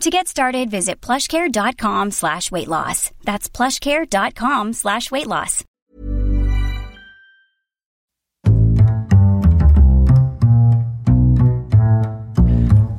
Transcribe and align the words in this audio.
To 0.00 0.08
get 0.08 0.28
started, 0.28 0.70
visit 0.70 1.02
plushcare.com 1.02 2.12
slash 2.12 2.50
weight 2.50 2.68
loss. 2.68 3.10
That's 3.24 3.50
plushcare.com 3.50 4.72
slash 4.72 5.10
weight 5.10 5.26
loss. 5.26 5.62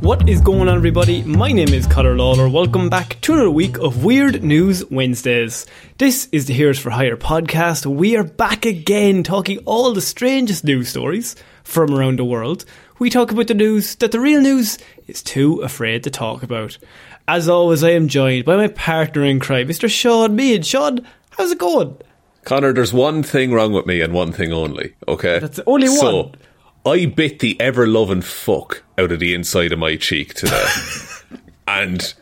What 0.01 0.29
is 0.29 0.41
going 0.41 0.67
on, 0.67 0.75
everybody? 0.75 1.23
My 1.23 1.51
name 1.51 1.69
is 1.69 1.87
Conor 1.87 2.15
Lawler. 2.15 2.47
Welcome 2.47 2.89
back 2.89 3.19
to 3.21 3.33
another 3.33 3.49
week 3.49 3.79
of 3.79 4.03
Weird 4.03 4.43
News 4.43 4.85
Wednesdays. 4.91 5.65
This 5.97 6.29
is 6.31 6.45
the 6.45 6.53
Heroes 6.53 6.77
for 6.77 6.91
Hire 6.91 7.17
podcast. 7.17 7.87
We 7.87 8.15
are 8.15 8.23
back 8.23 8.65
again 8.65 9.23
talking 9.23 9.57
all 9.65 9.91
the 9.91 10.01
strangest 10.01 10.63
news 10.63 10.89
stories 10.89 11.35
from 11.63 11.95
around 11.95 12.19
the 12.19 12.25
world. 12.25 12.65
We 13.01 13.09
talk 13.09 13.31
about 13.31 13.47
the 13.47 13.55
news 13.55 13.95
that 13.95 14.11
the 14.11 14.19
real 14.19 14.41
news 14.41 14.77
is 15.07 15.23
too 15.23 15.61
afraid 15.61 16.03
to 16.03 16.11
talk 16.11 16.43
about. 16.43 16.77
As 17.27 17.49
always, 17.49 17.83
I 17.83 17.89
am 17.93 18.07
joined 18.07 18.45
by 18.45 18.55
my 18.55 18.67
partner 18.67 19.23
in 19.23 19.39
crime, 19.39 19.69
Mr. 19.69 19.89
Sean 19.89 20.37
Meighan. 20.37 20.63
Sean, 20.63 21.07
how's 21.31 21.49
it 21.49 21.57
going? 21.57 21.97
Connor, 22.43 22.73
there's 22.73 22.93
one 22.93 23.23
thing 23.23 23.53
wrong 23.53 23.73
with 23.73 23.87
me 23.87 24.01
and 24.01 24.13
one 24.13 24.31
thing 24.31 24.53
only, 24.53 24.93
okay? 25.07 25.39
That's 25.39 25.59
only 25.65 25.89
one. 25.89 25.97
So, 25.97 26.31
I 26.85 27.07
bit 27.07 27.39
the 27.39 27.59
ever 27.59 27.87
loving 27.87 28.21
fuck 28.21 28.83
out 28.99 29.11
of 29.11 29.19
the 29.19 29.33
inside 29.33 29.71
of 29.71 29.79
my 29.79 29.95
cheek 29.95 30.35
today. 30.35 30.67
and 31.67 32.13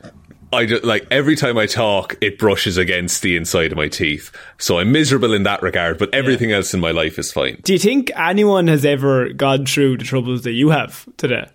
I 0.51 0.65
just, 0.65 0.83
like 0.83 1.07
every 1.11 1.35
time 1.35 1.57
I 1.57 1.65
talk, 1.65 2.15
it 2.21 2.39
brushes 2.39 2.77
against 2.77 3.21
the 3.21 3.35
inside 3.35 3.71
of 3.71 3.77
my 3.77 3.87
teeth. 3.87 4.31
So 4.57 4.79
I'm 4.79 4.91
miserable 4.91 5.33
in 5.33 5.43
that 5.43 5.61
regard, 5.61 5.97
but 5.97 6.13
everything 6.13 6.51
else 6.51 6.73
in 6.73 6.79
my 6.79 6.91
life 6.91 7.19
is 7.19 7.31
fine. 7.31 7.59
Do 7.63 7.73
you 7.73 7.79
think 7.79 8.11
anyone 8.15 8.67
has 8.67 8.85
ever 8.85 9.31
gone 9.33 9.65
through 9.65 9.97
the 9.97 10.03
troubles 10.03 10.43
that 10.43 10.53
you 10.53 10.69
have 10.69 11.07
today? 11.17 11.49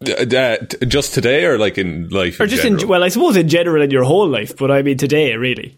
Uh, 0.00 0.56
just 0.86 1.12
today 1.14 1.44
or 1.44 1.58
like 1.58 1.76
in 1.76 2.08
life? 2.10 2.38
Or 2.38 2.44
in 2.44 2.50
just 2.50 2.62
general? 2.62 2.82
in, 2.82 2.88
well, 2.88 3.02
I 3.02 3.08
suppose 3.08 3.36
in 3.36 3.48
general 3.48 3.82
in 3.82 3.90
your 3.90 4.04
whole 4.04 4.28
life, 4.28 4.56
but 4.56 4.70
I 4.70 4.82
mean 4.82 4.96
today, 4.96 5.34
really. 5.34 5.76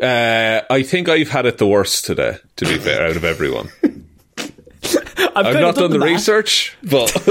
Uh, 0.00 0.62
I 0.70 0.82
think 0.82 1.10
I've 1.10 1.28
had 1.28 1.44
it 1.44 1.58
the 1.58 1.66
worst 1.66 2.06
today, 2.06 2.38
to 2.56 2.64
be 2.64 2.78
fair, 2.78 3.06
out 3.06 3.16
of 3.16 3.24
everyone. 3.24 3.68
I've, 5.36 5.46
I've 5.46 5.60
not 5.60 5.70
of 5.70 5.76
done 5.76 5.90
the 5.92 5.98
math. 5.98 6.08
research, 6.08 6.76
but 6.82 7.14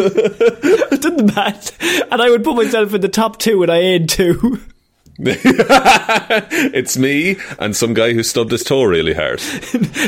I've 0.91 1.01
done 1.01 1.17
the 1.17 1.31
math, 1.35 1.81
and 2.11 2.21
I 2.21 2.29
would 2.29 2.43
put 2.43 2.55
myself 2.55 2.93
in 2.93 3.01
the 3.01 3.09
top 3.09 3.39
two, 3.39 3.63
and 3.63 3.71
I 3.71 3.83
had 3.83 4.09
two. 4.09 4.61
it's 5.21 6.97
me 6.97 7.35
and 7.59 7.75
some 7.75 7.93
guy 7.93 8.13
who 8.13 8.23
stubbed 8.23 8.51
his 8.51 8.63
toe 8.63 8.83
really 8.83 9.13
hard. 9.13 9.41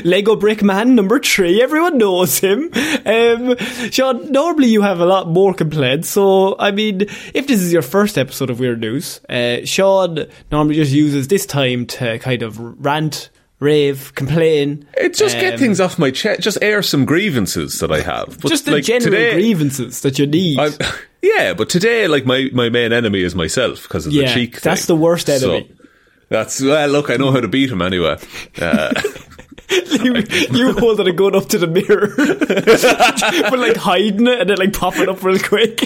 Lego 0.06 0.38
Brick 0.38 0.64
Man 0.64 0.96
number 0.96 1.20
three. 1.20 1.62
Everyone 1.62 1.98
knows 1.98 2.40
him. 2.40 2.72
Um, 3.06 3.58
Sean, 3.92 4.32
normally 4.32 4.70
you 4.70 4.82
have 4.84 5.02
a 5.02 5.06
lot 5.06 5.28
more 5.28 5.54
complaints. 5.54 6.08
So, 6.08 6.56
I 6.60 6.72
mean, 6.72 7.02
if 7.34 7.46
this 7.46 7.62
is 7.62 7.74
your 7.74 7.82
first 7.82 8.18
episode 8.18 8.50
of 8.50 8.62
Weird 8.62 8.80
News, 8.80 9.20
uh, 9.28 9.66
Sean 9.66 10.28
normally 10.50 10.76
just 10.76 10.94
uses 10.94 11.28
this 11.28 11.46
time 11.46 11.88
to 11.88 12.18
kind 12.20 12.42
of 12.42 12.58
rant, 12.82 13.31
rave, 13.62 14.14
complain. 14.16 14.86
It 14.98 15.14
just 15.14 15.36
get 15.40 15.54
um, 15.54 15.60
things 15.60 15.80
off 15.80 15.98
my 15.98 16.12
chest, 16.12 16.42
just 16.42 16.58
air 16.62 16.82
some 16.84 17.06
grievances 17.06 17.80
that 17.80 17.92
I 17.92 18.02
have. 18.02 18.40
But 18.42 18.50
Just 18.50 18.66
the 18.66 18.72
like, 18.74 18.84
general 18.84 19.12
today, 19.12 19.34
grievances 19.34 20.02
that 20.02 20.20
you 20.20 20.26
need. 20.28 20.60
I'm, 20.60 20.74
yeah, 21.22 21.54
but 21.54 21.70
today, 21.70 22.08
like 22.10 22.26
my, 22.26 22.50
my 22.52 22.68
main 22.70 22.92
enemy 22.92 23.22
is 23.22 23.36
myself 23.36 23.84
because 23.84 24.06
of 24.08 24.12
Yeah, 24.14 24.28
the 24.28 24.34
cheek. 24.34 24.60
that's 24.62 24.86
thing. 24.86 24.98
the 24.98 25.02
worst 25.02 25.28
So, 25.28 25.34
enemy. 25.54 25.72
that's 26.30 26.60
well. 26.62 26.90
Look, 26.90 27.10
I 27.10 27.16
know 27.18 27.32
how 27.32 27.40
to 27.40 27.48
beat 27.48 27.72
him 27.72 27.82
anyway. 27.82 28.18
Uh, 28.60 28.94
you, 29.70 30.16
you 30.52 30.74
holding 30.74 31.08
a 31.08 31.14
gun 31.14 31.36
up 31.36 31.48
to 31.50 31.58
the 31.58 31.68
mirror, 31.68 32.14
but 33.50 33.60
like 33.60 33.78
hiding 33.78 34.28
it 34.28 34.42
and 34.42 34.50
then 34.50 34.58
like 34.58 34.74
popping 34.74 35.08
up 35.08 35.24
real 35.24 35.40
quick. 35.40 35.82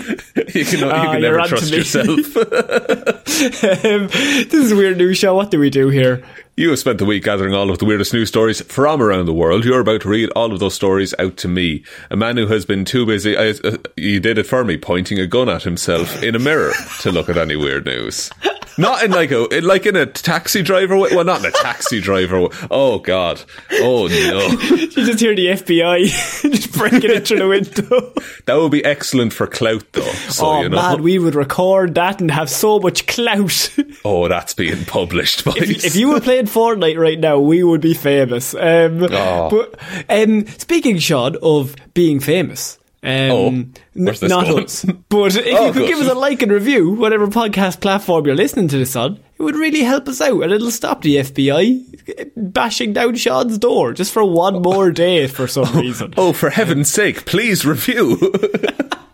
you 0.55 0.65
can, 0.65 0.79
you 0.79 0.89
Ah, 0.89 1.11
can 1.11 1.21
you're 1.21 1.31
never 1.33 1.47
trust 1.47 1.71
yourself. 1.73 2.07
um, 2.37 4.07
this 4.07 4.53
is 4.53 4.71
a 4.71 4.75
weird 4.75 4.97
news 4.97 5.17
show. 5.17 5.35
What 5.35 5.51
do 5.51 5.59
we 5.59 5.69
do 5.69 5.89
here? 5.89 6.23
You 6.57 6.69
have 6.69 6.79
spent 6.79 6.99
the 6.99 7.05
week 7.05 7.25
gathering 7.25 7.53
all 7.53 7.69
of 7.69 7.79
the 7.79 7.85
weirdest 7.85 8.13
news 8.13 8.29
stories 8.29 8.61
from 8.61 9.01
around 9.01 9.25
the 9.25 9.33
world. 9.33 9.65
You're 9.65 9.81
about 9.81 9.99
to 10.03 10.09
read 10.09 10.29
all 10.37 10.53
of 10.53 10.61
those 10.61 10.73
stories 10.73 11.13
out 11.19 11.35
to 11.37 11.49
me, 11.49 11.83
a 12.09 12.15
man 12.15 12.37
who 12.37 12.47
has 12.47 12.65
been 12.65 12.85
too 12.85 13.05
busy. 13.05 13.35
I, 13.35 13.49
uh, 13.49 13.75
you 13.97 14.21
did 14.21 14.37
it 14.37 14.45
for 14.45 14.63
me, 14.63 14.77
pointing 14.77 15.19
a 15.19 15.27
gun 15.27 15.49
at 15.49 15.63
himself 15.63 16.23
in 16.23 16.33
a 16.33 16.39
mirror 16.39 16.71
to 17.01 17.11
look 17.11 17.27
at 17.27 17.37
any 17.37 17.57
weird 17.57 17.85
news. 17.85 18.31
Not 18.77 19.03
in 19.03 19.11
like 19.11 19.31
a 19.31 19.47
in 19.55 19.63
like 19.63 19.85
in 19.85 19.95
a 19.95 20.05
taxi 20.05 20.61
driver 20.61 20.97
way. 20.97 21.09
Well, 21.13 21.23
not 21.23 21.39
in 21.39 21.45
a 21.45 21.51
taxi 21.51 22.01
driver. 22.01 22.41
way. 22.41 22.49
Oh 22.69 22.99
God. 22.99 23.41
Oh 23.71 24.07
no. 24.07 24.75
You 24.95 25.05
just 25.05 25.19
hear 25.19 25.35
the 25.35 25.47
FBI 25.47 26.05
just 26.51 26.71
breaking 26.71 27.11
it 27.11 27.27
through 27.27 27.39
the 27.39 27.47
window. 27.49 28.13
That 28.45 28.55
would 28.55 28.71
be 28.71 28.83
excellent 28.85 29.33
for 29.33 29.45
clout, 29.45 29.83
though. 29.91 30.01
So 30.29 30.45
oh 30.45 30.61
you 30.61 30.69
know. 30.69 30.77
man, 30.77 31.03
we 31.03 31.19
would 31.19 31.35
record 31.35 31.95
that 31.95 32.21
and 32.21 32.31
have 32.31 32.49
so 32.49 32.79
much 32.79 33.05
clout. 33.07 33.75
oh, 34.05 34.29
that's 34.29 34.53
being 34.53 34.85
published, 34.85 35.43
boys. 35.43 35.57
if, 35.57 35.85
if 35.85 35.95
you 35.97 36.09
were 36.13 36.21
playing 36.21 36.44
Fortnite 36.45 36.97
right 36.97 37.19
now, 37.19 37.39
we 37.39 37.63
would 37.63 37.81
be 37.81 37.93
famous. 37.93 38.53
Um, 38.55 39.03
Oh. 39.11 39.49
But 39.49 39.79
um, 40.09 40.45
speaking, 40.47 40.97
Sean, 40.99 41.35
of 41.41 41.75
being 41.93 42.19
famous. 42.19 42.77
Um, 43.03 43.11
Oh, 43.31 43.47
n- 43.47 43.73
not 43.95 44.47
going? 44.47 44.63
us. 44.63 44.83
But 45.09 45.35
if 45.35 45.45
Oh, 45.55 45.67
you 45.67 45.73
could 45.73 45.79
good. 45.81 45.87
give 45.89 45.99
us 45.99 46.09
a 46.09 46.15
like 46.15 46.41
and 46.41 46.51
review, 46.51 46.91
whatever 46.91 47.27
podcast 47.27 47.79
platform 47.79 48.25
you're 48.25 48.35
listening 48.35 48.67
to 48.69 48.77
this 48.79 48.95
on, 48.95 49.19
it 49.37 49.43
would 49.43 49.55
really 49.55 49.83
help 49.83 50.07
us 50.07 50.21
out 50.21 50.41
and 50.41 50.51
it'll 50.51 50.71
stop 50.71 51.01
the 51.03 51.17
FBI 51.17 52.31
bashing 52.35 52.93
down 52.93 53.13
Sean's 53.15 53.59
door 53.59 53.93
just 53.93 54.11
for 54.11 54.23
one 54.23 54.61
more 54.63 54.89
day 54.91 55.27
for 55.27 55.45
some 55.47 55.71
reason. 55.79 56.15
Oh, 56.17 56.33
for 56.33 56.49
heaven's 56.49 56.89
sake, 56.89 57.25
please 57.27 57.63
review. 57.65 58.17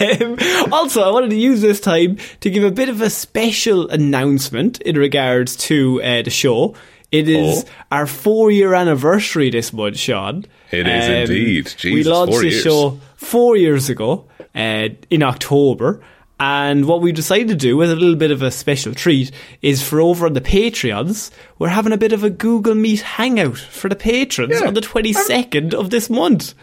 Um, 0.00 0.38
also, 0.72 1.02
I 1.02 1.10
wanted 1.10 1.30
to 1.30 1.36
use 1.36 1.60
this 1.60 1.80
time 1.80 2.18
to 2.40 2.50
give 2.50 2.64
a 2.64 2.70
bit 2.70 2.88
of 2.88 3.00
a 3.00 3.10
special 3.10 3.88
announcement 3.90 4.80
in 4.82 4.96
regards 4.96 5.56
to 5.68 6.02
uh, 6.02 6.22
the 6.22 6.30
show. 6.30 6.74
It 7.10 7.28
is 7.28 7.64
Oh. 7.64 7.68
our 7.90 8.06
four 8.06 8.50
year 8.50 8.74
anniversary 8.74 9.50
this 9.50 9.72
month, 9.72 9.98
Sean. 9.98 10.44
It 10.70 10.86
is 10.86 11.30
indeed. 11.30 11.74
we 11.84 12.04
launched 12.04 12.38
the 12.38 12.48
years. 12.50 12.62
show 12.62 12.98
four 13.16 13.56
years 13.56 13.88
ago 13.88 14.26
uh, 14.54 14.88
in 15.10 15.22
October. 15.22 16.00
And 16.40 16.84
what 16.86 17.00
we 17.02 17.10
decided 17.10 17.48
to 17.48 17.56
do 17.56 17.82
as 17.82 17.90
a 17.90 17.96
little 17.96 18.14
bit 18.14 18.30
of 18.30 18.42
a 18.42 18.50
special 18.52 18.94
treat 18.94 19.32
is 19.60 19.82
for 19.82 20.00
over 20.00 20.26
on 20.26 20.34
the 20.34 20.40
Patreons, 20.40 21.32
we're 21.58 21.68
having 21.70 21.92
a 21.92 21.96
bit 21.98 22.12
of 22.12 22.22
a 22.22 22.30
Google 22.30 22.76
Meet 22.76 23.00
hangout 23.00 23.58
for 23.58 23.88
the 23.88 23.96
patrons 23.96 24.60
Yeah. 24.60 24.68
on 24.68 24.74
the 24.74 24.80
22nd 24.80 25.74
of 25.74 25.90
this 25.90 26.08
month. 26.08 26.54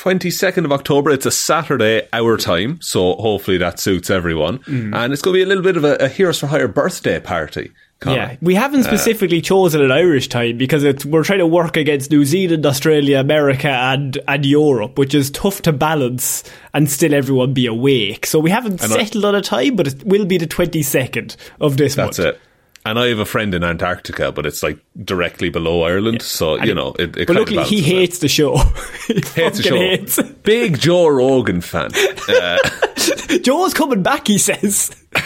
22nd 0.00 0.64
of 0.64 0.72
October. 0.72 1.10
It's 1.10 1.26
a 1.26 1.30
Saturday, 1.30 2.08
our 2.12 2.36
time, 2.38 2.80
so 2.80 3.14
hopefully 3.16 3.58
that 3.58 3.78
suits 3.78 4.08
everyone. 4.08 4.58
Mm. 4.60 4.96
And 4.96 5.12
it's 5.12 5.20
going 5.20 5.34
to 5.34 5.38
be 5.38 5.42
a 5.42 5.46
little 5.46 5.62
bit 5.62 5.76
of 5.76 5.84
a, 5.84 5.96
a 5.96 6.08
Heroes 6.08 6.38
for 6.38 6.46
Hire 6.46 6.68
birthday 6.68 7.20
party 7.20 7.72
Connor. 8.00 8.16
Yeah, 8.16 8.36
we 8.40 8.54
haven't 8.54 8.80
Uh, 8.80 8.84
specifically 8.84 9.42
chosen 9.42 9.82
an 9.82 9.92
Irish 9.92 10.28
time 10.28 10.56
because 10.56 10.84
it's, 10.84 11.04
we're 11.04 11.22
trying 11.22 11.40
to 11.40 11.46
work 11.46 11.76
against 11.76 12.10
New 12.10 12.24
Zealand, 12.24 12.64
Australia, 12.64 13.20
America, 13.20 13.68
and 13.68 14.18
and 14.26 14.46
Europe, 14.46 14.98
which 14.98 15.14
is 15.14 15.30
tough 15.30 15.60
to 15.62 15.72
balance 15.72 16.44
and 16.72 16.90
still 16.90 17.12
everyone 17.12 17.52
be 17.52 17.66
awake. 17.66 18.24
So 18.24 18.38
we 18.38 18.48
haven't 18.50 18.82
And 18.82 18.90
I- 18.94 18.96
settled 19.04 19.26
on 19.26 19.34
a 19.34 19.42
time, 19.42 19.76
but 19.76 19.86
it 19.86 20.02
will 20.06 20.24
be 20.24 20.38
the 20.38 20.46
twenty 20.46 20.82
second 20.82 21.36
of 21.60 21.76
this 21.76 21.94
That's 21.94 22.18
month. 22.18 22.36
it. 22.36 22.40
And 22.84 22.98
I 22.98 23.08
have 23.08 23.18
a 23.18 23.26
friend 23.26 23.54
in 23.54 23.62
Antarctica, 23.62 24.32
but 24.32 24.46
it's 24.46 24.62
like 24.62 24.78
directly 25.04 25.50
below 25.50 25.82
Ireland, 25.82 26.22
so 26.22 26.54
And 26.56 26.66
you 26.66 26.74
know 26.74 26.94
it. 26.98 27.14
it 27.16 27.26
but 27.26 27.36
luckily, 27.36 27.62
he 27.64 27.80
it. 27.80 27.84
hates 27.84 28.18
the 28.20 28.28
show. 28.28 28.56
he 29.06 29.14
hates 29.34 29.58
the 29.58 29.62
show. 29.62 29.76
hates. 29.76 30.22
Big 30.42 30.78
Joe 30.80 31.08
Rogan 31.08 31.60
fan. 31.60 31.90
Uh, 32.30 32.58
Joe's 33.42 33.74
coming 33.74 34.02
back, 34.02 34.28
he 34.28 34.38
says. 34.38 34.90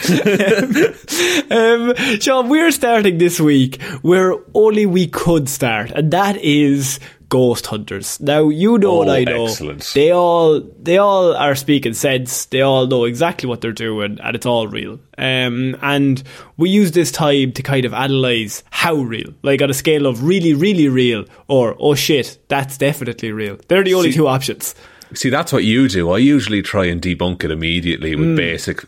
um, 1.51 1.95
Sean, 2.21 2.49
we're 2.49 2.71
starting 2.71 3.19
this 3.19 3.39
week 3.41 3.83
where 4.03 4.35
only 4.55 4.87
we 4.87 5.07
could 5.07 5.49
start, 5.49 5.91
and 5.91 6.11
that 6.11 6.37
is 6.39 6.99
Ghost 7.29 7.67
Hunters. 7.67 8.21
Now, 8.21 8.49
you 8.49 8.79
know 8.79 8.91
Oh, 8.93 8.99
what 8.99 9.09
I 9.09 9.25
know. 9.25 9.47
excellent. 9.47 9.91
They 9.95 10.11
all 10.11 10.61
they 10.61 10.99
all 10.99 11.35
are 11.35 11.55
speaking 11.55 11.95
sense. 11.95 12.47
They 12.47 12.61
all 12.61 12.87
know 12.87 13.05
exactly 13.05 13.49
what 13.49 13.61
they're 13.61 13.73
doing, 13.73 14.19
and 14.23 14.37
it's 14.37 14.47
all 14.47 14.69
real. 14.69 15.01
Um, 15.19 15.77
and 15.83 16.23
we 16.57 16.71
use 16.71 16.93
this 16.93 17.11
time 17.13 17.53
to 17.53 17.63
kind 17.63 17.85
of 17.85 17.95
analyze 17.95 18.63
how 18.71 18.95
real, 18.95 19.33
like 19.43 19.63
on 19.63 19.71
a 19.71 19.75
scale 19.75 20.07
of 20.07 20.23
really, 20.25 20.55
really 20.55 20.89
real, 20.89 21.25
or 21.49 21.77
oh 21.79 21.95
shit, 21.95 22.39
that's 22.49 22.77
definitely 22.79 23.33
real. 23.33 23.59
They're 23.69 23.85
the 23.85 23.95
only 23.95 24.11
See- 24.13 24.19
two 24.19 24.29
options. 24.29 24.75
See, 25.15 25.31
that's 25.31 25.53
what 25.53 25.65
you 25.65 25.89
do. 25.89 26.11
I 26.11 26.19
usually 26.19 26.63
try 26.63 26.87
and 26.87 27.01
debunk 27.01 27.45
it 27.45 27.51
immediately 27.51 28.15
with 28.17 28.37
basic, 28.37 28.85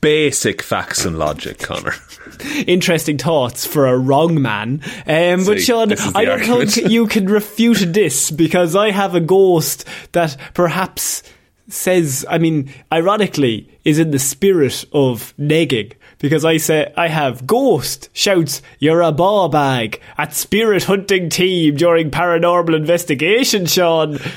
basic 0.00 0.62
facts 0.62 1.04
and 1.04 1.18
logic, 1.18 1.58
Connor. 1.58 1.94
interesting 2.66 3.18
thoughts 3.18 3.66
for 3.66 3.86
a 3.86 3.98
wrong 3.98 4.40
man. 4.40 4.80
Um, 5.06 5.44
but 5.44 5.60
Sean, 5.60 5.88
this 5.88 6.04
is 6.04 6.12
the 6.12 6.18
I 6.18 6.24
don't 6.24 6.40
argument. 6.40 6.72
think 6.72 6.90
you 6.90 7.06
can 7.06 7.26
refute 7.26 7.92
this 7.92 8.30
because 8.30 8.76
I 8.76 8.90
have 8.90 9.14
a 9.14 9.20
ghost 9.20 9.84
that 10.12 10.36
perhaps 10.54 11.22
says, 11.68 12.24
I 12.28 12.38
mean, 12.38 12.72
ironically, 12.92 13.68
is 13.84 13.98
in 13.98 14.10
the 14.10 14.18
spirit 14.18 14.84
of 14.92 15.34
negging. 15.38 15.92
Because 16.18 16.44
I 16.44 16.56
say, 16.56 16.92
I 16.96 17.08
have 17.08 17.46
ghost 17.46 18.08
shouts, 18.12 18.60
you're 18.80 19.02
a 19.02 19.12
ball 19.12 19.48
bag 19.48 20.00
at 20.16 20.34
spirit 20.34 20.84
hunting 20.84 21.30
team 21.30 21.76
during 21.76 22.10
paranormal 22.10 22.74
investigation, 22.74 23.66
Sean. 23.66 24.18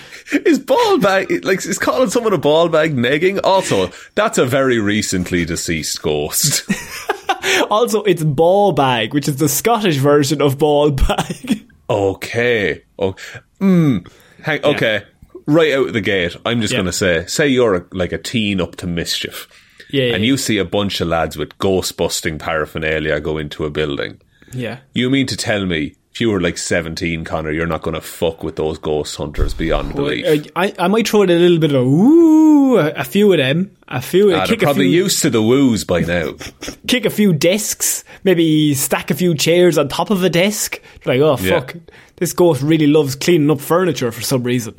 Is 0.45 0.59
ball 0.59 0.97
bag 0.99 1.43
like 1.43 1.65
is 1.65 1.77
calling 1.77 2.09
someone 2.09 2.31
a 2.31 2.37
ball 2.37 2.69
bag 2.69 2.95
negging? 2.95 3.41
Also, 3.43 3.91
that's 4.15 4.37
a 4.37 4.45
very 4.45 4.79
recently 4.79 5.43
deceased 5.43 6.01
ghost. 6.01 6.63
Also, 7.69 8.03
it's 8.03 8.23
ball 8.23 8.71
bag, 8.71 9.13
which 9.13 9.27
is 9.27 9.37
the 9.37 9.49
Scottish 9.49 9.97
version 9.97 10.41
of 10.41 10.57
ball 10.57 10.91
bag. 10.91 11.65
okay. 11.89 12.83
Oh, 12.99 13.15
mm. 13.59 14.07
Hang, 14.43 14.63
okay. 14.63 15.03
Right 15.47 15.73
out 15.73 15.87
of 15.87 15.93
the 15.93 16.01
gate, 16.01 16.35
I'm 16.45 16.61
just 16.61 16.71
Yeah. 16.73 16.77
going 16.79 16.85
to 16.87 16.93
say, 16.93 17.25
say 17.27 17.47
you're 17.47 17.75
a, 17.75 17.85
like 17.91 18.11
a 18.11 18.17
teen 18.17 18.61
up 18.61 18.75
to 18.77 18.87
mischief, 18.87 19.47
Yeah, 19.89 20.05
yeah, 20.05 20.15
and 20.15 20.25
you 20.25 20.37
see 20.37 20.57
a 20.57 20.65
bunch 20.65 21.01
of 21.01 21.07
lads 21.07 21.37
with 21.37 21.57
ghost 21.57 21.97
busting 21.97 22.37
paraphernalia 22.39 23.19
go 23.19 23.37
into 23.37 23.65
a 23.65 23.69
building. 23.69 24.19
yeah. 24.53 24.79
You 24.93 25.09
mean 25.09 25.27
to 25.27 25.37
tell 25.37 25.65
me 25.65 25.95
if 26.13 26.19
you 26.19 26.29
were 26.29 26.41
like 26.41 26.57
17, 26.57 27.23
Connor, 27.23 27.51
you're 27.51 27.65
not 27.65 27.83
going 27.83 27.93
to 27.95 28.01
fuck 28.01 28.43
with 28.43 28.57
those 28.57 28.77
ghost 28.77 29.15
hunters 29.15 29.53
beyond 29.53 29.95
belief? 29.95 30.25
Uh, 30.25 30.49
I, 30.57 30.73
I 30.77 30.87
might 30.89 31.07
throw 31.07 31.21
in 31.21 31.29
a 31.29 31.35
little 31.35 31.57
bit 31.59 31.71
of 31.73 31.85
ooh, 31.87 32.77
a, 32.77 32.89
a 32.91 33.03
few 33.05 33.31
of 33.31 33.37
them, 33.37 33.75
a 33.87 34.01
few, 34.01 34.33
Ah, 34.35 34.45
kick 34.45 34.61
a 34.61 34.65
probably 34.65 34.89
few, 34.89 35.03
used 35.03 35.21
to 35.21 35.29
the 35.29 35.41
woos 35.41 35.85
by 35.85 36.01
now. 36.01 36.33
kick 36.87 37.05
a 37.05 37.09
few 37.09 37.31
desks, 37.31 38.03
maybe 38.25 38.73
stack 38.73 39.09
a 39.09 39.13
few 39.13 39.33
chairs 39.35 39.77
on 39.77 39.87
top 39.87 40.09
of 40.09 40.21
a 40.21 40.29
desk. 40.29 40.81
Like, 41.05 41.21
oh 41.21 41.37
Yeah. 41.39 41.59
fuck, 41.61 41.75
this 42.17 42.33
ghost 42.33 42.61
really 42.61 42.87
loves 42.87 43.15
cleaning 43.15 43.49
up 43.49 43.61
furniture 43.61 44.11
for 44.11 44.21
some 44.21 44.43
reason. 44.43 44.75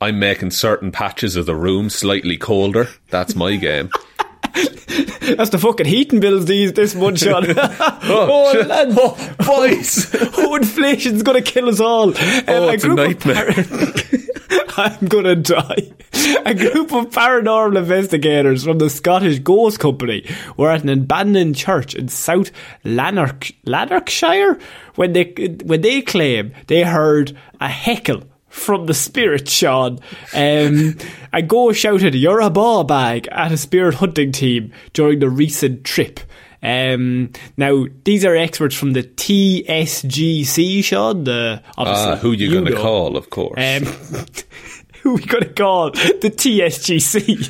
I'm 0.00 0.18
making 0.18 0.50
certain 0.52 0.92
patches 0.92 1.36
of 1.36 1.46
the 1.46 1.54
room 1.54 1.90
slightly 1.90 2.36
colder. 2.36 2.88
That's 3.10 3.34
my 3.34 3.56
game. 3.56 3.90
That's 4.54 5.50
the 5.50 5.58
fucking 5.60 5.86
heating 5.86 6.20
bills 6.20 6.46
these 6.46 6.72
this 6.72 6.94
month, 6.94 7.18
Sean. 7.22 7.44
oh, 7.56 8.52
shit. 8.52 8.66
lads. 8.66 8.94
Oh, 8.98 9.34
boys. 9.38 10.10
oh, 10.38 10.56
inflation's 10.56 11.22
gonna 11.22 11.42
kill 11.42 11.68
us 11.68 11.80
all. 11.80 12.08
Um, 12.10 12.14
Oh, 12.48 12.68
it's 12.70 12.82
a 12.84 12.88
group 12.88 12.98
of 12.98 13.26
nightmare. 13.26 14.24
I'm 14.76 15.06
gonna 15.06 15.36
die. 15.36 15.92
A 16.44 16.54
group 16.54 16.92
of 16.92 17.10
paranormal 17.10 17.76
investigators 17.78 18.64
from 18.64 18.78
the 18.78 18.90
Scottish 18.90 19.38
Ghost 19.40 19.78
Company 19.78 20.28
were 20.56 20.70
at 20.70 20.82
an 20.82 20.88
abandoned 20.88 21.56
church 21.56 21.94
in 21.94 22.08
South 22.08 22.50
Lanark, 22.84 23.52
Lanarkshire 23.66 24.58
when 24.96 25.12
they 25.12 25.24
when 25.64 25.82
they 25.82 26.02
claim 26.02 26.52
they 26.66 26.82
heard 26.82 27.36
a 27.60 27.68
heckle 27.68 28.22
from 28.50 28.86
the 28.86 28.94
spirit, 28.94 29.48
Sean. 29.48 29.98
Um, 30.34 30.96
a 31.32 31.40
ghost 31.40 31.80
shouted, 31.80 32.14
"You're 32.14 32.40
a 32.40 32.50
ball 32.50 32.84
bag!" 32.84 33.28
at 33.32 33.52
a 33.52 33.56
spirit 33.56 33.94
hunting 33.94 34.32
team 34.32 34.72
during 34.92 35.20
the 35.20 35.30
recent 35.30 35.84
trip. 35.84 36.20
Um, 36.62 37.30
now, 37.56 37.86
these 38.04 38.24
are 38.24 38.36
experts 38.36 38.74
from 38.74 38.92
the 38.92 39.02
TSGC, 39.02 40.84
Sean. 40.84 41.24
The 41.24 41.62
obviously 41.78 42.12
Ah, 42.12 42.16
who 42.16 42.32
you, 42.32 42.50
going 42.50 42.66
to 42.66 42.76
call, 42.76 43.16
of 43.16 43.30
course. 43.30 43.54
Um, 43.56 43.86
who 45.02 45.14
we 45.14 45.24
going 45.24 45.44
to 45.44 45.52
call 45.54 45.90
the 45.92 46.30
TSGC, 46.30 47.48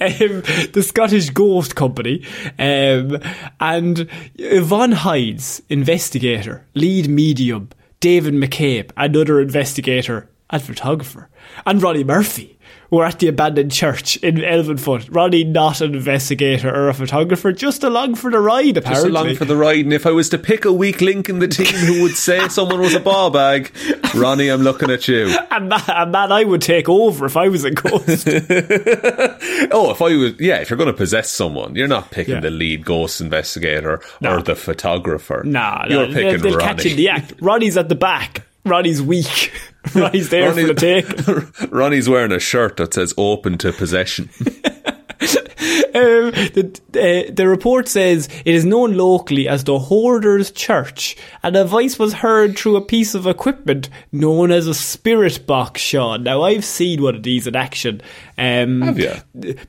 um, 0.00 0.70
the 0.72 0.82
Scottish 0.82 1.30
Ghost 1.30 1.76
Company, 1.76 2.24
um, 2.58 3.18
and 3.60 4.08
Yvonne 4.36 4.92
Hydes, 4.92 5.60
investigator, 5.68 6.64
lead 6.74 7.08
medium, 7.08 7.68
David 8.00 8.34
McCabe, 8.34 8.90
another 8.96 9.40
investigator 9.40 10.28
and 10.50 10.62
photographer, 10.62 11.28
and 11.66 11.82
Ronnie 11.82 12.04
Murphy. 12.04 12.54
Were 12.90 13.04
at 13.04 13.18
the 13.18 13.28
abandoned 13.28 13.70
church 13.70 14.16
in 14.18 14.36
Elvanfoot. 14.36 15.14
Ronnie, 15.14 15.44
not 15.44 15.82
an 15.82 15.94
investigator 15.94 16.74
or 16.74 16.88
a 16.88 16.94
photographer, 16.94 17.52
just 17.52 17.84
along 17.84 18.14
for 18.14 18.30
the 18.30 18.40
ride. 18.40 18.78
apparently. 18.78 19.10
Just 19.10 19.24
along 19.24 19.36
for 19.36 19.44
the 19.44 19.56
ride, 19.56 19.84
and 19.84 19.92
if 19.92 20.06
I 20.06 20.10
was 20.10 20.30
to 20.30 20.38
pick 20.38 20.64
a 20.64 20.72
weak 20.72 21.02
link 21.02 21.28
in 21.28 21.38
the 21.38 21.48
team 21.48 21.66
who 21.66 22.02
would 22.02 22.16
say 22.16 22.48
someone 22.48 22.80
was 22.80 22.94
a 22.94 23.00
ball 23.00 23.28
bag, 23.28 23.70
Ronnie, 24.14 24.48
I'm 24.48 24.62
looking 24.62 24.90
at 24.90 25.06
you. 25.06 25.28
and 25.50 25.70
that, 25.72 25.88
and 25.88 26.14
that 26.14 26.30
I 26.32 26.44
would 26.44 26.62
take 26.62 26.88
over 26.88 27.26
if 27.26 27.36
I 27.36 27.48
was 27.48 27.64
a 27.64 27.70
ghost. 27.70 28.26
Oh, 29.70 29.90
if 29.90 30.00
I 30.00 30.14
was, 30.16 30.40
yeah, 30.40 30.56
if 30.60 30.70
you're 30.70 30.76
going 30.76 30.86
to 30.88 30.92
possess 30.96 31.30
someone, 31.30 31.74
you're 31.74 31.88
not 31.88 32.10
picking 32.10 32.34
Yeah. 32.34 32.40
the 32.40 32.50
lead 32.50 32.84
ghost 32.84 33.20
investigator 33.20 34.00
No. 34.20 34.36
or 34.36 34.42
the 34.42 34.54
photographer. 34.56 35.42
Nah, 35.44 35.84
you're 35.88 36.06
nah, 36.08 36.14
picking 36.14 36.30
they'll, 36.30 36.40
they'll 36.52 36.58
Ronnie. 36.58 36.74
catch 36.76 36.86
in 36.86 36.96
the 36.96 37.08
act. 37.08 37.34
Ronnie's 37.40 37.76
at 37.76 37.88
the 37.88 37.94
back. 37.94 38.46
Ronnie's 38.64 39.02
weak. 39.02 39.52
Ronnie's 39.94 40.28
there 40.30 40.52
for 40.52 40.62
the 40.62 40.74
take. 40.74 41.70
Ronnie's 41.72 42.08
wearing 42.08 42.32
a 42.32 42.38
shirt 42.40 42.76
that 42.76 42.94
says 42.94 43.14
"open 43.16 43.56
to 43.58 43.72
possession." 43.72 44.28
Um, 45.78 46.30
the, 46.32 46.80
uh, 46.94 47.32
the 47.32 47.48
report 47.48 47.88
says 47.88 48.28
it 48.44 48.54
is 48.54 48.64
known 48.64 48.96
locally 48.96 49.48
as 49.48 49.64
the 49.64 49.78
Hoarders 49.78 50.50
Church, 50.50 51.16
and 51.42 51.56
a 51.56 51.64
voice 51.64 51.98
was 51.98 52.14
heard 52.14 52.58
through 52.58 52.76
a 52.76 52.80
piece 52.80 53.14
of 53.14 53.26
equipment 53.26 53.88
known 54.12 54.50
as 54.50 54.66
a 54.66 54.74
spirit 54.74 55.46
box. 55.46 55.80
Sean, 55.80 56.22
now 56.22 56.42
I've 56.42 56.64
seen 56.64 57.02
one 57.02 57.14
of 57.14 57.22
these 57.22 57.46
in 57.46 57.56
action. 57.56 58.00
Um, 58.36 58.82
Have 58.82 58.98
ya? 58.98 59.16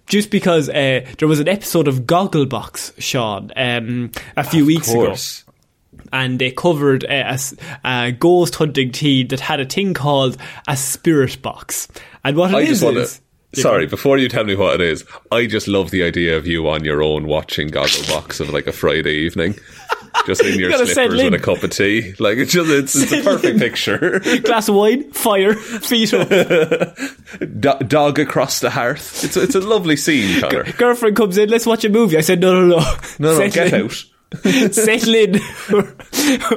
Just 0.08 0.30
because 0.32 0.70
uh, 0.70 1.06
there 1.18 1.28
was 1.28 1.40
an 1.40 1.48
episode 1.48 1.88
of 1.88 2.02
Gogglebox, 2.02 3.02
Sean, 3.02 3.52
um, 3.56 4.12
a 4.36 4.44
few 4.44 4.66
weeks 4.66 4.92
ago. 4.92 5.16
and 6.12 6.40
they 6.40 6.52
covered 6.52 7.04
a 7.04 8.12
ghost 8.20 8.56
hunting 8.56 8.92
team 8.92 9.28
that 9.28 9.40
had 9.40 9.60
a 9.60 9.66
thing 9.66 9.94
called 9.94 10.38
a 10.68 10.76
spirit 10.76 11.42
box. 11.42 11.88
And 12.24 12.36
what 12.38 12.52
it 12.52 12.58
I 12.58 12.60
is 12.62 12.84
is. 12.84 13.22
Sorry, 13.54 13.88
before 13.88 14.18
you 14.20 14.30
tell 14.30 14.44
me 14.44 14.56
what 14.56 14.76
it 14.76 14.82
is, 14.82 15.04
I 15.32 15.48
just 15.48 15.68
love 15.68 15.90
the 15.90 16.04
idea 16.04 16.38
of 16.38 16.46
you 16.46 16.70
on 16.70 16.84
your 16.84 17.02
own 17.02 17.26
watching 17.28 17.70
Gogglebox 17.70 18.40
of 18.40 18.50
like 18.52 18.68
a 18.68 18.72
Friday 18.72 19.16
evening, 19.26 19.56
just 20.28 20.44
in 20.44 20.60
your 20.60 20.70
gotta 20.70 20.86
slippers 20.86 21.24
with 21.24 21.34
a 21.34 21.40
cup 21.40 21.64
of 21.64 21.72
tea. 21.72 22.14
Like 22.20 22.38
it's 22.38 22.52
just 22.52 22.70
it's, 22.70 22.96
it's 22.96 23.12
a 23.12 23.24
perfect 23.24 23.58
picture. 23.58 24.20
glass 24.44 24.70
of 24.70 24.76
wine, 24.76 25.10
fire, 25.12 25.56
feet 25.56 26.14
up. 26.14 26.30
Do- 27.60 27.86
dog 27.88 28.20
across 28.20 28.60
the 28.60 28.70
hearth. 28.70 29.24
It's 29.24 29.36
a, 29.36 29.42
it's 29.42 29.56
a 29.56 29.62
lovely 29.62 29.96
scene, 29.96 30.40
Connor. 30.42 30.66
Girlfriend 30.74 31.16
comes 31.16 31.38
in, 31.40 31.50
let's 31.50 31.66
watch 31.66 31.84
a 31.86 31.90
movie. 31.90 32.18
I 32.18 32.22
said, 32.22 32.40
no, 32.42 32.54
no, 32.54 32.68
no. 32.68 32.76
No, 32.78 33.32
no, 33.32 33.36
Settle 33.50 33.52
get 33.52 33.74
in. 33.74 33.86
out. 33.86 34.06
Settle 34.72 35.16
in. 35.16 35.40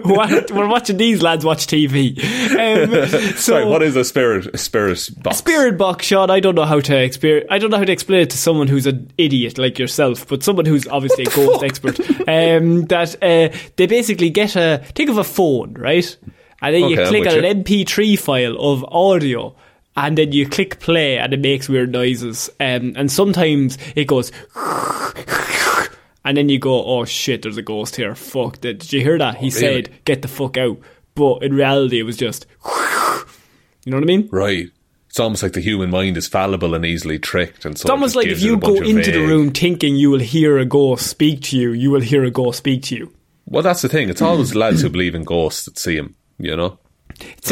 We're 0.04 0.68
watching 0.68 0.98
these 0.98 1.22
lads 1.22 1.44
watch 1.44 1.66
TV. 1.66 2.18
Um, 2.52 3.08
so, 3.08 3.18
Sorry, 3.36 3.64
what 3.64 3.82
is 3.82 3.96
a 3.96 4.04
spirit 4.04 4.46
a 4.54 4.58
spirit 4.58 5.08
box? 5.22 5.38
Spirit 5.38 5.78
box, 5.78 6.06
Sean. 6.06 6.30
I 6.30 6.40
don't 6.40 6.54
know 6.54 6.66
how 6.66 6.80
to 6.80 6.92
exper- 6.92 7.46
I 7.48 7.58
don't 7.58 7.70
know 7.70 7.78
how 7.78 7.84
to 7.84 7.92
explain 7.92 8.20
it 8.20 8.30
to 8.30 8.36
someone 8.36 8.68
who's 8.68 8.86
an 8.86 9.10
idiot 9.16 9.56
like 9.58 9.78
yourself, 9.78 10.28
but 10.28 10.42
someone 10.42 10.66
who's 10.66 10.86
obviously 10.86 11.24
a 11.24 11.30
ghost 11.30 11.62
expert. 11.62 11.98
Um, 12.28 12.84
that 12.86 13.14
uh, 13.22 13.56
they 13.76 13.86
basically 13.86 14.28
get 14.30 14.54
a 14.56 14.82
think 14.94 15.08
of 15.08 15.16
a 15.18 15.24
phone, 15.24 15.74
right? 15.74 16.16
And 16.60 16.74
then 16.74 16.82
you 16.90 17.00
Okay, 17.00 17.02
I'm 17.02 17.08
click 17.08 17.26
on 17.26 17.42
you. 17.42 17.44
an 17.50 17.64
MP3 17.64 18.18
file 18.18 18.56
of 18.58 18.84
audio. 18.84 19.56
And 19.94 20.16
then 20.16 20.32
you 20.32 20.48
click 20.48 20.80
play, 20.80 21.18
and 21.18 21.34
it 21.34 21.40
makes 21.40 21.68
weird 21.68 21.92
noises. 21.92 22.48
Um, 22.58 22.94
and 22.96 23.12
sometimes 23.12 23.76
it 23.94 24.06
goes, 24.06 24.32
and 26.24 26.36
then 26.36 26.48
you 26.48 26.58
go, 26.58 26.84
"Oh 26.84 27.04
shit, 27.04 27.42
there's 27.42 27.56
a 27.56 27.62
ghost 27.62 27.96
here." 27.96 28.14
Fuck! 28.14 28.60
Did, 28.60 28.78
did 28.78 28.92
you 28.92 29.00
hear 29.00 29.18
that? 29.18 29.36
He 29.36 29.46
oh, 29.46 29.60
really? 29.60 29.82
said, 29.82 30.04
"Get 30.04 30.22
the 30.22 30.28
fuck 30.28 30.56
out." 30.56 30.78
But 31.14 31.42
in 31.42 31.54
reality, 31.54 32.00
it 32.00 32.04
was 32.04 32.16
just, 32.16 32.46
you 32.64 33.90
know 33.90 33.98
what 33.98 34.02
I 34.02 34.06
mean? 34.06 34.28
Right. 34.32 34.70
It's 35.08 35.20
almost 35.20 35.42
like 35.42 35.52
the 35.52 35.60
human 35.60 35.90
mind 35.90 36.16
is 36.16 36.26
fallible 36.26 36.74
and 36.74 36.86
easily 36.86 37.18
tricked, 37.18 37.66
and 37.66 37.76
so 37.76 37.82
It's 37.82 37.90
almost 37.90 38.16
like 38.16 38.28
if 38.28 38.40
you 38.40 38.56
go 38.56 38.76
into 38.76 39.12
the 39.12 39.26
room 39.26 39.50
thinking 39.50 39.94
you 39.94 40.10
will 40.10 40.20
hear 40.20 40.58
a 40.58 40.64
ghost 40.64 41.06
speak 41.06 41.42
to 41.42 41.58
you, 41.58 41.72
you 41.72 41.90
will 41.90 42.00
hear 42.00 42.24
a 42.24 42.30
ghost 42.30 42.58
speak 42.58 42.84
to 42.84 42.96
you. 42.96 43.12
Well, 43.44 43.62
that's 43.62 43.82
the 43.82 43.90
thing. 43.90 44.08
It's 44.08 44.22
always 44.22 44.52
the 44.52 44.58
lads 44.58 44.80
who 44.80 44.88
believe 44.88 45.14
in 45.14 45.24
ghosts 45.24 45.66
that 45.66 45.78
see 45.78 45.96
him. 45.96 46.14
You 46.38 46.56
know, 46.56 46.78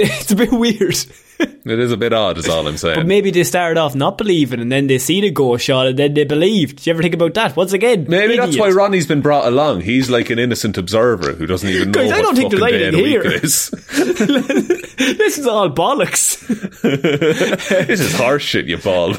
It's, 0.20 0.32
a 0.32 0.36
bit 0.36 0.52
weird. 0.52 0.96
it 1.38 1.78
is 1.78 1.92
a 1.92 1.96
bit 1.96 2.12
odd. 2.12 2.38
Is 2.38 2.48
all 2.48 2.66
I'm 2.66 2.76
saying. 2.76 2.96
But 2.96 3.06
maybe 3.06 3.30
they 3.30 3.44
started 3.44 3.78
off 3.78 3.94
not 3.94 4.16
believing 4.16 4.60
and 4.60 4.72
then 4.72 4.86
they 4.86 4.98
see 4.98 5.20
the 5.20 5.30
ghost 5.30 5.64
shot 5.64 5.88
and 5.88 5.98
then 5.98 6.14
they 6.14 6.24
believed. 6.24 6.82
Do 6.82 6.88
you 6.88 6.94
ever 6.94 7.02
think 7.02 7.14
about 7.14 7.34
that? 7.34 7.56
Once 7.56 7.72
again, 7.72 8.06
Maybe 8.08 8.36
that's 8.36 8.56
why 8.58 8.70
Ronnie's 8.70 9.06
been 9.06 9.20
brought 9.20 9.46
along. 9.46 9.82
He's 9.82 10.08
like 10.08 10.30
an 10.30 10.38
innocent 10.38 10.78
observer 10.78 11.32
who 11.32 11.46
doesn't 11.46 11.68
even 11.68 11.90
know 11.90 12.00
I 12.00 12.22
don't 12.22 12.34
think 12.34 12.50
there's 12.50 12.62
anything 12.62 13.04
here. 13.04 13.22
is. 13.22 13.70
this 13.90 15.38
is 15.38 15.46
all 15.46 15.70
bollocks. 15.70 16.46
this 16.82 18.00
is 18.00 18.14
harsh 18.14 18.44
shit, 18.44 18.66
you 18.66 18.78
ball. 18.78 19.14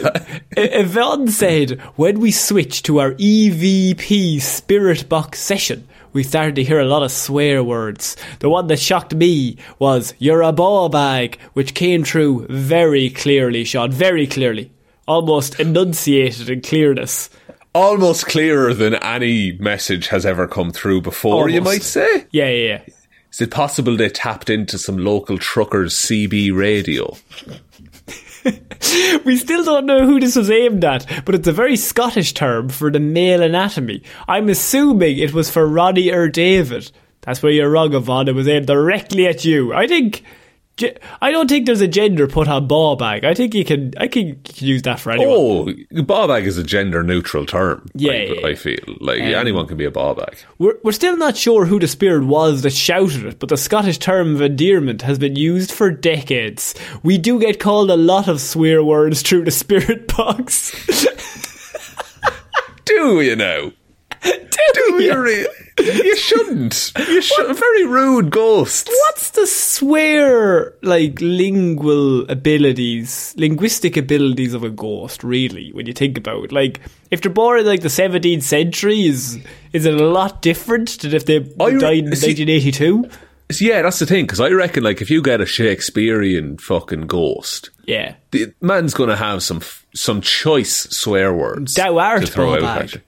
Yvonne 0.58 1.28
said, 1.28 1.80
when 1.96 2.20
we 2.20 2.32
switch 2.32 2.84
to 2.84 3.00
our 3.00 3.14
EVP 3.14 4.42
Spirit 4.42 5.08
Box 5.08 5.40
session, 5.40 5.88
we 6.14 6.24
started 6.24 6.56
to 6.56 6.64
hear 6.64 6.80
a 6.80 6.86
lot 6.86 7.04
of 7.04 7.12
swear 7.12 7.64
words. 7.64 8.16
The 8.40 8.50
one 8.50 8.68
that 8.68 8.80
shocked 8.80 9.16
me 9.16 9.58
was, 9.80 10.14
you're 10.20 10.42
a 10.42 10.52
ball 10.52 10.90
bag, 10.90 11.40
which 11.54 11.74
came 11.74 12.04
through 12.04 12.48
very 12.50 13.10
clearly, 13.10 13.64
Sean, 13.64 13.92
very 13.92 14.28
clearly. 14.28 14.72
Almost 15.08 15.60
enunciated 15.60 16.50
in 16.50 16.62
clearness. 16.62 17.30
Almost 17.74 18.26
clearer 18.26 18.74
than 18.74 18.96
any 18.96 19.54
message 19.54 20.08
has 20.08 20.26
ever 20.26 20.48
come 20.48 20.72
through 20.72 21.02
before, 21.02 21.50
you 21.50 21.62
might 21.62 21.84
say. 21.84 22.26
Yeah, 22.32 22.50
yeah, 22.50 22.68
yeah. 22.68 22.82
Is 23.32 23.40
it 23.40 23.52
possible 23.52 23.96
they 23.96 24.10
tapped 24.10 24.50
into 24.50 24.78
some 24.78 24.98
local 24.98 25.38
truckers' 25.38 25.96
CB 25.96 26.56
radio? 26.56 27.16
We 29.24 29.38
still 29.38 29.64
don't 29.64 29.86
know 29.86 30.06
who 30.06 30.20
this 30.20 30.36
was 30.36 30.50
aimed 30.50 30.84
at, 30.84 31.06
but 31.26 31.36
it's 31.36 31.48
a 31.48 31.54
very 31.54 31.76
Scottish 31.76 32.34
term 32.34 32.70
for 32.70 32.92
the 32.92 33.00
male 33.00 33.42
anatomy. 33.42 34.04
I'm 34.28 34.50
assuming 34.50 35.18
it 35.18 35.34
was 35.34 35.52
for 35.52 35.68
Ronnie 35.68 36.12
or 36.12 36.28
David. 36.28 36.92
That's 37.22 37.44
where 37.44 37.52
you're 37.52 37.70
wrong, 37.70 37.94
Yvonne. 37.94 38.28
It 38.28 38.36
was 38.36 38.48
aimed 38.48 38.68
directly 38.68 39.28
at 39.28 39.46
you. 39.46 39.74
I 39.74 39.88
think. 39.88 40.24
I 41.22 41.32
don't 41.32 41.50
think 41.50 41.66
there's 41.66 41.82
a 41.82 41.88
gender 41.88 42.28
put 42.28 42.48
on 42.48 42.68
ball 42.68 42.96
bag. 42.96 43.24
I 43.26 43.34
think 43.34 43.54
you 43.54 43.64
can. 43.66 43.94
I 43.98 44.04
you 44.06 44.10
can 44.10 44.40
use 44.68 44.82
that 44.84 45.00
for 45.00 45.12
anyone. 45.12 45.34
Oh, 45.96 46.04
ball 46.04 46.28
bag 46.28 46.46
is 46.46 46.58
a 46.58 46.64
gender 46.64 47.04
neutral 47.04 47.46
term. 47.46 47.88
Yeah, 47.94 48.12
I, 48.12 48.16
yeah. 48.16 48.48
I 48.48 48.56
feel 48.56 48.80
like 49.00 49.20
Um, 49.22 49.28
anyone 49.28 49.68
can 49.68 49.78
be 49.78 49.86
a 49.86 49.92
ball 49.92 50.16
bag. 50.16 50.38
We're, 50.58 50.78
we're 50.84 50.92
still 50.92 51.18
not 51.18 51.38
sure 51.38 51.66
who 51.66 51.80
the 51.80 51.88
spirit 51.88 52.26
was 52.26 52.62
that 52.64 52.74
shouted 52.74 53.26
it, 53.26 53.40
but 53.40 53.50
the 53.50 53.58
Scottish 53.58 53.98
term 53.98 54.36
of 54.36 54.42
endearment 54.42 55.02
has 55.04 55.18
been 55.20 55.36
used 55.36 55.72
for 55.72 55.92
decades. 55.92 56.76
We 57.04 57.18
do 57.18 57.40
get 57.40 57.60
called 57.60 57.90
a 57.92 57.98
lot 57.98 58.28
of 58.28 58.42
swear 58.42 58.84
words 58.84 59.22
through 59.22 59.46
the 59.46 59.52
spirit 59.52 60.08
box. 60.18 60.72
Do 62.86 63.22
you 63.22 63.36
know? 63.36 63.72
Do 64.24 65.04
you 65.04 65.20
really? 65.22 65.48
You 65.80 66.16
shouldn't. 66.16 66.92
You 67.08 67.22
should. 67.22 67.56
Very 67.58 67.86
rude 67.86 68.30
ghosts. 68.30 68.88
What's 69.08 69.32
the 69.32 69.48
swear 69.48 70.74
like 70.82 71.20
lingual 71.22 72.30
abilities, 72.30 73.34
linguistic 73.38 73.98
abilities 73.98 74.54
of 74.54 74.64
a 74.64 74.70
ghost? 74.70 75.24
Really, 75.24 75.72
when 75.74 75.88
you 75.88 75.94
think 75.94 76.18
about 76.18 76.44
it, 76.46 76.52
like 76.52 76.80
if 77.10 77.22
they're 77.22 77.32
born 77.32 77.60
in 77.62 77.66
like 77.66 77.82
the 77.82 77.88
17th 77.88 78.44
century, 78.44 79.06
is 79.08 79.40
is 79.74 79.86
it 79.86 79.94
a 79.94 80.06
lot 80.06 80.42
different 80.42 81.00
than 81.00 81.14
if 81.14 81.26
they 81.26 81.38
I 81.60 81.70
re- 81.70 81.80
died 81.80 82.06
in 82.06 82.16
see- 82.16 82.28
1982? 82.28 83.10
Yeah, 83.60 83.82
that's 83.82 84.00
the 84.00 84.06
thing. 84.06 84.24
Because 84.26 84.40
I 84.40 84.48
reckon, 84.50 84.82
like, 84.82 85.02
if 85.02 85.10
you 85.10 85.22
get 85.22 85.42
a 85.42 85.46
Shakespearean 85.46 86.58
fucking 86.58 87.02
ghost, 87.08 87.70
Yeah, 87.86 88.16
the 88.32 88.54
man's 88.62 88.94
to 89.10 89.16
have 89.18 89.44
some 89.44 89.62
some 89.94 90.22
choice 90.22 90.74
swear 90.90 91.34
words 91.34 91.74
Thou 91.74 91.98
art, 91.98 92.22
to 92.22 92.32
throw 92.32 92.54
out 92.54 92.62
bag. 92.62 92.84
at 92.84 92.94
you. 92.96 93.02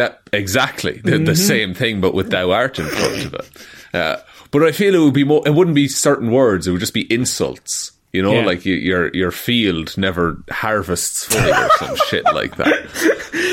That 0.00 0.22
exactly 0.32 1.00
the, 1.04 1.18
the 1.18 1.36
same 1.36 1.74
thing, 1.74 2.00
but 2.00 2.14
with 2.14 2.30
thou 2.30 2.50
art 2.50 2.78
in 2.78 2.86
front 2.86 3.24
of 3.26 3.34
it. 3.34 3.50
Uh, 3.94 4.16
but 4.50 4.62
I 4.64 4.72
feel 4.72 4.94
it 4.94 4.98
would 5.04 5.14
be 5.14 5.24
more. 5.24 5.42
It 5.46 5.54
wouldn't 5.54 5.74
be 5.74 5.88
certain 5.88 6.30
words. 6.30 6.66
It 6.66 6.72
would 6.72 6.80
just 6.80 6.94
be 6.94 7.10
insults. 7.12 7.92
You 8.12 8.22
know, 8.22 8.32
Yeah. 8.32 8.44
like 8.44 8.64
you, 8.66 8.74
your 8.74 9.10
your 9.14 9.30
field 9.30 9.96
never 9.96 10.42
harvests 10.50 11.24
fully 11.26 11.52
or 11.52 11.68
some 11.78 11.96
shit 12.08 12.24
like 12.24 12.56
that. 12.56 12.74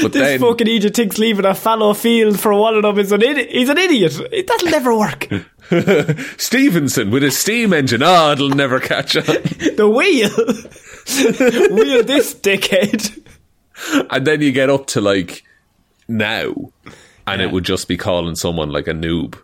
But 0.01 0.13
this 0.13 0.21
then, 0.21 0.39
fucking 0.39 0.67
idiot 0.67 0.95
thinks 0.95 1.17
leaving 1.19 1.45
a 1.45 1.53
fallow 1.53 1.93
field 1.93 2.39
for 2.39 2.53
one 2.55 2.75
of 2.75 2.81
them 2.81 2.97
is 2.97 3.11
an 3.11 3.21
idiot. 3.21 3.49
He's 3.51 3.69
an 3.69 3.77
idiot. 3.77 4.13
That'll 4.47 4.69
never 4.71 4.97
work. 4.97 5.27
Stephenson 6.39 7.11
with 7.11 7.23
his 7.23 7.37
steam 7.37 7.73
engine, 7.73 8.01
ah, 8.03 8.31
it'll 8.31 8.49
never 8.49 8.79
catch 8.79 9.15
on. 9.17 9.25
The 9.77 9.87
wheel, 9.87 10.29
wheel 11.77 12.03
this 12.03 12.33
dickhead. 12.33 13.23
And 14.09 14.25
then 14.25 14.41
you 14.41 14.51
get 14.51 14.69
up 14.71 14.87
to 14.87 15.01
like 15.01 15.43
now, 16.07 16.53
and 17.25 17.41
Yeah. 17.41 17.47
it 17.47 17.51
would 17.51 17.63
just 17.65 17.87
be 17.87 17.97
calling 17.97 18.35
someone 18.35 18.69
like 18.69 18.87
a 18.87 18.93
noob 18.93 19.35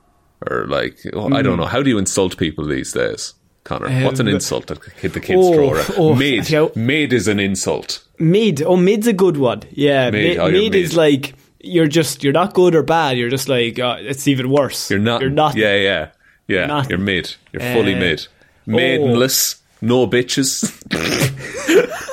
or 0.49 0.65
like 0.67 0.97
oh, 1.13 1.33
I 1.33 1.41
don't 1.41 1.57
know. 1.57 1.65
How 1.65 1.81
do 1.81 1.89
you 1.89 1.97
insult 1.97 2.37
people 2.37 2.65
these 2.65 2.91
days, 2.93 3.33
Connor? 3.63 3.89
What's 4.03 4.19
an 4.19 4.27
Um, 4.27 4.35
insult 4.35 4.67
that 4.67 4.79
the 5.01 5.19
kids 5.19 5.39
oh, 5.41 5.53
throw 5.53 5.71
around? 5.73 5.91
oh, 5.97 6.15
mid, 6.15 6.49
yeah. 6.49 6.67
mid 6.75 7.13
is 7.13 7.27
an 7.27 7.39
insult. 7.39 8.03
Mid. 8.19 8.61
Oh, 8.61 8.75
mid's 8.77 9.07
a 9.07 9.13
good 9.13 9.37
one. 9.37 9.63
Yeah, 9.71 10.09
Mid, 10.11 10.23
mid, 10.23 10.37
oh, 10.37 10.47
you're 10.47 10.61
mid 10.63 10.75
is 10.75 10.95
like 10.95 11.33
you're 11.65 11.87
just 11.87 12.23
you're 12.23 12.33
not 12.33 12.53
good 12.53 12.75
or 12.75 12.83
bad. 12.83 13.17
You're 13.17 13.29
just 13.29 13.47
like 13.49 13.79
uh, 13.79 13.97
it's 13.99 14.27
even 14.27 14.49
worse. 14.49 14.89
You're 14.91 14.99
not. 14.99 15.21
You're 15.21 15.29
not. 15.29 15.55
Yeah, 15.55 15.75
yeah, 15.75 16.09
yeah. 16.47 16.65
Not- 16.67 16.89
You're 16.89 16.99
mid. 16.99 17.35
You're 17.51 17.61
fully 17.73 17.95
Uh, 17.95 17.99
mid. 17.99 18.27
Maidenless. 18.65 19.61
No 19.81 20.07
bitches. 20.07 20.63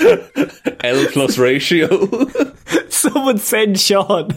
L 0.00 1.06
plus 1.12 1.38
ratio. 1.38 1.88
Someone 2.88 3.38
send 3.38 3.78
Sean 3.80 4.30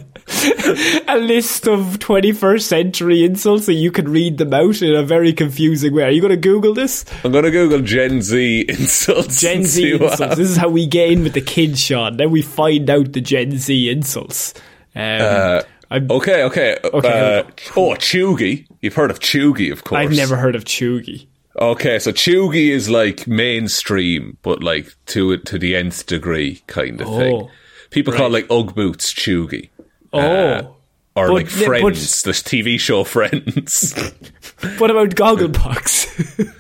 a 1.08 1.18
list 1.18 1.68
of 1.68 2.00
21st 2.00 2.62
century 2.62 3.24
insults 3.24 3.66
so 3.66 3.72
you 3.72 3.92
can 3.92 4.10
read 4.10 4.38
them 4.38 4.54
out 4.54 4.82
in 4.82 4.94
a 4.96 5.04
very 5.04 5.34
confusing 5.34 5.94
way. 5.94 6.04
Are 6.04 6.10
you 6.10 6.22
going 6.22 6.32
to 6.32 6.38
Google 6.38 6.74
this? 6.74 7.04
I'm 7.24 7.32
gonna 7.32 7.52
Google 7.52 7.82
Gen 7.82 8.22
Z 8.22 8.66
insults. 8.70 9.42
Gen 9.42 9.64
Z 9.66 9.94
insults. 9.94 10.36
This 10.38 10.50
is 10.50 10.58
how 10.58 10.70
we 10.70 10.86
get 10.88 11.12
in 11.12 11.24
with 11.24 11.34
the 11.34 11.42
kids, 11.42 11.80
Sean. 11.82 12.18
Then 12.18 12.32
we 12.32 12.42
find 12.42 12.90
out 12.90 13.14
the 13.14 13.22
Gen 13.22 13.58
Z 13.58 13.90
insults. 13.90 14.54
Um, 14.96 15.62
I'm- 15.90 16.08
Okay, 16.10 16.44
okay. 16.44 16.78
Okay, 16.84 17.40
Uh, 17.40 17.44
oh, 17.76 17.96
Cheugy. 17.96 18.66
You've 18.82 18.96
heard 18.96 19.12
of 19.12 19.20
Cheugy, 19.20 19.72
of 19.72 19.84
course. 19.84 20.00
I've 20.00 20.16
never 20.16 20.38
heard 20.38 20.56
of 20.56 20.64
Cheugy. 20.64 21.28
Okay, 21.60 22.00
so 22.00 22.12
Cheugy 22.12 22.70
is 22.70 22.90
like 22.90 23.28
mainstream, 23.28 24.38
but 24.42 24.64
like 24.64 24.96
to 25.08 25.32
it 25.32 25.46
to 25.46 25.60
the 25.60 25.76
nth 25.76 26.06
degree 26.06 26.62
kind 26.68 27.02
of 27.02 27.08
thing. 27.08 27.36
Oh, 27.44 27.52
People 27.90 28.14
call 28.14 28.24
right. 28.32 28.32
like 28.32 28.48
Ugg 28.48 28.74
boots 28.74 29.14
Cheugy. 29.14 29.70
Oh. 30.14 30.20
Uh, 30.20 30.68
or 31.16 31.28
But- 31.28 31.34
like 31.34 31.46
yeah, 31.58 31.68
but- 31.68 31.80
Friends, 31.82 32.24
this 32.24 32.42
TV 32.42 32.80
show 32.80 33.04
Friends. 33.04 33.94
what 34.78 34.90
about 34.92 35.10
Gogglebox? 35.10 36.08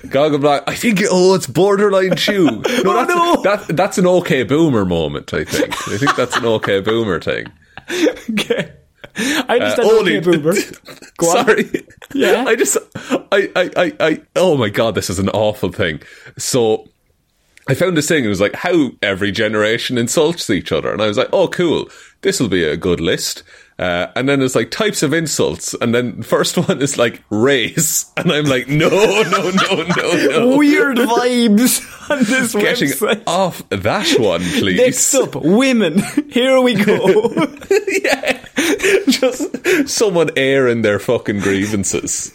Gogglebox, 0.09 0.63
I 0.67 0.75
think 0.75 0.99
oh, 1.09 1.35
it's 1.35 1.47
borderline 1.47 2.17
chew. 2.17 2.45
No, 2.61 2.61
Oh, 2.67 2.93
that's, 3.05 3.15
no. 3.15 3.41
that, 3.43 3.77
that's 3.77 3.97
an 3.97 4.07
OK 4.07 4.43
Boomer 4.43 4.83
moment. 4.83 5.33
I 5.33 5.45
think. 5.45 5.71
I 5.87 5.97
think 5.97 6.15
that's 6.17 6.35
an 6.35 6.43
OK 6.45 6.81
Boomer 6.81 7.21
thing. 7.21 7.47
okay. 8.31 8.73
I 9.17 9.59
just 9.59 9.79
Uh, 9.79 9.99
okay, 10.01 10.19
boomer. 10.19 10.53
Sorry. 11.21 11.85
Yeah? 12.13 12.45
I 12.47 12.55
just, 12.55 12.77
I, 13.31 13.49
I, 13.55 13.69
I, 13.77 13.93
I, 13.99 14.21
oh 14.35 14.57
my 14.57 14.69
god, 14.69 14.95
this 14.95 15.09
is 15.09 15.19
an 15.19 15.29
awful 15.29 15.71
thing. 15.71 16.01
So, 16.37 16.87
I 17.67 17.73
found 17.75 17.95
this 17.95 18.07
thing. 18.07 18.25
It 18.25 18.27
was 18.27 18.41
like 18.41 18.55
how 18.55 18.89
every 19.01 19.31
generation 19.31 19.97
insults 19.97 20.49
each 20.49 20.71
other, 20.71 20.91
and 20.91 21.01
I 21.01 21.07
was 21.07 21.17
like, 21.17 21.29
oh, 21.31 21.47
cool. 21.47 21.87
This 22.21 22.39
will 22.39 22.49
be 22.49 22.63
a 22.63 22.75
good 22.77 22.99
list. 22.99 23.43
Uh, 23.79 24.11
and 24.15 24.29
then 24.29 24.37
there's 24.39 24.55
like 24.55 24.69
types 24.69 25.01
of 25.01 25.11
insults, 25.13 25.73
and 25.81 25.93
then 25.95 26.21
first 26.21 26.55
one 26.67 26.81
is 26.81 26.97
like 26.97 27.23
race, 27.29 28.11
and 28.17 28.31
I'm 28.31 28.45
like, 28.45 28.67
no, 28.67 28.89
no, 28.89 29.49
no, 29.51 29.83
no, 29.95 30.27
no. 30.27 30.57
Weird 30.57 30.97
vibes 30.97 32.09
on 32.11 32.19
this 32.23 32.53
Getting 32.53 32.89
website. 32.89 33.23
off 33.25 33.67
that 33.69 34.19
one, 34.19 34.41
please. 34.41 34.77
Next 34.77 35.15
up, 35.15 35.35
women. 35.35 35.99
Here 36.29 36.59
we 36.61 36.75
go. 36.75 37.31
yeah, 38.03 38.40
just 39.09 39.89
someone 39.89 40.29
airing 40.35 40.81
their 40.81 40.99
fucking 40.99 41.39
grievances. 41.39 42.31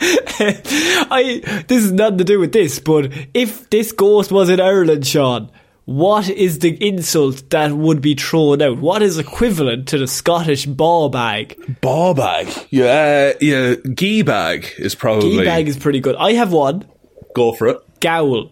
I 0.02 1.64
this 1.68 1.84
is 1.84 1.92
nothing 1.92 2.18
to 2.18 2.24
do 2.24 2.40
with 2.40 2.52
this, 2.52 2.78
but 2.78 3.12
if 3.34 3.68
this 3.70 3.92
ghost 3.92 4.32
was 4.32 4.48
in 4.48 4.60
Ireland, 4.60 5.06
Sean, 5.06 5.50
what 5.84 6.28
is 6.30 6.60
the 6.60 6.76
insult 6.86 7.50
that 7.50 7.72
would 7.72 8.00
be 8.00 8.14
thrown 8.14 8.62
out? 8.62 8.78
What 8.78 9.02
is 9.02 9.18
equivalent 9.18 9.88
to 9.88 9.98
the 9.98 10.06
Scottish 10.06 10.64
ball 10.64 11.08
bag? 11.08 11.80
Ball 11.80 12.14
bag. 12.14 12.48
Yeah, 12.70 13.32
uh, 13.34 13.38
yeah. 13.40 13.74
Gee 13.94 14.22
bag 14.22 14.68
is 14.78 14.94
probably. 14.94 15.38
Gee 15.38 15.44
bag 15.44 15.68
is 15.68 15.76
pretty 15.76 16.00
good. 16.00 16.16
I 16.16 16.32
have 16.34 16.52
one. 16.52 16.86
Go 17.34 17.52
for 17.52 17.68
it. 17.68 18.00
Gowl. 18.00 18.50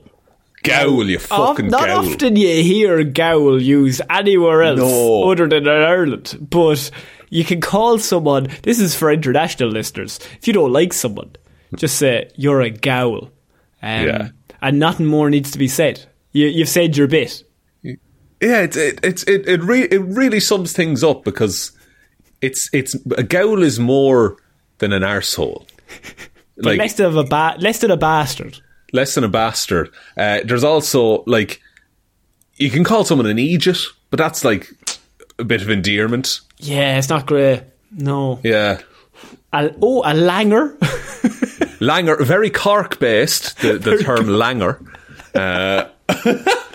Gowl, 0.68 1.08
you 1.08 1.18
fucking 1.18 1.68
not 1.68 1.87
gowl. 1.88 2.06
often 2.08 2.37
you 2.37 2.62
hear 2.62 3.02
gowl 3.04 3.60
used 3.60 4.00
anywhere 4.10 4.62
else 4.62 4.78
No. 4.80 5.30
other 5.30 5.48
than 5.48 5.66
in 5.66 5.68
Ireland, 5.68 6.46
but 6.50 6.90
you 7.30 7.44
can 7.44 7.60
call 7.60 7.98
someone. 7.98 8.48
This 8.62 8.78
is 8.80 8.94
for 8.94 9.10
international 9.12 9.70
listeners. 9.70 10.18
If 10.40 10.46
you 10.46 10.52
don't 10.52 10.72
like 10.72 10.92
someone, 10.92 11.30
just 11.76 11.96
say 11.96 12.30
you're 12.37 12.60
a 12.62 12.70
gowl, 12.70 13.30
um, 13.82 14.06
Yeah. 14.06 14.28
and 14.62 14.78
nothing 14.78 15.06
more 15.06 15.28
needs 15.30 15.50
to 15.52 15.58
be 15.58 15.68
said. 15.68 16.04
You, 16.32 16.46
you've 16.46 16.68
said 16.68 16.96
your 16.96 17.06
bit. 17.08 17.42
Yeah, 17.82 18.60
it 18.62 18.76
it 18.76 19.00
it's 19.02 19.25
it 19.25 19.48
it, 19.48 19.62
re- 19.62 19.88
it 19.90 20.00
really 20.00 20.38
sums 20.38 20.72
things 20.72 21.02
up 21.02 21.25
because 21.25 21.72
it's 22.40 22.70
it's 22.72 22.94
a 23.16 23.25
gowl 23.25 23.62
is 23.64 23.80
more 23.80 24.37
than 24.78 24.92
an 24.92 25.02
arsehole. 25.02 25.66
But 26.60 26.76
less 26.76 26.98
of 26.98 27.16
a 27.16 27.22
ba- 27.25 27.54
less 27.60 27.78
than 27.80 27.90
a 27.92 27.96
bastard. 27.96 28.60
Less 28.92 29.14
than 29.14 29.25
a 29.25 29.28
bastard. 29.28 29.90
Uh, 30.16 30.40
there's 30.45 30.64
also 30.64 31.23
like 31.26 31.61
you 32.57 32.71
can 32.71 32.85
call 32.85 33.04
someone 33.04 33.26
an 33.26 33.38
Egypt, 33.38 33.80
but 34.11 34.18
that's 34.18 34.45
like 34.45 34.68
a 35.38 35.45
bit 35.45 35.62
of 35.62 35.71
endearment. 35.71 36.40
Yeah, 36.59 36.99
it's 36.99 37.09
not 37.09 37.26
great. 37.26 37.62
No. 37.90 38.40
Yeah. 38.42 38.80
A, 39.52 39.75
oh, 39.80 40.02
a 40.02 40.12
langer. 40.12 40.76
Langer, 41.78 42.21
very 42.25 42.50
Cork 42.50 42.99
based, 42.99 43.61
the, 43.61 43.78
the 43.78 43.99
term 43.99 44.26
langer. 44.26 44.85
Uh, 45.35 45.88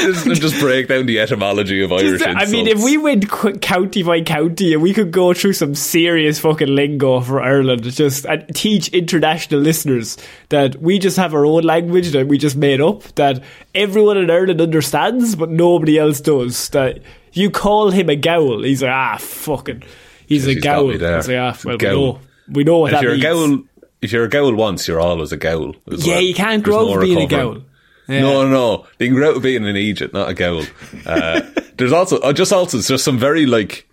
just, 0.00 0.40
just 0.40 0.60
break 0.60 0.88
down 0.88 1.06
the 1.06 1.20
etymology 1.20 1.82
of 1.82 1.92
Irish 1.92 2.22
I 2.22 2.46
mean, 2.46 2.66
if 2.66 2.82
we 2.82 2.96
went 2.96 3.30
qu- 3.30 3.58
county 3.58 4.02
by 4.02 4.22
county 4.22 4.72
and 4.72 4.82
we 4.82 4.92
could 4.94 5.10
go 5.10 5.34
through 5.34 5.52
some 5.52 5.74
serious 5.74 6.38
fucking 6.40 6.68
lingo 6.68 7.20
for 7.20 7.40
Ireland, 7.40 7.84
just 7.84 8.24
and 8.24 8.54
teach 8.54 8.88
international 8.88 9.60
listeners 9.60 10.16
that 10.48 10.76
we 10.76 10.98
just 10.98 11.16
have 11.16 11.34
our 11.34 11.44
own 11.44 11.62
language 11.62 12.10
that 12.12 12.26
we 12.26 12.38
just 12.38 12.56
made 12.56 12.80
up, 12.80 13.02
that 13.14 13.42
everyone 13.74 14.18
in 14.18 14.30
Ireland 14.30 14.60
understands, 14.60 15.36
but 15.36 15.50
nobody 15.50 15.98
else 15.98 16.20
does. 16.20 16.68
That 16.70 17.00
you 17.32 17.50
call 17.50 17.90
him 17.90 18.08
a 18.08 18.16
gowl, 18.16 18.62
he's 18.62 18.82
like, 18.82 18.92
ah, 18.92 19.16
fucking, 19.18 19.82
he's 20.26 20.46
a 20.46 20.54
gowl. 20.54 20.88
He's 20.90 21.00
like, 21.00 21.28
ah, 21.30 21.56
well, 21.64 21.76
we 21.78 21.84
know, 21.86 22.20
we 22.48 22.64
know 22.64 22.78
what 22.78 22.92
if 22.92 22.98
that 22.98 23.02
you're 23.02 23.12
means. 23.12 23.24
a 23.24 23.28
gowl, 23.28 23.62
if 24.02 24.12
you're 24.12 24.24
a 24.24 24.28
gowl 24.28 24.54
once, 24.54 24.88
you're 24.88 25.00
always 25.00 25.32
a 25.32 25.36
gowl. 25.36 25.74
yeah, 25.86 26.14
well. 26.14 26.20
you 26.20 26.34
can't 26.34 26.62
grow 26.64 26.86
no 26.86 26.94
up 26.94 27.00
being 27.00 27.20
a 27.20 27.26
gowl. 27.26 27.62
Yeah. 28.10 28.20
No, 28.22 28.48
no, 28.48 28.86
you 28.98 29.06
can 29.06 29.14
grow 29.14 29.30
out 29.30 29.36
of 29.36 29.42
being 29.42 29.66
an 29.66 29.76
Egypt, 29.76 30.12
not 30.12 30.28
a 30.28 30.34
gowl. 30.34 30.64
Uh, 31.06 31.42
there's 31.76 31.92
also 31.92 32.18
uh, 32.20 32.32
just 32.32 32.52
also 32.52 32.78
there's 32.78 33.04
some 33.04 33.18
very 33.18 33.46
like 33.46 33.88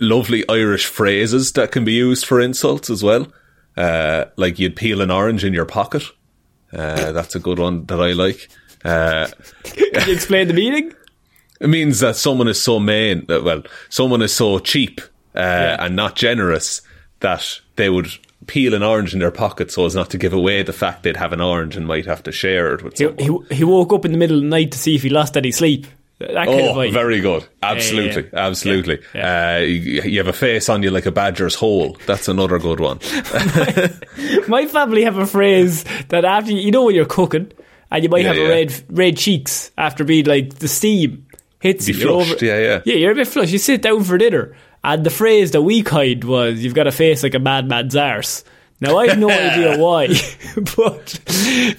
lovely 0.00 0.44
Irish 0.48 0.86
phrases 0.86 1.52
that 1.52 1.70
can 1.70 1.84
be 1.84 1.92
used 1.92 2.24
for 2.24 2.40
insults 2.40 2.88
as 2.88 3.02
well. 3.02 3.30
Uh, 3.76 4.24
like 4.36 4.58
you'd 4.58 4.74
peel 4.74 5.00
an 5.02 5.10
orange 5.10 5.44
in 5.44 5.52
your 5.52 5.66
pocket. 5.66 6.02
Uh, 6.72 7.12
that's 7.12 7.34
a 7.34 7.38
good 7.38 7.58
one 7.58 7.84
that 7.86 8.00
I 8.00 8.12
like. 8.12 8.48
Uh, 8.84 9.28
Can 9.64 10.08
you 10.08 10.14
explain 10.14 10.48
the 10.48 10.54
meaning? 10.54 10.94
it 11.60 11.68
means 11.68 12.00
that 12.00 12.16
someone 12.16 12.48
is 12.48 12.62
so 12.62 12.78
mean, 12.78 13.24
that, 13.26 13.42
well, 13.42 13.62
someone 13.88 14.22
is 14.22 14.32
so 14.32 14.58
cheap 14.58 15.00
uh, 15.34 15.76
and 15.80 15.96
not 15.96 16.16
generous 16.16 16.82
that 17.20 17.60
they 17.76 17.88
would 17.88 18.08
peel 18.48 18.74
an 18.74 18.82
orange 18.82 19.12
in 19.14 19.20
their 19.20 19.30
pocket 19.30 19.70
so 19.70 19.86
as 19.86 19.94
not 19.94 20.10
to 20.10 20.18
give 20.18 20.32
away 20.32 20.62
the 20.64 20.72
fact 20.72 21.04
they'd 21.04 21.16
have 21.16 21.32
an 21.32 21.40
orange 21.40 21.76
and 21.76 21.86
might 21.86 22.06
have 22.06 22.22
to 22.24 22.32
share 22.32 22.74
it 22.74 22.82
with 22.82 22.98
He, 22.98 23.04
someone. 23.04 23.44
he, 23.48 23.56
he 23.56 23.64
woke 23.64 23.92
up 23.92 24.04
in 24.04 24.10
the 24.12 24.18
middle 24.18 24.38
of 24.38 24.42
the 24.42 24.48
night 24.48 24.72
to 24.72 24.78
see 24.78 24.96
if 24.96 25.02
he 25.02 25.10
lost 25.10 25.36
any 25.36 25.52
sleep. 25.52 25.86
That 26.18 26.48
Oh, 26.48 26.90
very 26.90 27.20
good. 27.20 27.46
Absolutely, 27.62 28.24
yeah. 28.32 28.46
absolutely. 28.48 28.98
Yeah, 29.14 29.58
Uh, 29.58 29.60
you, 29.60 30.02
you 30.02 30.18
have 30.18 30.26
a 30.26 30.32
face 30.32 30.68
on 30.68 30.82
you 30.82 30.90
like 30.90 31.06
a 31.06 31.12
badger's 31.12 31.54
hole. 31.54 31.96
That's 32.06 32.26
another 32.26 32.58
good 32.58 32.80
one. 32.80 32.98
My 34.48 34.66
family 34.66 35.04
have 35.04 35.16
a 35.18 35.26
phrase 35.26 35.84
that 36.08 36.24
after 36.24 36.50
you 36.52 36.70
know 36.70 36.84
when 36.86 36.94
you're 36.94 37.04
cooking 37.06 37.52
and 37.90 38.02
you 38.02 38.08
might 38.08 38.24
have 38.24 38.36
a 38.36 38.48
red 38.48 38.74
red 38.90 39.16
cheeks 39.16 39.70
after 39.78 40.02
being 40.04 40.24
like 40.26 40.54
the 40.58 40.68
steam 40.68 41.26
hits 41.60 41.86
you. 41.88 41.94
flushed, 41.94 42.42
yeah, 42.42 42.58
yeah. 42.58 42.80
Yeah, 42.84 42.94
you're 42.94 43.12
a 43.12 43.14
bit 43.14 43.28
flushed. 43.28 43.52
You 43.52 43.58
sit 43.58 43.82
down 43.82 44.02
for 44.04 44.18
dinner 44.18 44.56
and 44.84 45.04
the 45.04 45.10
phrase 45.10 45.52
that 45.52 45.62
we 45.62 45.82
coined 45.82 46.24
was 46.24 46.62
you've 46.62 46.74
got 46.74 46.86
a 46.86 46.92
face 46.92 47.22
like 47.22 47.34
a 47.34 47.38
madman's 47.38 47.96
arse. 47.96 48.44
Now 48.80 48.96
I 48.98 49.08
have 49.08 49.18
no 49.18 49.28
idea 49.30 49.76
why, 49.78 50.06
but 50.76 51.20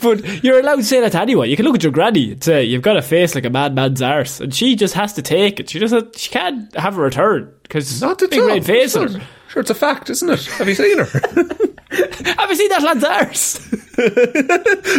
but 0.02 0.44
you're 0.44 0.60
allowed 0.60 0.76
to 0.78 0.84
say 0.84 1.00
that 1.00 1.14
to 1.14 1.22
anyone. 1.22 1.50
You 1.50 1.56
can 1.56 1.66
look 1.66 1.76
at 1.76 1.84
your 1.84 1.94
granny 1.94 2.34
and 2.34 2.44
say 2.44 2.66
you've 2.66 2.82
got 2.82 2.98
a 2.98 3.02
face 3.02 3.36
like 3.36 3.46
a 3.46 3.50
madman's 3.50 4.02
arse, 4.02 4.42
and 4.42 4.54
she 4.54 4.76
just 4.76 4.96
has 4.96 5.14
to 5.14 5.22
take 5.22 5.60
it. 5.62 5.70
She 5.70 5.80
just 5.80 6.18
she 6.20 6.30
can't 6.30 6.74
have 6.76 6.98
a 6.98 7.02
return 7.02 7.54
because 7.64 8.02
Not 8.02 8.22
at 8.22 8.32
big 8.32 8.42
red 8.42 8.66
face 8.66 8.94
Sure, 8.94 9.08
sure, 9.48 9.62
it's 9.62 9.70
a 9.70 9.76
fact, 9.76 10.10
isn't 10.10 10.30
it? 10.30 10.46
Have 10.46 10.68
you 10.68 10.76
seen 10.76 10.98
her? 10.98 11.06
Have 11.92 12.50
you 12.50 12.56
seen 12.56 12.70
that 12.70 12.84
lad's 12.84 13.04
arse? 13.04 13.72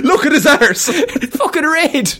Look 0.02 0.26
at 0.26 0.32
his 0.32 0.46
arse. 0.46 0.88
fucking 1.36 1.64
red. 1.66 2.12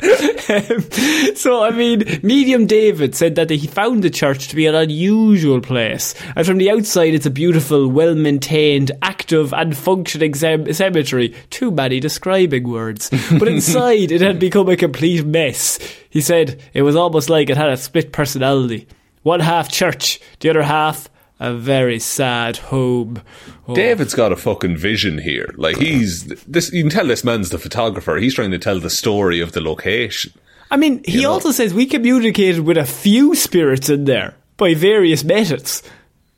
So, 1.34 1.62
I 1.62 1.70
mean, 1.70 2.20
Medium 2.22 2.66
David 2.66 3.14
said 3.14 3.34
that 3.36 3.50
he 3.50 3.66
found 3.66 4.02
the 4.02 4.10
church 4.10 4.48
to 4.48 4.56
be 4.56 4.66
an 4.66 4.74
unusual 4.74 5.60
place. 5.60 6.14
And 6.34 6.46
from 6.46 6.58
the 6.58 6.70
outside, 6.70 7.14
it's 7.14 7.26
a 7.26 7.30
beautiful, 7.30 7.88
well 7.88 8.14
maintained, 8.14 8.92
active, 9.02 9.52
and 9.52 9.76
functioning 9.76 10.34
cemetery. 10.34 11.34
Too 11.50 11.70
many 11.70 12.00
describing 12.00 12.68
words. 12.68 13.10
But 13.38 13.48
inside, 13.48 14.12
it 14.12 14.20
had 14.20 14.38
become 14.38 14.68
a 14.68 14.76
complete 14.76 15.26
mess. 15.26 15.78
He 16.10 16.20
said 16.20 16.60
it 16.72 16.82
was 16.82 16.96
almost 16.96 17.28
like 17.28 17.50
it 17.50 17.56
had 17.56 17.70
a 17.70 17.76
split 17.76 18.12
personality. 18.12 18.86
One 19.22 19.40
half 19.40 19.70
church, 19.70 20.20
the 20.40 20.50
other 20.50 20.62
half 20.62 21.08
a 21.38 21.54
very 21.54 21.98
sad 21.98 22.56
home. 22.56 23.22
Oh. 23.68 23.74
David's 23.74 24.14
got 24.14 24.32
a 24.32 24.36
fucking 24.36 24.76
vision 24.76 25.18
here. 25.18 25.54
Like 25.56 25.76
he's 25.76 26.24
this. 26.44 26.72
You 26.72 26.82
can 26.82 26.90
tell 26.90 27.06
this 27.06 27.24
man's 27.24 27.50
the 27.50 27.58
photographer. 27.58 28.16
He's 28.16 28.34
trying 28.34 28.52
to 28.52 28.58
tell 28.58 28.80
the 28.80 28.90
story 28.90 29.40
of 29.40 29.52
the 29.52 29.60
location. 29.60 30.32
I 30.70 30.76
mean, 30.76 31.02
he 31.04 31.22
know? 31.22 31.32
also 31.32 31.52
says 31.52 31.74
we 31.74 31.86
communicated 31.86 32.60
with 32.60 32.76
a 32.76 32.86
few 32.86 33.34
spirits 33.34 33.88
in 33.88 34.04
there 34.04 34.34
by 34.56 34.74
various 34.74 35.22
methods. 35.24 35.82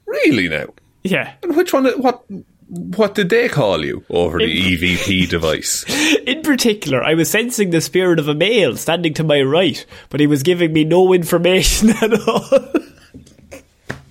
Really 0.07 0.49
now. 0.49 0.67
Yeah. 1.03 1.35
And 1.43 1.57
which 1.57 1.73
one? 1.73 1.87
What? 2.01 2.25
What 2.71 3.15
did 3.15 3.31
they 3.31 3.49
call 3.49 3.83
you 3.83 4.05
over 4.11 4.37
the 4.39 4.45
EVP 4.77 5.31
device? 5.31 5.87
In 6.27 6.43
particular, 6.43 7.03
I 7.03 7.15
was 7.15 7.31
sensing 7.31 7.71
the 7.71 7.81
spirit 7.81 8.19
of 8.19 8.29
a 8.29 8.35
male 8.35 8.77
standing 8.77 9.15
to 9.15 9.25
my 9.25 9.41
right, 9.41 9.87
but 10.11 10.21
he 10.21 10.27
was 10.27 10.43
giving 10.43 10.75
me 10.75 10.85
no 10.85 11.15
information 11.15 11.89
at 12.03 12.29
all. 12.29 12.43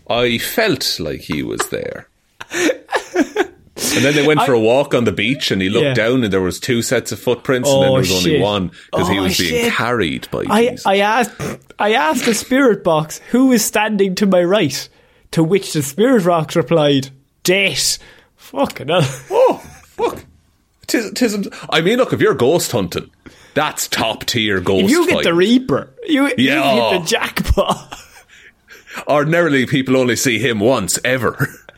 I 0.10 0.38
felt 0.38 1.00
like 1.00 1.22
he 1.22 1.43
was 1.43 1.60
there. 1.70 2.08
And 3.96 4.04
then 4.06 4.15
they 4.15 4.26
went 4.26 4.41
for 4.43 4.54
a 4.54 4.60
walk 4.60 4.93
on 4.93 5.04
the 5.06 5.12
beach, 5.12 5.50
and 5.52 5.62
he 5.62 5.70
looked 5.70 5.86
Yeah. 5.86 5.93
down, 5.93 6.24
and 6.24 6.32
there 6.34 6.41
was 6.41 6.60
two 6.60 6.82
sets 6.82 7.12
of 7.12 7.20
footprints, 7.20 7.70
and 7.70 7.82
then 7.82 7.89
Oh, 7.89 7.93
there 7.93 8.00
was 8.02 8.26
only 8.26 8.39
one 8.39 8.72
because 8.91 9.08
he 9.08 9.17
Oh, 9.20 9.24
was 9.24 9.38
being 9.38 9.63
shit. 9.65 9.74
carried 9.74 10.28
by 10.32 10.43
I, 10.50 10.70
these. 10.70 10.86
I 10.86 10.98
asked 10.98 11.41
I 11.80 11.93
asked 11.93 12.26
the 12.26 12.34
spirit 12.34 12.84
box 12.84 13.22
who 13.32 13.52
is 13.52 13.63
standing 13.63 14.15
to 14.15 14.26
my 14.26 14.43
right, 14.43 14.88
to 15.32 15.43
which 15.43 15.74
the 15.74 15.84
spirit 15.84 16.26
box 16.26 16.56
replied, 16.56 17.10
Date. 17.43 17.98
Fucking 18.36 18.88
hell. 18.88 19.02
oh, 19.32 19.63
fuck! 19.86 20.26
Tis, 20.88 21.12
tis, 21.13 21.48
I 21.70 21.82
mean, 21.82 21.98
look, 21.98 22.13
if 22.13 22.22
you're 22.22 22.34
ghost 22.34 22.72
hunting, 22.72 23.10
that's 23.54 23.88
top 23.88 24.26
tier 24.26 24.60
ghost. 24.60 24.86
If 24.86 24.89
you 24.91 25.08
get 25.08 25.24
the. 25.24 25.34
Reaper, 25.34 25.93
you, 26.06 26.24
you 26.38 26.52
hit 26.52 27.00
the 27.00 27.04
jackpot. 27.06 28.00
Ordinarily, 29.08 29.66
people 29.66 29.98
only 29.98 30.16
see 30.16 30.40
him 30.40 30.60
once 30.60 31.00
ever. 31.06 31.38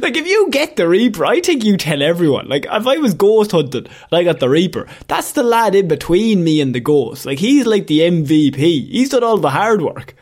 like 0.00 0.16
if 0.16 0.26
you 0.26 0.48
get 0.50 0.76
the 0.76 0.86
Reaper, 0.88 1.24
I 1.24 1.40
think 1.40 1.64
you 1.64 1.76
tell 1.76 2.02
everyone. 2.02 2.48
Like 2.48 2.66
if 2.70 2.86
I 2.86 2.98
was 2.98 3.14
ghost 3.14 3.52
hunted 3.52 3.86
and 3.86 4.12
I 4.12 4.22
got 4.24 4.38
the 4.40 4.48
Reaper, 4.50 4.86
that's 5.08 5.32
the 5.32 5.42
lad 5.42 5.74
in 5.74 5.88
between 5.88 6.44
me 6.44 6.60
and 6.60 6.74
the 6.74 6.80
ghost. 6.80 7.24
Like 7.26 7.38
he's 7.38 7.66
like 7.66 7.86
the 7.86 8.00
MVP. 8.00 8.58
He's 8.58 9.08
done 9.10 9.24
all 9.24 9.38
the 9.38 9.50
hard 9.50 9.80
work. 9.82 10.14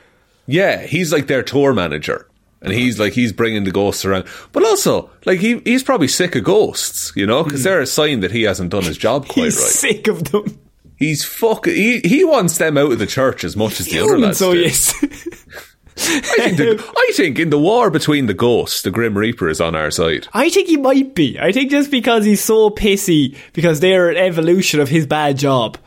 yeah, 0.47 0.83
he's 0.87 1.13
like 1.13 1.27
their 1.27 1.43
tour 1.43 1.73
manager. 1.75 2.27
And 2.61 2.73
he's 2.73 2.99
like 2.99 3.13
he's 3.13 3.33
bringing 3.33 3.63
the 3.65 3.71
ghosts 3.71 4.05
around, 4.05 4.25
but 4.53 4.65
also 4.65 5.11
like 5.27 5.39
he 5.39 5.59
he's 5.61 5.85
probably 5.85 6.09
sick 6.09 6.35
of 6.35 6.43
ghosts, 6.45 7.13
you 7.15 7.25
know, 7.27 7.45
because 7.45 7.63
they're 7.63 7.81
a 7.81 7.87
sign 7.87 8.21
that 8.21 8.33
he 8.33 8.43
hasn't 8.43 8.71
done 8.71 8.83
his 8.85 8.99
job 8.99 9.29
quite 9.29 9.35
Hmm. 9.37 9.45
He's 9.45 9.57
right. 9.59 9.67
sick 9.71 10.09
of 10.09 10.25
them. 10.33 10.59
He's 10.97 11.25
fucking. 11.25 11.73
He, 11.75 12.01
he 12.01 12.25
wants 12.25 12.59
them 12.59 12.77
out 12.77 12.91
of 12.91 12.99
the 12.99 13.07
church 13.07 13.45
as 13.45 13.57
much 13.57 13.79
as 13.79 13.87
the 13.87 14.01
other 14.01 14.19
lads 14.19 14.39
so 14.39 14.53
do. 14.55 14.59
yes. 14.61 14.93
I, 16.01 16.21
think 16.21 16.57
the, 16.57 16.93
I 16.97 17.13
think 17.15 17.39
in 17.39 17.51
the 17.51 17.59
war 17.59 17.91
between 17.91 18.27
the 18.27 18.35
ghosts, 18.35 18.83
the 18.83 18.91
Grim 18.91 19.17
Reaper 19.17 19.49
is 19.49 19.61
on 19.61 19.75
our 19.75 19.91
side. 19.91 20.29
I 20.33 20.49
think 20.49 20.69
he 20.69 20.77
might 20.77 21.15
be. 21.15 21.39
I 21.39 21.53
think 21.53 21.71
just 21.71 21.91
because 21.91 22.25
he's 22.25 22.43
so 22.43 22.71
pissy 22.71 23.37
because 23.53 23.81
they're 23.81 24.11
an 24.11 24.17
evolution 24.17 24.81
of 24.81 24.89
his 24.89 25.07
bad 25.07 25.39
job. 25.39 25.79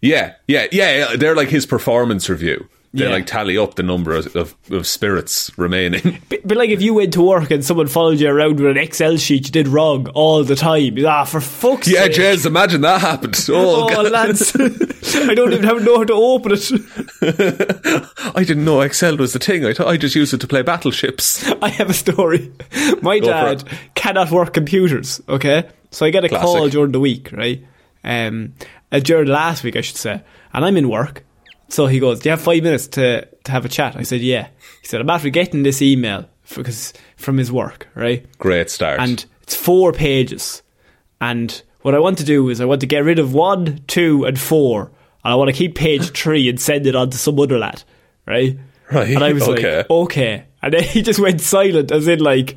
Yeah, 0.00 0.34
yeah, 0.46 0.66
yeah. 0.72 0.96
yeah, 1.10 1.16
They're 1.16 1.36
like 1.36 1.48
his 1.48 1.66
performance 1.66 2.28
review. 2.28 2.68
They 2.92 3.04
Yeah. 3.04 3.10
like 3.10 3.26
tally 3.26 3.56
up 3.56 3.76
the 3.76 3.84
number 3.84 4.12
of, 4.16 4.34
of, 4.34 4.56
of 4.72 4.84
spirits 4.86 5.56
remaining. 5.56 6.20
But, 6.28 6.40
but 6.44 6.56
like 6.56 6.70
if 6.70 6.82
you 6.82 6.92
went 6.94 7.12
to 7.12 7.22
work 7.22 7.50
and 7.52 7.64
someone 7.64 7.86
followed 7.86 8.18
you 8.18 8.28
around 8.28 8.58
with 8.58 8.68
an 8.70 8.76
Excel 8.76 9.16
sheet 9.16 9.46
you 9.46 9.52
did 9.52 9.68
wrong 9.68 10.08
all 10.08 10.42
the 10.42 10.56
time. 10.56 10.96
Ah, 11.06 11.24
for 11.24 11.40
fuck's 11.40 11.86
sake. 11.86 11.94
yeah, 11.94 12.04
sake. 12.06 12.16
Jez, 12.16 12.46
imagine 12.46 12.80
that 12.80 13.00
happened. 13.00 13.36
Oh, 13.50 13.84
Oh, 13.84 13.88
God. 13.88 14.10
lads. 14.10 14.52
I 14.56 15.34
don't 15.34 15.52
even 15.52 15.64
have 15.64 15.84
know 15.84 15.98
how 15.98 16.04
to 16.04 16.12
open 16.14 16.52
it. 16.52 16.70
I 18.36 18.42
didn't 18.44 18.64
know 18.64 18.80
Excel 18.80 19.16
was 19.16 19.32
the 19.32 19.38
thing. 19.38 19.64
I 19.64 19.72
thought 19.72 19.86
I 19.88 19.96
just 19.96 20.14
used 20.16 20.34
it 20.34 20.40
to 20.40 20.46
play 20.48 20.62
battleships. 20.62 21.48
I 21.62 21.68
have 21.68 21.90
a 21.90 21.94
story. 21.94 22.52
My 23.02 23.18
Go 23.20 23.26
dad 23.28 23.64
cannot 23.94 24.30
work 24.30 24.52
computers, 24.52 25.20
okay? 25.28 25.68
So 25.90 26.06
I 26.06 26.10
get 26.10 26.24
a 26.24 26.28
Classic. 26.28 26.44
call 26.44 26.68
during 26.68 26.92
the 26.92 27.00
week, 27.00 27.30
right? 27.32 27.64
um, 28.02 28.54
uh, 28.92 28.98
during 28.98 29.28
last 29.28 29.62
week, 29.62 29.76
I 29.76 29.80
should 29.82 29.96
say, 29.96 30.22
and 30.52 30.64
I'm 30.64 30.76
in 30.76 30.88
work. 30.88 31.24
So 31.70 31.86
he 31.86 31.98
goes, 32.00 32.20
"Do 32.20 32.28
you 32.28 32.30
have 32.32 32.40
five 32.42 32.62
minutes 32.62 32.86
to 32.88 33.26
to 33.44 33.52
have 33.52 33.64
a 33.64 33.68
chat?" 33.68 33.96
I 33.96 34.02
said, 34.02 34.20
"Yeah." 34.20 34.48
He 34.82 34.86
said, 34.88 35.00
"I'm 35.00 35.10
after 35.10 35.30
getting 35.30 35.62
this 35.62 35.80
email 35.80 36.28
because 36.54 36.92
from 37.16 37.38
his 37.38 37.50
work, 37.50 37.88
right?" 37.94 38.26
Great 38.38 38.70
start. 38.70 39.00
and 39.00 39.24
it's 39.42 39.54
four 39.54 39.92
pages. 39.92 40.62
And 41.20 41.62
what 41.82 41.94
I 41.94 41.98
want 41.98 42.18
to 42.18 42.24
do 42.24 42.48
is 42.48 42.60
I 42.60 42.64
want 42.64 42.80
to 42.82 42.86
get 42.86 43.04
rid 43.04 43.18
of 43.18 43.32
one, 43.34 43.80
two, 43.86 44.24
and 44.24 44.38
four, 44.38 44.90
and 45.24 45.32
I 45.32 45.34
want 45.36 45.48
to 45.48 45.56
keep 45.56 45.74
page 45.74 46.10
three 46.22 46.48
and 46.48 46.60
send 46.60 46.86
it 46.86 46.94
on 46.96 47.10
to 47.10 47.18
some 47.18 47.38
other 47.38 47.58
lad, 47.58 47.82
right? 48.26 48.58
Right, 48.90 49.08
And 49.14 49.22
I 49.22 49.32
was 49.32 49.44
okay. 49.48 49.76
like, 49.78 49.90
okay. 49.90 50.44
And 50.62 50.74
then 50.74 50.82
he 50.94 51.02
just 51.02 51.20
went 51.20 51.40
silent, 51.40 51.92
as 51.92 52.08
in 52.08 52.18
like, 52.18 52.56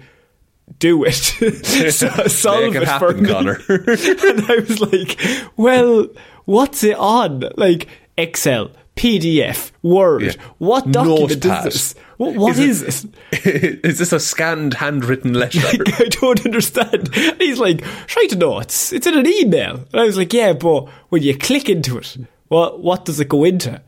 do 0.80 1.04
it, 1.04 1.12
so, 1.94 2.08
solve 2.28 2.76
it 2.76 2.82
it, 2.82 2.86
for 2.86 2.86
happen, 2.86 3.22
me. 3.24 3.30
Connor. 3.30 3.60
and 3.70 4.42
I 4.50 4.64
was 4.68 4.80
like, 4.82 5.20
well, 5.58 6.08
what's 6.46 6.84
it 6.84 6.96
on? 6.98 7.44
Like 7.58 7.88
Excel. 8.18 8.72
PDF, 8.96 9.72
Word, 9.82 10.22
Yeah. 10.22 10.32
what 10.60 10.92
document 10.92 11.44
Notepad. 11.44 11.68
is 11.68 11.74
this? 11.74 11.96
What, 12.18 12.36
what 12.36 12.58
Is 12.60 12.82
is, 12.84 13.04
it- 13.06 13.16
this? 13.32 13.44
is 13.46 14.00
this 14.00 14.14
a 14.14 14.20
scanned 14.20 14.76
handwritten 14.76 15.34
letter? 15.34 15.60
Like, 15.60 16.00
I 16.00 16.06
don't 16.06 16.46
understand. 16.46 17.10
And 17.16 17.42
he's 17.42 17.60
like, 17.60 17.82
try 18.08 18.26
to 18.28 18.36
know, 18.36 18.60
it's, 18.60 18.94
it's 18.94 19.08
in 19.08 19.18
an 19.18 19.28
email. 19.28 19.86
And 19.92 20.02
I 20.02 20.06
was 20.06 20.18
like, 20.18 20.32
yeah, 20.32 20.54
but 20.54 20.88
when 21.10 21.24
you 21.24 21.38
click 21.38 21.70
into 21.70 21.98
it, 21.98 22.18
what, 22.50 22.82
what 22.82 23.06
does 23.06 23.20
it 23.20 23.30
go 23.30 23.44
into? 23.44 23.82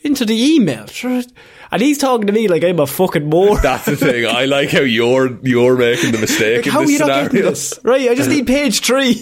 Into 0.00 0.24
the 0.24 0.34
email. 0.56 0.86
Sure. 0.88 1.22
And 1.70 1.80
he's 1.80 1.96
talking 1.96 2.26
to 2.26 2.32
me 2.32 2.48
like 2.48 2.64
I'm 2.64 2.80
a 2.80 2.86
fucking 2.88 3.30
moron. 3.30 3.58
That's 3.62 3.86
the 3.86 3.96
thing. 3.96 4.26
I 4.26 4.46
like 4.46 4.70
how 4.70 4.80
you're 4.80 5.38
you're 5.42 5.76
making 5.76 6.10
the 6.10 6.18
mistake 6.18 6.56
Like, 6.58 6.66
in 6.66 6.72
how 6.72 6.80
are 6.80 6.84
this 6.86 6.92
you 6.92 6.98
not 6.98 7.06
getting 7.06 7.28
scenario. 7.30 7.50
this? 7.50 7.78
Right, 7.84 8.08
I 8.10 8.14
just 8.16 8.28
need 8.28 8.46
page 8.48 8.80
three 8.80 9.14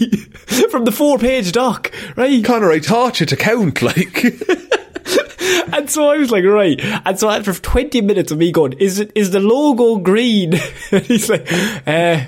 from 0.71 0.87
the 0.87 0.91
four 0.91 1.19
page 1.19 1.53
doc, 1.53 1.93
right? 2.17 2.43
Connor, 2.43 2.73
I 2.73 2.79
taught 2.79 3.21
you 3.21 3.27
to 3.27 3.37
count. 3.37 3.83
Like, 3.83 4.25
And 5.73 5.89
so 5.89 6.09
I 6.11 6.17
was 6.17 6.31
like, 6.31 6.45
right. 6.45 6.81
And 7.05 7.19
so 7.19 7.31
after 7.31 7.53
20 7.53 8.01
minutes 8.03 8.33
of 8.33 8.39
me 8.39 8.51
going, 8.51 8.73
is 8.75 8.99
it, 8.99 9.13
is 9.15 9.31
the 9.31 9.41
logo 9.41 9.97
green? 9.97 10.55
and 10.91 11.05
he's 11.05 11.31
like, 11.31 11.47
uh, 11.87 12.25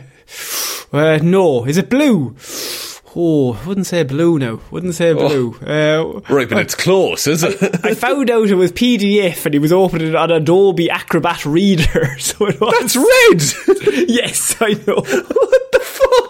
uh, 0.92 1.18
no. 1.22 1.64
Is 1.64 1.76
it 1.76 1.90
blue? 1.90 2.36
Oh, 3.14 3.54
I 3.54 3.66
wouldn't 3.66 3.86
say 3.86 4.02
blue 4.04 4.38
now. 4.38 4.60
Wouldn't 4.70 4.94
say 4.94 5.12
blue. 5.12 5.54
Uh, 5.56 6.20
right, 6.32 6.48
but 6.48 6.58
it's 6.58 6.74
close, 6.74 7.26
is 7.26 7.42
it? 7.42 7.84
I 7.84 7.94
found 7.94 8.30
out 8.30 8.48
it 8.48 8.54
was 8.54 8.72
PDF 8.72 9.44
and 9.44 9.54
he 9.54 9.58
was 9.58 9.72
opening 9.72 10.08
it 10.08 10.14
on 10.14 10.30
Adobe 10.30 10.88
Acrobat 10.88 11.44
Reader. 11.44 12.16
So 12.20 12.46
it 12.46 12.60
was. 12.60 12.74
That's 12.78 12.96
red. 12.96 14.08
Yes, 14.08 14.56
I 14.60 14.72
know. 14.86 14.94
what 14.94 15.72
the 15.72 15.80
fuck? 15.82 16.21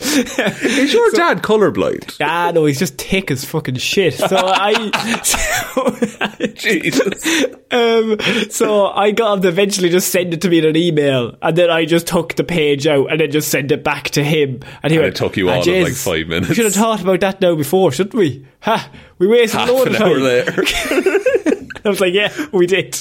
Is 0.00 0.92
your 0.92 1.10
dad 1.12 1.42
colourblind? 1.42 2.16
Ah, 2.20 2.50
no, 2.54 2.64
he's 2.64 2.78
just 2.78 2.96
thick 2.98 3.30
as 3.30 3.44
fucking 3.44 3.76
shit. 3.76 4.14
So 4.14 4.26
I, 4.36 5.22
so, 5.22 6.46
Jesus. 6.54 7.44
um, 7.70 8.16
so 8.50 8.86
I 8.88 9.10
got 9.10 9.34
him 9.34 9.42
to 9.42 9.48
eventually 9.48 9.88
just 9.88 10.10
send 10.10 10.34
it 10.34 10.40
to 10.42 10.48
me 10.48 10.58
in 10.58 10.64
an 10.66 10.76
email, 10.76 11.36
and 11.42 11.56
then 11.56 11.70
I 11.70 11.84
just 11.84 12.06
took 12.06 12.34
the 12.36 12.44
page 12.44 12.86
out 12.86 13.10
and 13.10 13.20
then 13.20 13.30
just 13.30 13.50
sent 13.50 13.72
it 13.72 13.82
back 13.84 14.10
to 14.10 14.22
him. 14.24 14.60
And 14.82 14.90
he 14.92 14.96
And 14.98 15.04
went, 15.04 15.14
it 15.14 15.18
took 15.18 15.36
you 15.36 15.48
"Ah, 15.48 15.54
all 15.54 15.60
of, 15.60 15.66
like, 15.66 15.92
five 15.94 16.26
minutes." 16.28 16.48
We 16.48 16.54
should 16.54 16.64
have 16.66 16.74
thought 16.74 17.02
about 17.02 17.20
that 17.20 17.40
now 17.40 17.54
before, 17.54 17.92
shouldn't 17.92 18.14
we? 18.14 18.46
Ha! 18.62 18.90
We 19.18 19.26
wasted 19.26 19.60
Half 19.60 19.68
a 19.68 19.72
load 19.72 19.88
of 19.88 19.96
time. 19.96 21.66
I 21.84 21.88
was 21.88 22.00
like, 22.00 22.12
yeah, 22.14 22.32
we 22.52 22.66
did. 22.66 23.00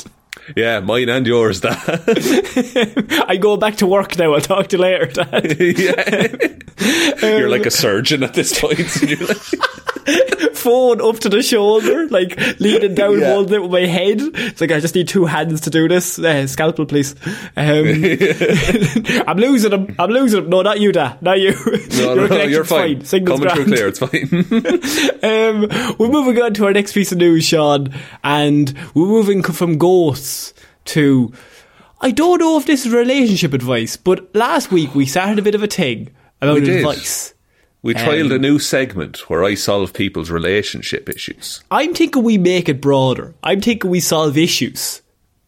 Yeah, 0.56 0.80
mine 0.80 1.10
and 1.10 1.26
yours, 1.28 1.62
Dad. 1.62 1.78
I 3.28 3.38
go 3.38 3.58
back 3.58 3.76
to 3.78 3.88
work 3.88 4.18
now. 4.18 4.34
I'll 4.34 4.42
talk 4.42 4.68
to 4.68 4.78
you 4.78 4.82
later, 4.84 5.06
Dad. 5.08 5.60
yeah. 5.60 7.28
You're 7.38 7.50
like 7.50 7.66
a 7.66 7.72
surgeon 7.72 8.24
at 8.24 8.34
this 8.34 8.58
point. 8.60 8.80
like, 8.80 10.56
phone 10.56 11.02
up 11.02 11.20
to 11.20 11.30
the 11.30 11.42
shoulder, 11.44 12.08
like 12.10 12.38
leaning 12.60 12.96
down, 12.96 13.20
Yeah. 13.20 13.34
holding 13.34 13.56
it 13.56 13.62
with 13.62 13.72
my 13.72 13.86
head. 13.86 14.20
It's 14.22 14.62
like 14.62 14.72
I 14.72 14.80
just 14.80 14.96
need 14.96 15.08
two 15.08 15.26
hands 15.26 15.62
to 15.62 15.70
do 15.70 15.88
this. 15.88 16.18
Uh, 16.18 16.48
scalpel, 16.48 16.86
please. 16.86 17.16
Um, 17.58 17.86
I'm 19.28 19.38
losing 19.38 19.72
them. 19.72 19.96
I'm 20.00 20.10
losing 20.10 20.42
them. 20.42 20.50
No, 20.50 20.62
not 20.62 20.80
you, 20.80 20.92
Dad. 20.92 21.22
Not 21.22 21.40
you. 21.40 21.52
no, 21.52 21.62
no, 21.62 22.14
Your 22.14 22.16
no, 22.16 22.28
connection's 22.28 22.52
you're 22.52 22.64
fine. 22.66 23.04
Signal's 23.06 23.40
Coming 23.42 23.56
through 23.56 23.66
clear, 23.66 23.88
it's 23.88 24.00
fine. 24.00 24.30
Um, 25.22 25.96
we're 26.00 26.08
moving 26.10 26.42
on 26.42 26.54
to 26.56 26.66
our 26.66 26.74
next 26.74 26.94
piece 26.94 27.12
of 27.12 27.18
news, 27.18 27.44
Sean, 27.44 27.94
and 28.24 28.74
we're 28.94 29.06
moving 29.06 29.44
from 29.44 29.78
ghosts 29.78 30.38
to. 30.86 31.32
I 32.02 32.12
don't 32.12 32.39
know 32.39 32.58
if 32.58 32.65
this 32.65 32.86
is 32.86 32.93
relationship 32.93 33.54
advice, 33.54 33.97
but 33.97 34.34
last 34.34 34.71
week 34.71 34.95
we 34.95 35.06
started 35.06 35.38
a 35.38 35.41
bit 35.41 35.56
of 35.56 35.63
a 35.63 35.67
thing 35.67 36.10
about 36.41 36.56
We 36.56 36.62
did. 36.65 36.78
advice. 36.78 37.34
We 37.82 37.93
trialed 37.93 38.25
Um, 38.28 38.32
a 38.34 38.39
new 38.39 38.58
segment 38.60 39.30
where 39.30 39.43
I 39.43 39.56
solve 39.56 39.93
people's 39.93 40.30
relationship 40.30 41.10
issues. 41.10 41.62
I'm 41.71 41.93
thinking 41.93 42.23
we 42.23 42.38
make 42.38 42.67
it 42.69 42.80
broader. 42.82 43.36
I'm 43.43 43.62
thinking 43.62 43.89
we 43.91 43.99
solve 44.02 44.38
issues. 44.38 45.02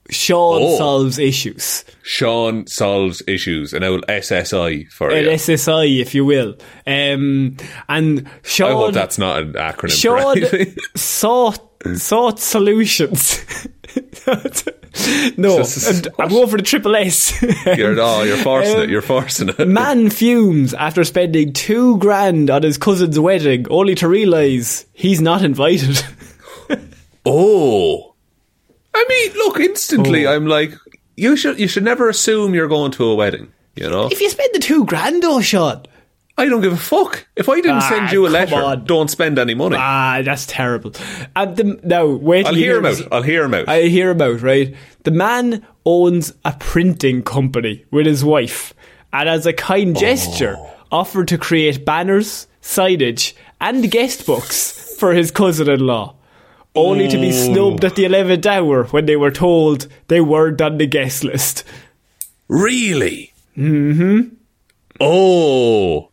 Sean 0.10 0.62
Oh. 0.62 0.78
solves 0.78 1.18
issues. 1.20 1.86
Sean 2.04 2.68
solves 2.68 3.22
issues, 3.28 3.72
an 3.74 3.84
old 3.84 4.04
SSI 4.10 4.86
for 4.92 5.10
An 5.10 5.24
you. 5.26 5.30
SSI, 5.32 6.02
if 6.02 6.14
you 6.14 6.26
will. 6.26 6.56
Um, 6.86 7.56
and 7.88 8.28
Sean. 8.44 8.72
I 8.72 8.74
hope 8.76 8.94
that's 8.94 9.18
not 9.18 9.42
an 9.42 9.54
acronym. 9.54 9.92
Sean 9.98 10.76
sought 10.98 11.60
sought 11.98 12.40
solutions. 12.42 13.40
no, 15.38 15.64
I'm 16.20 16.30
going 16.30 16.48
for 16.50 16.58
the 16.58 16.64
triple 16.64 16.96
S. 16.96 17.42
You're, 17.78 17.96
oh, 18.00 18.24
you're 18.24 18.36
forcing 18.44 18.76
Um, 18.76 18.82
it. 18.84 18.90
You're 18.90 19.02
forcing 19.02 19.50
it. 19.50 19.68
Man 19.68 20.10
fumes 20.10 20.74
after 20.74 21.04
spending 21.06 21.54
two 21.54 21.98
grand 21.98 22.50
on 22.50 22.64
his 22.64 22.78
cousin's 22.78 23.18
wedding, 23.20 23.66
only 23.70 23.96
to 23.96 24.08
realise 24.10 24.86
he's 24.94 25.22
not 25.22 25.44
invited. 25.44 26.02
Oh, 27.26 28.16
I 28.96 29.06
mean, 29.08 29.34
look. 29.38 29.60
Instantly, 29.60 30.26
Oh. 30.26 30.34
I'm 30.36 30.48
like, 30.48 30.74
you 31.16 31.36
should. 31.36 31.60
You 31.60 31.68
should 31.68 31.84
never 31.84 32.10
assume 32.10 32.56
you're 32.56 32.68
going 32.68 32.92
to 32.94 33.04
a 33.06 33.16
wedding. 33.16 33.52
You 33.76 33.90
know, 33.90 34.08
if 34.12 34.20
you 34.22 34.30
spend 34.30 34.50
the 34.54 34.60
two 34.60 34.86
grand, 34.86 35.22
though, 35.22 35.40
Sean. 35.40 35.84
I 36.42 36.50
don't 36.50 36.62
give 36.62 36.74
a 36.74 36.78
fuck. 36.78 37.26
If 37.36 37.48
I 37.50 37.56
didn't 37.56 37.78
Ah, 37.84 37.90
send 37.90 38.12
you 38.12 38.26
a 38.28 38.30
letter, 38.30 38.56
on. 38.56 38.86
don't 38.86 39.10
spend 39.10 39.38
any 39.40 39.54
money. 39.54 39.78
Ah, 39.80 40.22
that's 40.24 40.46
terrible. 40.46 40.92
And 41.36 41.56
the, 41.56 41.80
now, 41.84 42.06
wait 42.08 42.46
I'll 42.48 42.54
hear 42.54 42.78
him 42.78 42.86
out. 42.86 43.02
I'll 43.12 43.22
hear 43.22 43.44
him 43.44 43.54
out. 43.54 43.70
I 43.70 43.84
hear 43.84 44.12
him 44.12 44.22
out, 44.22 44.42
right? 44.42 44.76
The 45.04 45.12
man 45.12 45.66
owns 45.86 46.34
a 46.44 46.54
printing 46.60 47.24
company 47.24 47.86
with 47.92 48.06
his 48.06 48.24
wife, 48.26 48.74
and 49.14 49.30
as 49.30 49.46
a 49.46 49.54
kind 49.54 49.98
gesture, 49.98 50.56
Oh. 50.60 50.70
offered 50.92 51.28
to 51.30 51.38
create 51.38 51.86
banners, 51.86 52.48
signage, 52.62 53.34
and 53.60 53.90
guest 53.92 54.26
books 54.26 54.96
for 54.98 55.14
his 55.14 55.32
cousin-in-law. 55.32 56.16
Only 56.74 57.08
to 57.10 57.18
be 57.18 57.32
snubbed 57.34 57.84
at 57.84 57.96
the 57.96 58.06
eleventh 58.06 58.46
hour 58.46 58.86
when 58.86 59.06
they 59.06 59.18
were 59.18 59.32
told 59.32 59.88
they 60.08 60.22
weren't 60.22 60.62
on 60.62 60.78
the 60.78 60.88
guest 60.88 61.24
list. 61.24 61.64
Really? 62.48 63.34
Mm-hmm. 63.58 64.36
Oh, 65.02 66.11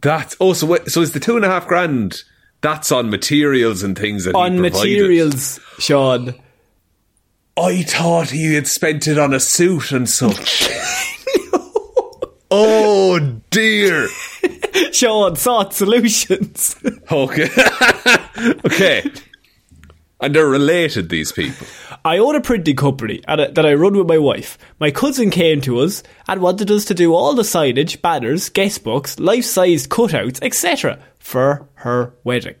that's 0.00 0.36
oh. 0.40 0.52
So 0.52 0.66
wait, 0.66 0.88
so 0.88 1.00
is 1.00 1.12
the 1.12 1.20
two 1.20 1.36
and 1.36 1.44
a 1.44 1.48
half 1.48 1.66
grand? 1.66 2.22
That's 2.60 2.92
on 2.92 3.08
materials 3.08 3.82
and 3.82 3.98
things 3.98 4.24
that 4.24 4.34
On 4.34 4.60
materials, 4.60 5.58
Sean. 5.78 6.34
I 7.56 7.82
thought 7.82 8.30
he 8.30 8.54
had 8.54 8.66
spent 8.66 9.06
it 9.06 9.18
on 9.18 9.34
a 9.34 9.40
suit 9.40 9.92
and 9.92 10.08
such. 10.08 10.68
Oh 12.50 13.40
dear. 13.50 14.08
Sean 14.92 15.36
sought 15.36 15.72
solutions. 15.72 16.74
Okay. 17.10 17.48
okay. 18.64 19.10
And 20.20 20.34
they're 20.34 20.46
related, 20.46 21.08
these 21.08 21.32
people. 21.32 21.66
I 22.04 22.18
own 22.18 22.36
a 22.36 22.40
printing 22.40 22.76
company 22.76 23.22
a- 23.26 23.32
uh, 23.32 23.50
that 23.52 23.64
I 23.64 23.72
run 23.74 23.96
with 23.96 24.06
my 24.06 24.18
wife. 24.18 24.58
My 24.78 24.90
cousin 24.90 25.30
came 25.30 25.60
to 25.62 25.80
us 25.80 26.02
and 26.28 26.42
wanted 26.42 26.70
us 26.70 26.84
to 26.86 26.94
do 26.94 27.14
all 27.14 27.34
the 27.34 27.42
signage, 27.42 28.02
banners, 28.02 28.48
guest 28.50 28.84
books, 28.84 29.18
life-sized 29.18 29.88
cutouts, 29.88 30.38
etc. 30.42 30.98
for 31.18 31.66
her 31.74 32.12
wedding. 32.24 32.56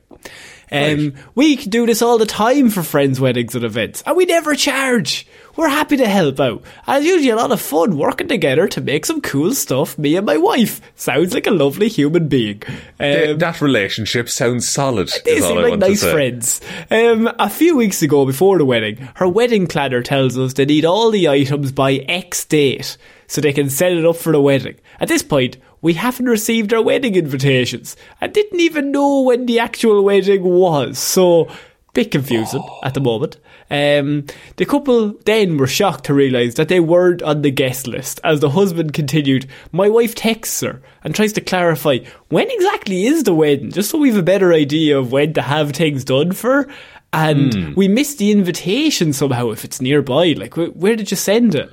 Um, 0.72 1.14
We 1.34 1.56
can 1.56 1.70
do 1.70 1.86
this 1.86 2.02
all 2.02 2.18
the 2.18 2.26
time 2.26 2.70
for 2.70 2.82
friends' 2.82 3.20
weddings 3.20 3.54
and 3.54 3.64
events, 3.64 4.02
and 4.06 4.16
we 4.16 4.24
never 4.24 4.54
charge. 4.54 5.26
We're 5.56 5.68
happy 5.68 5.96
to 5.96 6.06
help 6.08 6.38
out. 6.38 6.62
And 6.86 6.98
it's 6.98 7.06
usually 7.06 7.30
a 7.30 7.36
lot 7.36 7.50
of 7.50 7.60
fun 7.60 7.98
working 7.98 8.28
together 8.28 8.68
to 8.68 8.80
make 8.80 9.04
some 9.04 9.20
cool 9.20 9.52
stuff, 9.52 9.98
me 9.98 10.14
and 10.16 10.24
my 10.24 10.36
wife. 10.36 10.80
Sounds 10.94 11.34
like 11.34 11.48
a 11.48 11.50
lovely 11.50 11.88
human 11.88 12.28
being. 12.28 12.62
Um, 13.00 13.38
that 13.38 13.60
relationship 13.60 14.28
sounds 14.28 14.68
solid. 14.68 15.10
they 15.24 15.40
seem 15.40 15.56
like 15.56 15.78
nice 15.80 16.02
friends. 16.12 16.60
Um, 16.90 17.28
a 17.38 17.50
few 17.50 17.76
weeks 17.76 18.00
ago, 18.00 18.24
before 18.24 18.58
the 18.58 18.64
wedding, 18.64 19.08
her 19.16 19.28
wedding 19.28 19.66
planner 19.66 20.02
tells 20.02 20.38
us 20.38 20.54
they 20.54 20.64
need 20.66 20.84
all 20.84 21.10
the 21.10 21.28
items 21.28 21.72
by 21.72 21.94
X 21.94 22.44
date 22.44 22.96
so 23.26 23.40
they 23.40 23.52
can 23.52 23.68
set 23.70 23.92
it 23.92 24.04
up 24.06 24.16
for 24.16 24.32
the 24.32 24.40
wedding. 24.40 24.76
At 25.00 25.08
this 25.08 25.22
point, 25.22 25.56
we 25.82 25.94
haven't 25.94 26.26
received 26.26 26.72
our 26.72 26.82
wedding 26.82 27.14
invitations. 27.14 27.96
I 28.20 28.26
didn't 28.26 28.60
even 28.60 28.92
know 28.92 29.22
when 29.22 29.46
the 29.46 29.58
actual 29.60 30.02
wedding 30.04 30.42
was. 30.44 30.98
So 30.98 31.48
Bit 31.92 32.12
confusing 32.12 32.62
at 32.84 32.94
the 32.94 33.00
moment. 33.00 33.36
Um, 33.68 34.24
the 34.56 34.64
couple 34.64 35.14
then 35.24 35.56
were 35.56 35.66
shocked 35.66 36.04
to 36.04 36.14
realise 36.14 36.54
that 36.54 36.68
they 36.68 36.78
weren't 36.78 37.20
on 37.22 37.42
the 37.42 37.50
guest 37.50 37.88
list 37.88 38.20
as 38.22 38.38
the 38.38 38.50
husband 38.50 38.92
continued, 38.92 39.46
My 39.72 39.88
wife 39.88 40.14
texts 40.14 40.60
her 40.60 40.80
and 41.02 41.14
tries 41.14 41.32
to 41.32 41.40
clarify 41.40 41.98
when 42.28 42.48
exactly 42.48 43.06
is 43.06 43.24
the 43.24 43.34
wedding, 43.34 43.72
just 43.72 43.90
so 43.90 43.98
we've 43.98 44.16
a 44.16 44.22
better 44.22 44.52
idea 44.52 44.98
of 44.98 45.10
when 45.10 45.32
to 45.34 45.42
have 45.42 45.72
things 45.72 46.04
done 46.04 46.30
for. 46.30 46.68
And 47.12 47.74
we 47.74 47.88
missed 47.88 48.18
the 48.18 48.30
invitation 48.30 49.12
somehow 49.12 49.50
if 49.50 49.64
it's 49.64 49.80
nearby. 49.80 50.34
Like, 50.36 50.54
wh- 50.54 50.76
where 50.76 50.94
did 50.94 51.10
you 51.10 51.16
send 51.16 51.56
it? 51.56 51.72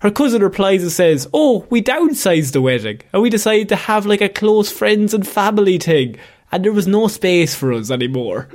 Her 0.00 0.10
cousin 0.10 0.42
replies 0.42 0.82
and 0.82 0.92
says, 0.92 1.28
Oh, 1.32 1.66
we 1.70 1.82
downsized 1.82 2.52
the 2.52 2.60
wedding 2.62 3.00
and 3.12 3.22
we 3.22 3.30
decided 3.30 3.68
to 3.70 3.76
have 3.76 4.06
like 4.06 4.20
a 4.20 4.28
close 4.28 4.70
friends 4.70 5.12
and 5.14 5.26
family 5.26 5.78
thing. 5.78 6.16
And 6.52 6.64
there 6.64 6.72
was 6.72 6.86
no 6.86 7.08
space 7.08 7.54
for 7.54 7.72
us 7.72 7.90
anymore. 7.90 8.48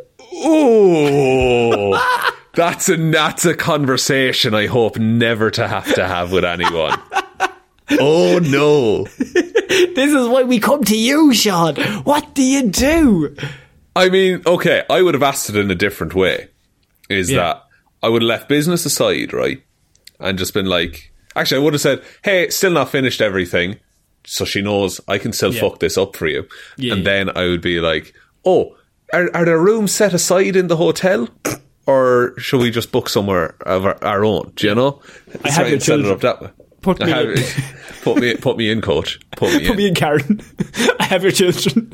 Oh, 0.78 2.32
that's 2.56 2.90
a 2.90 2.96
that's 2.98 3.46
a 3.46 3.56
conversation 3.56 4.54
I 4.54 4.68
hope 4.68 4.98
never 4.98 5.52
to 5.52 5.68
have 5.68 5.94
to 5.96 6.08
have 6.08 6.32
with 6.32 6.46
anyone. 6.46 6.98
Oh 8.00 8.40
no! 8.40 9.08
This 9.96 10.14
is 10.14 10.28
why 10.28 10.44
we 10.44 10.60
come 10.60 10.84
to 10.84 10.96
you, 10.96 11.34
Sean. 11.34 11.76
What 12.04 12.36
do 12.36 12.44
you 12.44 12.68
do? 12.70 13.36
I 13.96 14.10
mean, 14.10 14.44
okay, 14.46 14.84
I 14.90 15.02
would 15.02 15.16
have 15.16 15.24
asked 15.24 15.50
it 15.50 15.56
in 15.56 15.72
a 15.72 15.76
different 15.76 16.14
way. 16.14 16.50
Is 17.10 17.32
Yeah. 17.32 17.38
that 17.38 17.64
I 18.04 18.10
would 18.10 18.22
have 18.22 18.28
left 18.28 18.50
business 18.50 18.86
aside, 18.86 19.34
right, 19.34 19.64
and 20.20 20.38
just 20.38 20.54
been 20.54 20.68
like, 20.68 21.12
actually, 21.36 21.62
I 21.62 21.64
would 21.64 21.74
have 21.74 21.82
said, 21.82 22.02
"Hey, 22.24 22.50
still 22.50 22.72
not 22.72 22.90
finished 22.90 23.22
everything," 23.22 23.78
so 24.26 24.46
she 24.46 24.62
knows 24.62 25.00
I 25.08 25.18
can 25.18 25.34
still 25.34 25.54
Yeah. 25.54 25.62
fuck 25.62 25.80
this 25.80 25.98
up 25.98 26.16
for 26.16 26.28
you. 26.28 26.48
Yeah, 26.78 26.94
and 26.94 27.04
yeah. 27.04 27.12
then 27.12 27.30
I 27.38 27.46
would 27.48 27.62
be 27.62 27.80
like, 27.80 28.14
"Oh, 28.46 28.76
are, 29.12 29.30
are 29.34 29.46
there 29.46 29.60
rooms 29.60 29.92
set 29.92 30.14
aside 30.14 30.56
in 30.56 30.68
the 30.68 30.78
hotel?" 30.78 31.28
Or 31.86 32.34
should 32.38 32.62
we 32.62 32.72
just 32.72 32.94
book 32.94 33.10
somewhere 33.10 33.56
of 33.66 33.86
our, 33.86 34.02
our 34.02 34.24
own? 34.24 34.54
Do 34.56 34.68
you 34.68 34.74
know? 34.76 35.02
I 35.44 35.50
have 35.52 35.66
your 35.68 35.74
and 35.74 35.84
set 35.84 36.00
it 36.00 36.04
children. 36.04 36.14
up 36.14 36.22
that 36.22 36.42
way. 36.42 36.50
Put 36.84 37.00
me 37.00 37.10
have- 37.10 37.30
in. 37.30 37.44
put 38.04 38.18
me, 38.18 38.36
put 38.36 38.58
me 38.58 38.70
in, 38.70 38.82
coach. 38.82 39.20
Put 39.36 39.54
me 39.54 39.60
Put 39.68 39.72
in. 39.72 39.76
me 39.78 39.88
in, 39.88 39.96
Karen. 39.96 40.42
I 41.00 41.06
have 41.06 41.24
your 41.24 41.32
children. 41.32 41.94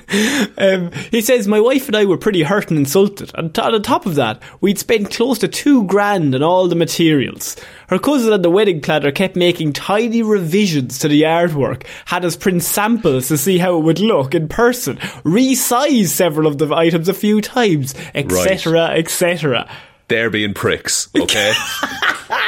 Um, 0.58 0.92
he 1.12 1.22
says, 1.22 1.48
My 1.48 1.60
wife 1.60 1.88
and 1.88 1.96
I 1.96 2.06
were 2.06 2.18
pretty 2.18 2.44
hurt 2.44 2.70
and 2.70 2.80
insulted. 2.80 3.32
And 3.36 3.54
t- 3.54 3.62
on 3.62 3.82
top 3.82 4.06
of 4.06 4.16
that, 4.16 4.42
we'd 4.62 4.80
spent 4.80 5.12
close 5.12 5.40
to 5.40 5.48
two 5.48 5.84
grand 5.86 6.34
on 6.36 6.44
all 6.44 6.68
the 6.68 6.76
materials. 6.76 7.56
Her 7.88 8.00
cousin 8.00 8.34
and 8.34 8.44
the 8.44 8.50
wedding 8.50 8.82
planner 8.82 9.12
kept 9.12 9.36
making 9.36 9.74
tiny 9.74 10.22
revisions 10.24 11.00
to 11.00 11.08
the 11.08 11.24
artwork, 11.24 11.86
had 12.06 12.26
us 12.26 12.36
print 12.36 12.64
samples 12.64 13.28
to 13.30 13.38
see 13.38 13.58
how 13.58 13.78
it 13.78 13.84
would 13.84 14.00
look 14.00 14.34
in 14.36 14.48
person, 14.48 14.98
resize 15.24 16.08
several 16.08 16.48
of 16.48 16.58
the 16.58 16.74
items 16.74 17.08
a 17.10 17.14
few 17.14 17.42
times, 17.42 17.94
etc., 18.16 18.90
etc. 18.92 19.70
they're 20.10 20.30
being 20.30 20.54
pricks, 20.54 21.10
okay? 21.20 21.54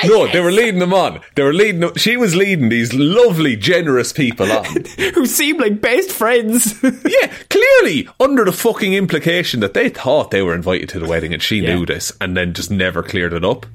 no, 0.06 0.28
they 0.32 0.39
were 0.39 0.52
leading 0.52 0.80
them 0.80 0.93
on. 0.93 1.21
They 1.36 1.43
were 1.43 1.54
leading. 1.54 1.82
Them, 1.82 1.95
she 1.95 2.17
was 2.17 2.36
leading 2.36 2.69
these 2.69 2.93
lovely, 2.93 3.56
generous 3.56 4.12
people 4.13 4.52
on. 4.52 4.65
Who 5.15 5.26
seemed 5.26 5.60
like 5.60 5.82
best 5.82 6.12
friends. 6.12 6.76
yeah, 6.84 7.32
clearly 7.50 8.08
under 8.19 8.43
the 8.45 8.52
fucking 8.52 8.93
implication 8.93 9.60
that 9.62 9.74
they 9.74 9.89
thought 9.89 10.32
they 10.32 10.41
were 10.41 10.56
invited 10.56 10.89
to 10.89 11.00
the 11.00 11.08
wedding 11.08 11.34
and 11.34 11.41
she 11.41 11.58
Yeah. 11.60 11.76
knew 11.76 11.86
this 11.86 12.12
and 12.19 12.36
then 12.36 12.54
just 12.54 12.71
never 12.71 13.02
cleared 13.04 13.34
it 13.34 13.45
up. 13.45 13.65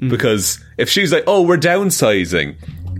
Mm. 0.00 0.10
Because 0.10 0.58
if 0.78 0.88
she's 0.88 1.12
like, 1.12 1.24
"Oh, 1.26 1.42
we're 1.42 1.56
downsizing," 1.58 2.56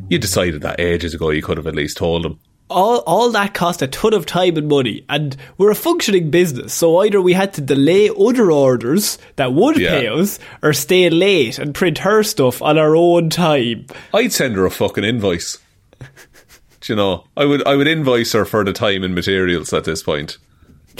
you 0.08 0.18
decided 0.18 0.62
that 0.62 0.78
ages 0.80 1.14
ago. 1.14 1.30
You 1.30 1.42
could 1.42 1.56
have 1.56 1.66
at 1.66 1.74
least 1.74 1.96
told 1.96 2.24
them. 2.24 2.38
All 2.70 2.98
all 3.00 3.31
that 3.31 3.53
cost 3.55 3.83
a 3.83 3.87
ton 3.87 4.14
of 4.14 4.24
time 4.24 4.57
and 4.57 4.68
money 4.68 5.05
and 5.09 5.37
we're 5.59 5.70
a 5.70 5.74
functioning 5.74 6.31
business 6.31 6.72
so 6.72 6.96
either 6.98 7.20
we 7.20 7.35
had 7.35 7.53
to 7.53 7.61
delay 7.61 8.09
other 8.09 8.50
orders 8.50 9.18
that 9.37 9.53
would 9.53 9.77
Yeah. 9.79 9.90
pay 10.00 10.09
us 10.09 10.38
or 10.62 10.72
stay 10.72 11.11
late 11.11 11.59
and 11.59 11.74
print 11.74 11.98
her 11.98 12.22
stuff 12.22 12.62
on 12.62 12.79
our 12.79 12.96
own 12.96 13.29
time 13.29 13.87
I'd 14.14 14.33
send 14.33 14.57
her 14.57 14.64
a 14.64 14.70
fucking 14.70 15.05
invoice. 15.05 15.59
Do 16.81 16.92
you 16.92 16.96
know, 16.96 17.24
I 17.37 17.44
would 17.44 17.66
I 17.66 17.77
would 17.77 17.87
invoice 17.88 18.33
her 18.33 18.44
for 18.44 18.64
the 18.64 18.72
time 18.72 19.05
and 19.05 19.14
materials 19.14 19.72
at 19.72 19.85
this 19.85 20.03
point. 20.03 20.38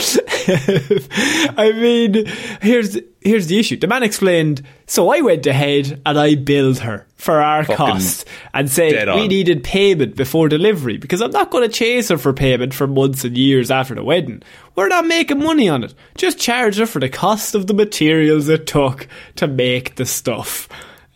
i 1.57 1.71
mean 1.75 2.25
here's 2.61 2.97
here's 3.21 3.47
the 3.47 3.57
issue 3.57 3.77
the 3.77 3.87
man 3.87 4.03
explained 4.03 4.61
so 4.87 5.09
i 5.09 5.21
went 5.21 5.45
ahead 5.47 6.01
and 6.05 6.19
i 6.19 6.35
billed 6.35 6.79
her 6.79 7.04
for 7.25 7.41
our 7.41 7.63
Fucking 7.63 7.75
cost 7.75 8.27
and 8.53 8.69
say 8.69 9.03
we 9.15 9.27
needed 9.27 9.63
payment 9.63 10.15
before 10.15 10.47
delivery 10.47 10.97
because 10.97 11.21
i'm 11.21 11.31
not 11.31 11.49
going 11.49 11.67
to 11.67 11.73
chase 11.73 12.09
her 12.09 12.19
for 12.19 12.33
payment 12.33 12.71
for 12.71 12.85
months 12.85 13.25
and 13.25 13.35
years 13.35 13.71
after 13.71 13.95
the 13.95 14.03
wedding. 14.03 14.43
We're 14.75 14.89
not 14.89 15.07
making 15.07 15.39
money 15.39 15.67
on 15.67 15.83
it. 15.83 15.93
Just 16.15 16.37
charge 16.37 16.77
her 16.77 16.85
for 16.85 16.99
the 16.99 17.09
cost 17.09 17.55
of 17.55 17.65
the 17.67 17.73
materials 17.73 18.47
it 18.47 18.67
took 18.67 19.07
to 19.37 19.47
make 19.47 19.95
the 19.95 20.05
stuff. 20.05 20.69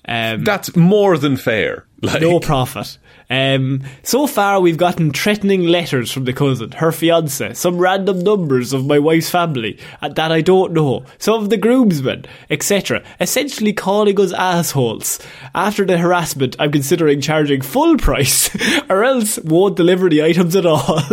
Um, 0.07 0.43
That's 0.43 0.75
more 0.75 1.17
than 1.17 1.37
fair. 1.37 1.85
Like, 2.01 2.21
no 2.21 2.39
profit. 2.39 2.97
Um, 3.29 3.83
so 4.03 4.25
far, 4.25 4.59
we've 4.59 4.77
gotten 4.77 5.11
threatening 5.11 5.63
letters 5.67 6.11
from 6.11 6.25
the 6.25 6.33
cousin, 6.33 6.71
her 6.71 6.91
fiance, 6.91 7.53
some 7.53 7.77
random 7.77 8.19
numbers 8.19 8.73
of 8.73 8.85
my 8.85 8.97
wife's 8.99 9.29
family 9.29 9.77
uh, 10.01 10.09
that 10.09 10.31
I 10.31 10.41
don't 10.41 10.73
know, 10.73 11.05
some 11.17 11.43
of 11.43 11.49
the 11.49 11.57
groomsmen, 11.57 12.25
etc., 12.49 13.03
essentially 13.19 13.73
calling 13.73 14.19
us 14.19 14.33
assholes. 14.33 15.19
After 15.53 15.85
the 15.85 15.97
harassment, 15.97 16.55
I'm 16.57 16.71
considering 16.71 17.21
charging 17.21 17.61
full 17.61 17.97
price, 17.97 18.49
or 18.89 19.03
else 19.03 19.37
won't 19.39 19.75
deliver 19.75 20.09
the 20.09 20.23
items 20.23 20.55
at 20.55 20.65
all. 20.65 21.01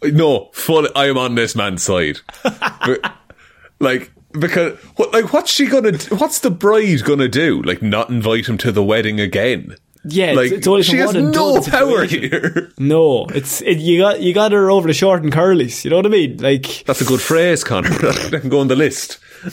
No, 0.00 0.50
full. 0.52 0.86
I 0.94 1.06
am 1.08 1.18
on 1.18 1.34
this 1.34 1.56
man's 1.56 1.82
side. 1.82 2.20
But, 2.44 3.12
like 3.80 4.12
because 4.30 4.78
what? 4.94 5.12
Like 5.12 5.32
what's 5.32 5.50
she 5.50 5.66
gonna? 5.66 5.90
do- 5.90 6.14
What's 6.14 6.38
the 6.38 6.52
bride 6.52 7.02
gonna 7.02 7.26
do? 7.26 7.62
Like 7.62 7.82
not 7.82 8.08
invite 8.08 8.48
him 8.48 8.58
to 8.58 8.70
the 8.70 8.84
wedding 8.84 9.18
again? 9.18 9.74
Yeah, 10.04 10.32
like 10.32 10.46
it's, 10.46 10.58
it's 10.58 10.66
only 10.66 10.82
she 10.82 10.96
has 10.98 11.14
one 11.14 11.30
no 11.30 11.60
power 11.62 12.04
here. 12.04 12.72
No, 12.78 13.26
it's 13.26 13.60
it, 13.62 13.78
you 13.78 14.00
got 14.00 14.20
you 14.20 14.32
got 14.32 14.52
her 14.52 14.70
over 14.70 14.86
the 14.86 14.94
short 14.94 15.22
and 15.22 15.32
curlies. 15.32 15.84
You 15.84 15.90
know 15.90 15.96
what 15.96 16.06
I 16.06 16.10
mean? 16.10 16.38
Like 16.38 16.84
That's 16.86 17.00
a 17.00 17.04
good 17.04 17.20
phrase, 17.20 17.64
Connor. 17.64 17.90
that 17.90 18.38
can 18.40 18.50
go 18.50 18.60
on 18.60 18.68
the 18.68 18.76
list. 18.76 19.18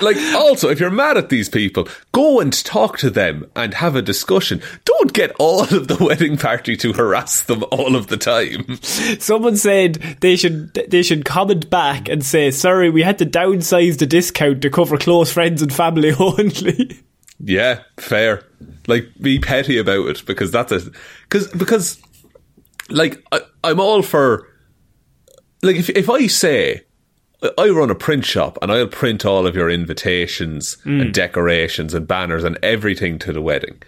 like, 0.00 0.16
also, 0.34 0.68
if 0.68 0.80
you're 0.80 0.90
mad 0.90 1.16
at 1.16 1.28
these 1.28 1.48
people, 1.48 1.88
go 2.12 2.40
and 2.40 2.52
talk 2.64 2.98
to 2.98 3.10
them 3.10 3.50
and 3.54 3.74
have 3.74 3.96
a 3.96 4.02
discussion. 4.02 4.60
Don't 4.84 5.12
get 5.12 5.32
all 5.38 5.62
of 5.62 5.88
the 5.88 5.96
wedding 6.00 6.36
party 6.36 6.76
to 6.78 6.92
harass 6.92 7.42
them 7.42 7.64
all 7.70 7.96
of 7.96 8.08
the 8.08 8.16
time. 8.16 8.76
Someone 8.82 9.56
said 9.56 9.94
they 10.20 10.36
should 10.36 10.74
they 10.74 11.02
should 11.02 11.24
comment 11.24 11.70
back 11.70 12.08
and 12.08 12.24
say, 12.24 12.50
"Sorry, 12.50 12.90
we 12.90 13.02
had 13.02 13.18
to 13.18 13.26
downsize 13.26 13.98
the 13.98 14.06
discount 14.06 14.62
to 14.62 14.70
cover 14.70 14.98
close 14.98 15.32
friends 15.32 15.62
and 15.62 15.72
family 15.72 16.12
only." 16.18 17.00
Yeah, 17.42 17.82
fair. 17.98 18.44
Like, 18.86 19.08
be 19.20 19.38
petty 19.38 19.78
about 19.78 20.06
it 20.06 20.24
because 20.26 20.50
that's 20.50 20.72
a 20.72 20.80
because 21.22 21.48
because 21.48 22.00
like 22.88 23.22
I, 23.32 23.40
I'm 23.64 23.80
all 23.80 24.02
for 24.02 24.48
like 25.62 25.76
if 25.76 25.90
if 25.90 26.08
I 26.08 26.26
say 26.26 26.82
I 27.58 27.68
run 27.70 27.90
a 27.90 27.94
print 27.94 28.24
shop 28.24 28.58
and 28.62 28.70
I'll 28.70 28.86
print 28.86 29.26
all 29.26 29.46
of 29.46 29.56
your 29.56 29.68
invitations 29.68 30.76
and 30.84 31.02
mm. 31.02 31.12
decorations 31.12 31.94
and 31.94 32.06
banners 32.06 32.44
and 32.44 32.58
everything 32.62 33.18
to 33.20 33.32
the 33.32 33.42
wedding, 33.42 33.82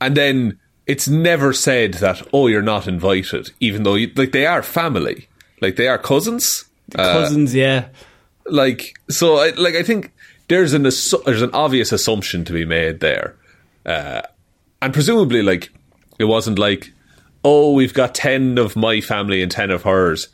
and 0.00 0.16
then 0.16 0.58
it's 0.86 1.08
never 1.08 1.52
said 1.52 1.94
that 1.94 2.26
oh 2.32 2.46
you're 2.46 2.62
not 2.62 2.88
invited, 2.88 3.50
even 3.60 3.82
though 3.82 3.94
you, 3.94 4.10
like 4.16 4.32
they 4.32 4.46
are 4.46 4.62
family, 4.62 5.28
like 5.60 5.76
they 5.76 5.88
are 5.88 5.98
cousins 5.98 6.66
Cousins, 6.94 7.54
yeah. 7.54 7.88
Uh, 7.88 8.52
like 8.52 8.98
so 9.10 9.38
I, 9.38 9.50
like 9.50 9.74
I 9.74 9.82
think 9.82 10.12
there's 10.48 10.72
an 10.72 10.84
assu- 10.84 11.24
there's 11.24 11.42
an 11.42 11.50
obvious 11.52 11.92
assumption 11.92 12.44
to 12.44 12.52
be 12.52 12.64
made 12.64 13.00
there. 13.00 13.36
Uh, 13.84 14.22
and 14.82 14.92
presumably 14.92 15.42
like 15.42 15.70
it 16.18 16.24
wasn't 16.24 16.58
like 16.58 16.92
oh 17.44 17.72
we've 17.72 17.94
got 17.94 18.14
10 18.14 18.58
of 18.58 18.74
my 18.74 19.00
family 19.00 19.40
and 19.42 19.50
10 19.50 19.70
of 19.70 19.82
hers 19.84 20.28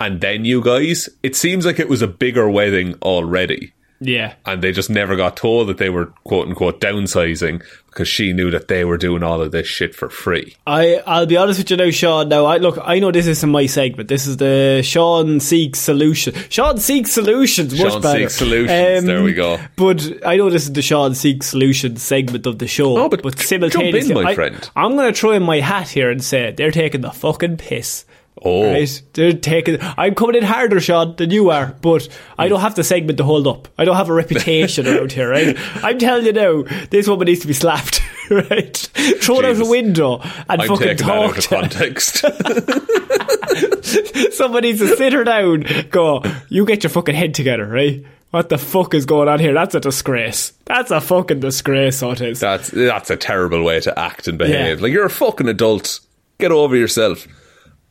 and 0.00 0.20
then 0.20 0.44
you 0.44 0.62
guys? 0.62 1.08
It 1.22 1.36
seems 1.36 1.64
like 1.64 1.78
it 1.78 1.88
was 1.88 2.02
a 2.02 2.08
bigger 2.08 2.48
wedding 2.48 2.94
already 3.02 3.72
Yeah. 4.04 4.34
and 4.46 4.62
they 4.62 4.72
just 4.72 4.90
never 4.90 5.16
got 5.16 5.36
told 5.36 5.68
that 5.68 5.78
they 5.78 5.90
were 5.90 6.06
quote 6.24 6.48
unquote 6.48 6.80
downsizing 6.80 7.62
because 7.86 8.08
she 8.08 8.32
knew 8.32 8.50
that 8.50 8.68
they 8.68 8.84
were 8.84 8.96
doing 8.96 9.22
all 9.22 9.42
of 9.42 9.52
this 9.52 9.66
shit 9.66 9.94
for 9.94 10.08
free 10.08 10.56
I 10.66 11.02
I'll 11.06 11.26
be 11.26 11.36
honest 11.36 11.58
with 11.58 11.70
you 11.70 11.76
now, 11.76 11.90
Sean. 11.90 12.28
Now, 12.28 12.46
I 12.46 12.56
look, 12.56 12.78
I 12.82 12.98
know 12.98 13.10
this 13.10 13.26
isn't 13.26 13.50
my 13.50 13.66
segment. 13.66 14.08
This 14.08 14.26
is 14.26 14.38
the 14.38 14.82
Sean 14.82 15.40
Seeks 15.40 15.78
Solution. 15.78 16.34
Sean 16.48 16.78
Seeks 16.78 17.12
Solutions, 17.12 17.78
much 17.78 17.92
Sean 17.92 18.02
better. 18.02 18.16
Um, 18.16 18.22
Seeks 18.22 18.34
Solutions, 18.36 19.04
there 19.04 19.22
we 19.22 19.34
go. 19.34 19.58
But 19.76 20.26
I 20.26 20.36
know 20.36 20.50
this 20.50 20.64
is 20.64 20.72
the 20.72 20.82
Sean 20.82 21.14
Seeks 21.14 21.46
Solutions 21.46 22.02
segment 22.02 22.46
of 22.46 22.58
the 22.58 22.66
show. 22.66 22.96
Oh, 22.96 23.08
but 23.08 23.38
simultaneously, 23.38 24.00
jump 24.00 24.18
in, 24.18 24.24
my 24.24 24.30
I, 24.30 24.34
friend. 24.34 24.70
I'm 24.74 24.96
going 24.96 25.12
to 25.12 25.18
throw 25.18 25.32
in 25.32 25.42
my 25.42 25.60
hat 25.60 25.88
here 25.88 26.10
and 26.10 26.22
say 26.22 26.52
they're 26.52 26.70
taking 26.70 27.02
the 27.02 27.10
fucking 27.10 27.58
piss. 27.58 28.04
Oh. 28.40 28.72
Right? 28.72 29.02
They're 29.12 29.32
taking. 29.32 29.78
I'm 29.80 30.14
coming 30.14 30.36
in 30.36 30.42
harder, 30.42 30.80
Sean, 30.80 31.14
than 31.16 31.30
you 31.30 31.50
are, 31.50 31.76
but 31.80 32.08
I 32.38 32.48
don't 32.48 32.60
have 32.60 32.74
the 32.74 32.84
segment 32.84 33.18
to 33.18 33.24
hold 33.24 33.46
up. 33.46 33.68
I 33.78 33.84
don't 33.84 33.96
have 33.96 34.08
a 34.08 34.14
reputation 34.14 34.88
around 34.88 35.12
here, 35.12 35.30
right? 35.30 35.56
I'm 35.84 35.98
telling 35.98 36.26
you 36.26 36.32
now, 36.32 36.62
this 36.90 37.06
woman 37.06 37.26
needs 37.26 37.40
to 37.40 37.46
be 37.46 37.52
slapped, 37.52 38.00
right? 38.30 38.76
Thrown 39.20 39.44
out 39.44 39.60
a 39.60 39.68
window 39.68 40.20
and 40.48 40.62
I'm 40.62 40.68
fucking 40.68 40.88
taking 40.88 41.06
that 41.06 41.16
out 41.16 41.34
talked 41.34 41.48
context 41.48 42.16
So 42.16 42.30
Somebody 44.30 44.68
needs 44.68 44.80
to 44.80 44.96
sit 44.96 45.12
her 45.12 45.24
down. 45.24 45.64
Go, 45.90 46.22
you 46.48 46.64
get 46.64 46.82
your 46.82 46.90
fucking 46.90 47.14
head 47.14 47.34
together, 47.34 47.66
right? 47.66 48.02
What 48.30 48.48
the 48.48 48.56
fuck 48.56 48.94
is 48.94 49.04
going 49.04 49.28
on 49.28 49.40
here? 49.40 49.52
That's 49.52 49.74
a 49.74 49.80
disgrace. 49.80 50.54
That's 50.64 50.90
a 50.90 51.02
fucking 51.02 51.40
disgrace, 51.40 51.98
so 51.98 52.12
it 52.12 52.22
is. 52.22 52.40
That's 52.40 52.70
that's 52.70 53.10
a 53.10 53.16
terrible 53.16 53.62
way 53.62 53.80
to 53.80 53.98
act 53.98 54.26
and 54.26 54.38
behave. 54.38 54.78
Yeah. 54.78 54.82
Like 54.82 54.92
you're 54.92 55.04
a 55.04 55.10
fucking 55.10 55.48
adult. 55.48 56.00
Get 56.38 56.50
over 56.50 56.74
yourself. 56.74 57.26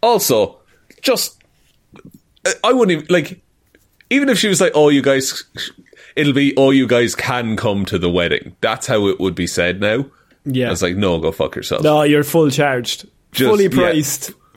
Also, 0.01 0.59
just 1.01 1.41
I- 2.45 2.53
I 2.65 2.73
wouldn't 2.73 2.91
even 3.03 3.05
like 3.13 3.41
even 4.09 4.29
if 4.29 4.37
she 4.37 4.47
was 4.47 4.59
like, 4.59 4.71
"Oh, 4.75 4.89
you 4.89 5.01
guys," 5.01 5.43
it'll 6.15 6.33
be, 6.33 6.53
"Oh, 6.57 6.71
you 6.71 6.87
guys 6.87 7.15
can 7.15 7.55
come 7.55 7.85
to 7.85 7.97
the 7.97 8.09
wedding." 8.09 8.55
That's 8.61 8.87
how 8.87 9.07
it 9.07 9.19
would 9.19 9.35
be 9.35 9.47
said 9.47 9.79
now. 9.79 10.05
Yeah. 10.45 10.67
I 10.67 10.69
was 10.71 10.81
like, 10.81 10.95
"No, 10.97 11.19
go 11.19 11.31
fuck 11.31 11.55
yourself." 11.55 11.83
No, 11.83 12.01
you're 12.03 12.23
full 12.23 12.49
charged. 12.49 13.07
Just- 13.31 13.49
Fully 13.49 13.63
yeah. 13.65 13.69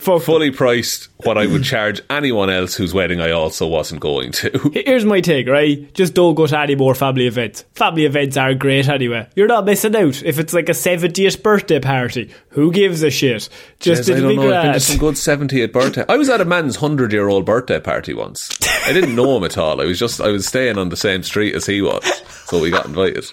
Fuck. 0.05 0.23
Fully 0.23 0.51
priced 0.51 1.09
what 1.25 1.39
I 1.39 1.47
would 1.47 1.65
charge 1.65 2.03
anyone 2.11 2.51
else 2.51 2.75
whose 2.75 2.93
wedding 2.93 3.23
I 3.23 3.31
also 3.31 3.67
wasn't 3.67 4.03
going 4.03 4.33
to. 4.33 4.71
Here's 4.85 5.07
my 5.07 5.23
take, 5.23 5.49
right? 5.49 5.93
Just 5.95 6.13
don't 6.13 6.35
go 6.35 6.47
to 6.47 6.59
any 6.59 6.75
more 6.75 6.95
family 6.95 7.27
events. 7.27 7.65
Family 7.75 8.05
events 8.05 8.37
are 8.37 8.53
great 8.53 8.87
anyway. 8.87 9.27
You're 9.35 9.49
not 9.49 9.65
missing 9.65 9.97
out. 9.97 10.23
If 10.23 10.39
it's 10.39 10.53
like 10.53 10.69
a 10.69 10.73
70th 10.73 11.43
birthday 11.43 11.81
party, 11.81 12.31
who 12.51 12.71
gives 12.71 13.03
a 13.03 13.11
shit? 13.11 13.49
Just 13.81 14.07
Yes, 14.07 14.19
I 14.19 14.21
don't 14.21 14.29
be 14.29 14.37
know. 14.37 14.55
I've 14.55 14.63
been 14.63 14.73
to 14.75 14.81
some 14.81 14.99
good 14.99 15.15
70th 15.15 15.73
birthday. 15.73 16.05
I 16.07 16.19
was 16.19 16.29
at 16.29 16.43
a 16.43 16.45
man's 16.45 16.81
100 16.81 17.11
year 17.11 17.29
old 17.29 17.47
birthday 17.47 17.81
party 17.81 18.13
once. 18.13 18.59
I 18.87 18.93
didn't 18.93 19.17
know 19.17 19.39
him 19.39 19.45
at 19.45 19.57
all. 19.57 19.81
I 19.81 19.87
was 19.87 19.99
just, 19.99 20.21
I 20.21 20.29
was 20.29 20.47
staying 20.47 20.77
on 20.77 20.91
the 20.91 20.99
same 20.99 21.23
street 21.23 21.55
as 21.55 21.65
he 21.65 21.81
was. 21.81 22.05
So 22.45 22.61
we 22.61 22.71
got 22.71 22.85
invited. 22.85 23.25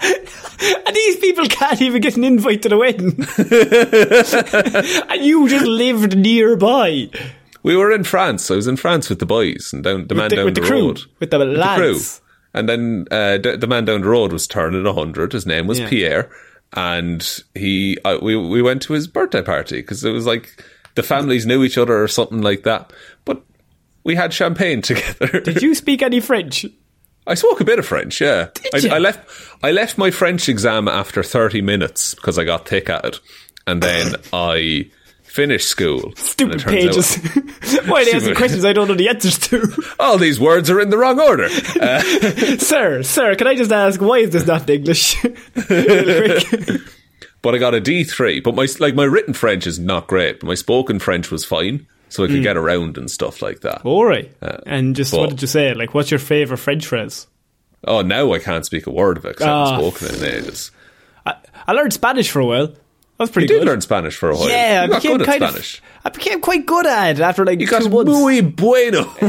And 0.86 0.94
these 0.94 1.16
people 1.16 1.46
can't 1.46 1.80
even 1.80 2.02
get 2.02 2.16
an 2.18 2.24
invite 2.24 2.60
to 2.62 2.68
the 2.68 2.76
wedding. 2.76 3.16
and 5.10 5.24
you 5.24 5.48
just 5.48 5.64
lived 5.66 6.16
nearby. 6.18 7.08
We 7.62 7.76
were 7.76 7.90
in 7.92 8.04
France. 8.04 8.50
I 8.50 8.56
was 8.56 8.66
in 8.66 8.76
France 8.76 9.08
with 9.08 9.20
the 9.20 9.26
boys 9.26 9.70
and 9.72 9.82
down, 9.82 10.06
the 10.08 10.14
man 10.14 10.28
the- 10.30 10.36
down 10.36 10.44
with 10.46 10.54
the, 10.56 10.60
the 10.60 10.66
crew. 10.66 10.86
road. 10.88 11.00
With 11.18 11.30
the 11.30 11.38
lads. 11.38 11.80
crew. 11.80 12.26
And 12.52 12.68
then 12.68 13.06
uh, 13.10 13.38
the, 13.38 13.56
the 13.58 13.66
man 13.66 13.84
down 13.86 14.02
the 14.02 14.08
road 14.08 14.32
was 14.32 14.46
turning 14.46 14.84
100. 14.84 15.32
His 15.32 15.46
name 15.46 15.66
was 15.66 15.78
Yeah. 15.78 15.88
Pierre. 15.88 16.30
And 16.74 17.26
he, 17.54 17.96
uh, 18.04 18.18
we, 18.20 18.36
we 18.36 18.60
went 18.60 18.82
to 18.82 18.92
his 18.92 19.06
birthday 19.06 19.42
party 19.42 19.76
because 19.80 20.04
it 20.04 20.10
was 20.10 20.26
like 20.26 20.62
the 20.94 21.02
families 21.02 21.46
knew 21.46 21.64
each 21.64 21.78
other 21.78 22.02
or 22.02 22.08
something 22.08 22.42
like 22.42 22.64
that. 22.64 22.92
But 23.24 23.42
we 24.04 24.14
had 24.14 24.32
champagne 24.34 24.82
together. 24.82 25.40
Did 25.40 25.62
you 25.62 25.74
speak 25.74 26.02
any 26.02 26.20
French? 26.20 26.66
I 27.30 27.34
spoke 27.34 27.60
a 27.60 27.64
bit 27.64 27.78
of 27.78 27.86
French, 27.86 28.20
yeah. 28.20 28.48
I? 28.74 28.88
I 28.90 28.98
left 28.98 29.20
I 29.62 29.70
left 29.70 29.96
my 29.96 30.10
French 30.10 30.48
exam 30.48 30.88
after 30.88 31.22
30 31.22 31.62
minutes 31.62 32.14
because 32.14 32.38
I 32.38 32.44
got 32.44 32.68
thick 32.68 32.90
at 32.90 33.04
it. 33.04 33.20
And 33.66 33.82
then 33.82 34.16
I 34.32 34.90
finished 35.22 35.68
school. 35.68 36.12
Stupid 36.16 36.62
pages. 36.64 37.16
out- 37.18 37.86
Why 37.86 38.02
are 38.02 38.04
they 38.04 38.12
asking 38.12 38.34
questions 38.34 38.64
I 38.64 38.72
don't 38.72 38.88
know 38.88 38.94
the 38.94 39.08
answers 39.08 39.38
to? 39.48 39.72
all 40.00 40.18
these 40.18 40.40
words 40.40 40.68
are 40.70 40.80
in 40.80 40.90
the 40.90 40.98
wrong 40.98 41.20
order. 41.20 41.44
Uh, 41.80 42.00
sir, 42.58 43.02
sir, 43.04 43.36
can 43.36 43.46
I 43.46 43.54
just 43.54 43.70
ask, 43.70 44.00
why 44.00 44.18
is 44.18 44.30
this 44.30 44.46
not 44.46 44.68
in 44.68 44.80
English? 44.80 45.16
But 47.42 47.54
I 47.54 47.58
got 47.58 47.74
a 47.74 47.80
D3. 47.80 48.42
But 48.42 48.54
my 48.54 48.66
like 48.80 48.94
my 48.94 49.04
written 49.04 49.34
French 49.34 49.66
is 49.66 49.78
not 49.78 50.06
great. 50.06 50.40
But 50.40 50.46
my 50.48 50.54
spoken 50.54 50.98
French 50.98 51.30
was 51.30 51.44
fine. 51.44 51.86
So 52.10 52.24
I 52.24 52.26
could 52.26 52.42
get 52.42 52.56
around 52.56 52.98
and 52.98 53.10
stuff 53.10 53.40
like 53.40 53.60
that. 53.60 53.82
All 53.84 54.04
right. 54.04 54.30
and 54.66 54.94
just, 54.94 55.12
but- 55.12 55.20
what 55.20 55.30
did 55.30 55.40
you 55.40 55.48
say? 55.48 55.72
Like, 55.74 55.94
what's 55.94 56.10
your 56.10 56.20
favourite 56.20 56.60
French 56.60 56.86
phrase? 56.86 57.26
Oh, 57.86 58.02
now 58.02 58.32
I 58.34 58.38
can't 58.40 58.66
speak 58.66 58.86
a 58.86 58.90
word 58.90 59.16
of 59.16 59.24
it 59.24 59.28
because 59.38 59.46
I 59.46 59.50
Ah. 59.50 59.70
haven't 59.76 59.94
spoken 59.96 60.14
it 60.14 60.22
in 60.22 60.44
ages. 60.44 60.70
I, 61.24 61.34
I 61.66 61.72
learned 61.72 61.92
Spanish 61.94 62.30
for 62.30 62.40
a 62.40 62.46
while. 62.46 62.66
That 62.66 62.76
was 63.18 63.30
pretty 63.30 63.44
You 63.46 63.58
did 63.60 63.64
good. 63.64 63.70
learn 63.70 63.80
Spanish 63.80 64.16
for 64.16 64.30
a 64.30 64.34
while. 64.36 64.48
yeah, 64.50 64.80
you 64.84 64.84
I 64.84 64.86
got 64.88 65.02
became 65.02 65.18
kind 65.20 65.42
of. 65.44 65.80
I 66.04 66.08
became 66.10 66.40
quite 66.40 66.66
good 66.66 66.86
at 66.86 67.16
it 67.18 67.20
after 67.22 67.44
like 67.44 67.58
You 67.60 67.66
two 67.66 67.70
got 67.70 67.90
months. 67.90 68.10
muy 68.10 68.40
bueno. 68.42 69.04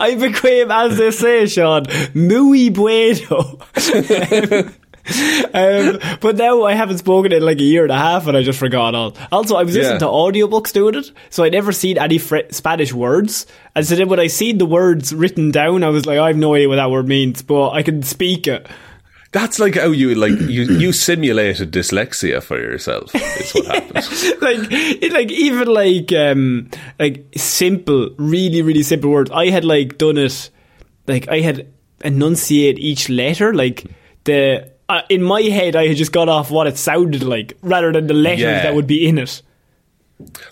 I 0.00 0.14
became, 0.18 0.70
as 0.70 0.96
they 0.98 1.10
say, 1.10 1.46
Sean, 1.46 1.84
muy 2.14 2.68
bueno. 2.70 3.58
um, 5.54 5.98
but 6.20 6.36
now 6.36 6.62
I 6.64 6.74
haven't 6.74 6.98
spoken 6.98 7.32
in 7.32 7.42
like 7.42 7.58
a 7.60 7.64
year 7.64 7.82
and 7.82 7.92
a 7.92 7.98
half, 7.98 8.26
and 8.26 8.36
I 8.36 8.42
just 8.42 8.58
forgot 8.58 8.94
all. 8.94 9.16
Also, 9.32 9.56
I 9.56 9.62
was 9.64 9.74
listening 9.74 9.94
Yeah. 9.94 9.98
to 9.98 10.06
audiobooks 10.06 10.72
doing 10.72 10.94
it, 10.94 11.10
so 11.30 11.44
I 11.44 11.48
never 11.48 11.72
seen 11.72 11.98
any 11.98 12.18
fr- 12.18 12.48
Spanish 12.50 12.92
words. 12.92 13.46
And 13.74 13.86
so 13.86 13.94
then 13.96 14.08
when 14.08 14.20
I 14.20 14.26
seen 14.28 14.58
the 14.58 14.66
words 14.66 15.14
written 15.14 15.50
down, 15.50 15.82
I 15.84 15.88
was 15.88 16.06
like, 16.06 16.18
I 16.18 16.28
have 16.28 16.36
no 16.36 16.54
idea 16.54 16.68
what 16.68 16.76
that 16.76 16.90
word 16.90 17.08
means, 17.08 17.42
but 17.42 17.70
I 17.70 17.82
can 17.82 18.02
speak 18.02 18.46
it. 18.46 18.66
That's 19.32 19.60
like 19.60 19.76
how 19.76 19.92
you 19.92 20.16
like 20.16 20.32
you 20.40 20.64
you 20.64 20.92
simulated 20.92 21.70
dyslexia 21.70 22.42
for 22.42 22.58
yourself. 22.58 23.14
Is 23.14 23.52
what 23.52 23.66
happened. 23.68 24.42
like 24.42 24.58
it, 24.72 25.12
like 25.12 25.30
even 25.30 25.68
like 25.68 26.12
um 26.12 26.68
like 26.98 27.26
simple 27.36 28.10
really 28.18 28.60
really 28.62 28.82
simple 28.82 29.08
words 29.10 29.30
i 29.30 29.48
had 29.50 29.64
like 29.64 29.98
done 29.98 30.18
it 30.18 30.50
like 31.06 31.28
i 31.28 31.38
had 31.38 31.68
enunciate 32.02 32.80
each 32.80 33.08
letter 33.08 33.54
like 33.54 33.84
the 34.24 34.68
uh, 34.90 35.02
in 35.08 35.22
my 35.22 35.40
head 35.58 35.74
i 35.76 35.86
had 35.88 35.96
just 35.96 36.12
got 36.12 36.28
off 36.28 36.50
what 36.50 36.66
it 36.66 36.76
sounded 36.76 37.22
like 37.22 37.56
rather 37.62 37.90
than 37.92 38.06
the 38.06 38.14
letters 38.14 38.40
Yeah. 38.40 38.62
that 38.64 38.74
would 38.74 38.86
be 38.86 39.06
in 39.08 39.16
it 39.18 39.42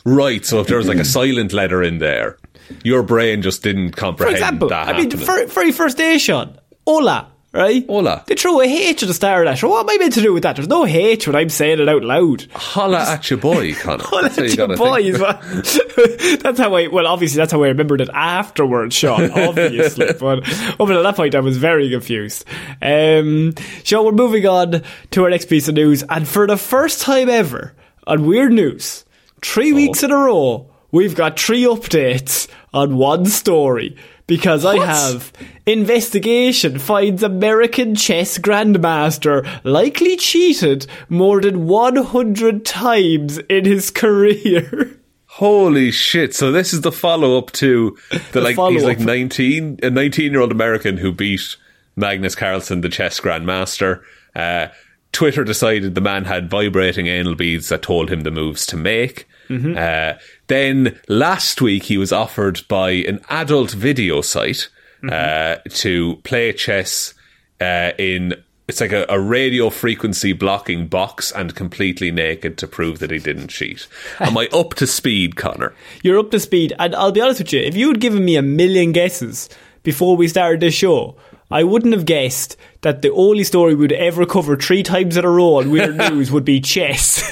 right. 0.05 0.43
So 0.47 0.61
if 0.61 0.67
there 0.69 0.79
was 0.79 0.89
like 0.89 0.97
a 0.99 1.05
silent 1.05 1.53
letter 1.53 1.83
in 1.83 1.99
there, 1.99 2.39
your 2.85 3.03
brain 3.03 3.43
just 3.43 3.63
didn't 3.63 3.93
comprehend. 3.97 4.33
for 4.39 4.43
example 4.43 4.69
that. 4.71 4.89
i 4.89 4.93
mean 4.97 5.09
the 5.11 5.19
happening. 5.19 5.47
ver- 5.49 5.53
very 5.61 5.73
first 5.73 5.97
day 5.99 6.17
shot 6.19 6.49
hola 6.87 7.31
right 7.53 7.87
Hola. 7.87 8.25
they 8.27 8.35
threw 8.35 8.61
a 8.61 8.65
H 8.65 9.03
at 9.03 9.07
the 9.07 9.15
start 9.15 9.47
of 9.47 9.61
that 9.61 9.67
what 9.67 9.81
am 9.81 9.91
I 9.91 9.99
meant 9.99 10.15
to 10.15 10.23
do 10.23 10.33
with 10.33 10.43
that 10.43 10.57
there's 10.57 10.69
no 10.69 10.87
H 10.87 11.27
when 11.27 11.37
I'm 11.37 11.49
saying 11.49 11.81
it 11.81 11.89
out 11.89 12.05
loud 12.05 12.47
Holla 12.55 13.01
at 13.01 13.31
your 13.31 13.39
boy, 13.39 13.75
Connor. 13.75 14.05
That's 14.23 14.37
how 14.37 14.43
your 14.43 14.77
boys. 14.77 15.19
that's 16.43 16.59
how 16.59 16.75
I. 16.75 16.89
Well, 16.89 17.07
obviously, 17.07 17.39
that's 17.39 17.53
how 17.53 17.63
I 17.63 17.69
remembered 17.69 18.01
it 18.01 18.11
afterwards, 18.13 18.95
Sean. 18.95 19.31
Obviously, 19.39 20.07
but 20.19 20.39
up 20.39 20.81
until 20.81 21.03
that 21.03 21.17
point, 21.17 21.35
I 21.35 21.41
was 21.41 21.57
very 21.57 21.91
confused. 21.91 22.45
Um, 22.83 23.55
Sean, 23.85 24.05
we're 24.05 24.13
moving 24.13 24.47
on 24.47 24.83
to 25.13 25.25
our 25.25 25.31
next 25.31 25.47
piece 25.47 25.69
of 25.69 25.75
news, 25.75 26.03
and 26.09 26.27
for 26.27 26.47
the 26.47 26.57
first 26.57 27.01
time 27.01 27.29
ever 27.29 27.75
on 28.07 28.27
Weird 28.27 28.53
News, 28.53 29.05
three 29.43 29.73
weeks 29.73 30.03
in 30.03 30.11
a 30.11 30.17
row, 30.17 30.71
we've 30.91 31.15
got 31.15 31.39
three 31.39 31.63
updates 31.65 32.49
on 32.73 32.97
one 32.97 33.27
story. 33.27 33.97
Because 34.27 34.63
I 34.67 34.77
have 34.85 35.33
investigation 35.65 36.79
finds 36.79 37.23
American 37.23 37.95
chess 37.95 38.37
grandmaster 38.37 39.49
likely 39.65 40.17
cheated 40.19 40.87
more 41.09 41.41
than 41.41 41.67
100 41.67 42.67
times 42.67 43.39
in 43.39 43.65
his 43.65 43.91
career. 44.03 44.99
Holy 45.25 45.91
shit! 45.91 46.35
So 46.35 46.53
this 46.53 46.75
is 46.75 46.83
the 46.83 46.93
follow 46.93 47.39
up 47.39 47.53
to 47.53 47.97
the, 48.33 48.41
like 48.43 48.49
he's 48.51 48.57
follow-up. 48.57 48.83
like 48.83 48.99
nineteen, 48.99 49.79
a 49.83 49.89
nineteen 49.89 50.33
year 50.33 50.41
old 50.41 50.51
American 50.53 50.97
who 50.97 51.13
beat 51.13 51.57
Magnus 51.97 52.35
Carlsen, 52.35 52.81
the 52.83 52.89
chess 52.89 53.21
grandmaster. 53.21 54.03
Uh, 54.35 54.67
Twitter 55.13 55.45
decided 55.45 55.95
the 55.95 56.01
man 56.01 56.25
had 56.25 56.51
vibrating 56.51 57.07
anal 57.07 57.35
beads 57.35 57.69
that 57.69 57.83
told 57.83 58.11
him 58.11 58.23
the 58.23 58.31
moves 58.31 58.67
to 58.67 58.77
make. 58.77 59.27
Uh, 59.51 60.15
then 60.49 60.99
last 61.09 61.61
week 61.61 61.85
he 61.85 61.97
was 61.97 62.13
offered 62.13 62.67
by 62.69 62.91
an 62.91 63.21
adult 63.31 63.71
video 63.71 64.21
site 64.21 64.69
uh, 65.09 65.57
to 65.71 66.17
play 66.25 66.53
chess 66.53 67.15
uh, 67.61 67.93
in 67.99 68.35
it's 68.67 68.83
like 68.83 68.93
a, 68.93 69.07
a 69.09 69.19
radio 69.19 69.71
frequency 69.71 70.35
blocking 70.35 70.89
box 70.89 71.33
and 71.33 71.55
completely 71.55 72.11
naked 72.11 72.59
to 72.59 72.67
prove 72.67 72.99
that 72.99 73.11
he 73.11 73.19
didn't 73.19 73.49
cheat. 73.49 73.89
Am 74.21 74.37
I 74.37 74.47
up 74.53 74.75
to 74.75 74.87
speed, 74.87 75.37
Connor? 75.37 75.75
You're 76.03 76.19
up 76.19 76.31
to 76.33 76.41
speed, 76.41 76.75
and 76.79 76.95
I'll 76.95 77.11
be 77.11 77.23
honest 77.23 77.41
with 77.41 77.53
you, 77.55 77.61
if 77.61 77.75
you 77.75 77.89
had 77.89 78.01
given 78.01 78.27
me 78.27 78.37
a 78.37 78.43
million 78.43 78.93
guesses 78.93 79.49
before 79.83 80.19
we 80.19 80.29
started 80.29 80.61
this 80.61 80.75
show, 80.75 81.17
I 81.51 81.65
wouldn't 81.65 81.95
have 81.95 82.05
guessed 82.05 82.59
that 82.83 83.01
the 83.01 83.11
only 83.13 83.43
story 83.43 83.75
we'd 83.75 83.93
ever 83.93 84.27
cover 84.27 84.55
three 84.55 84.83
times 84.83 85.17
in 85.17 85.25
a 85.25 85.31
row 85.31 85.55
on 85.55 85.71
Weird 85.71 85.97
News 86.13 86.31
would 86.31 86.45
be 86.45 86.61
chess. 86.61 87.25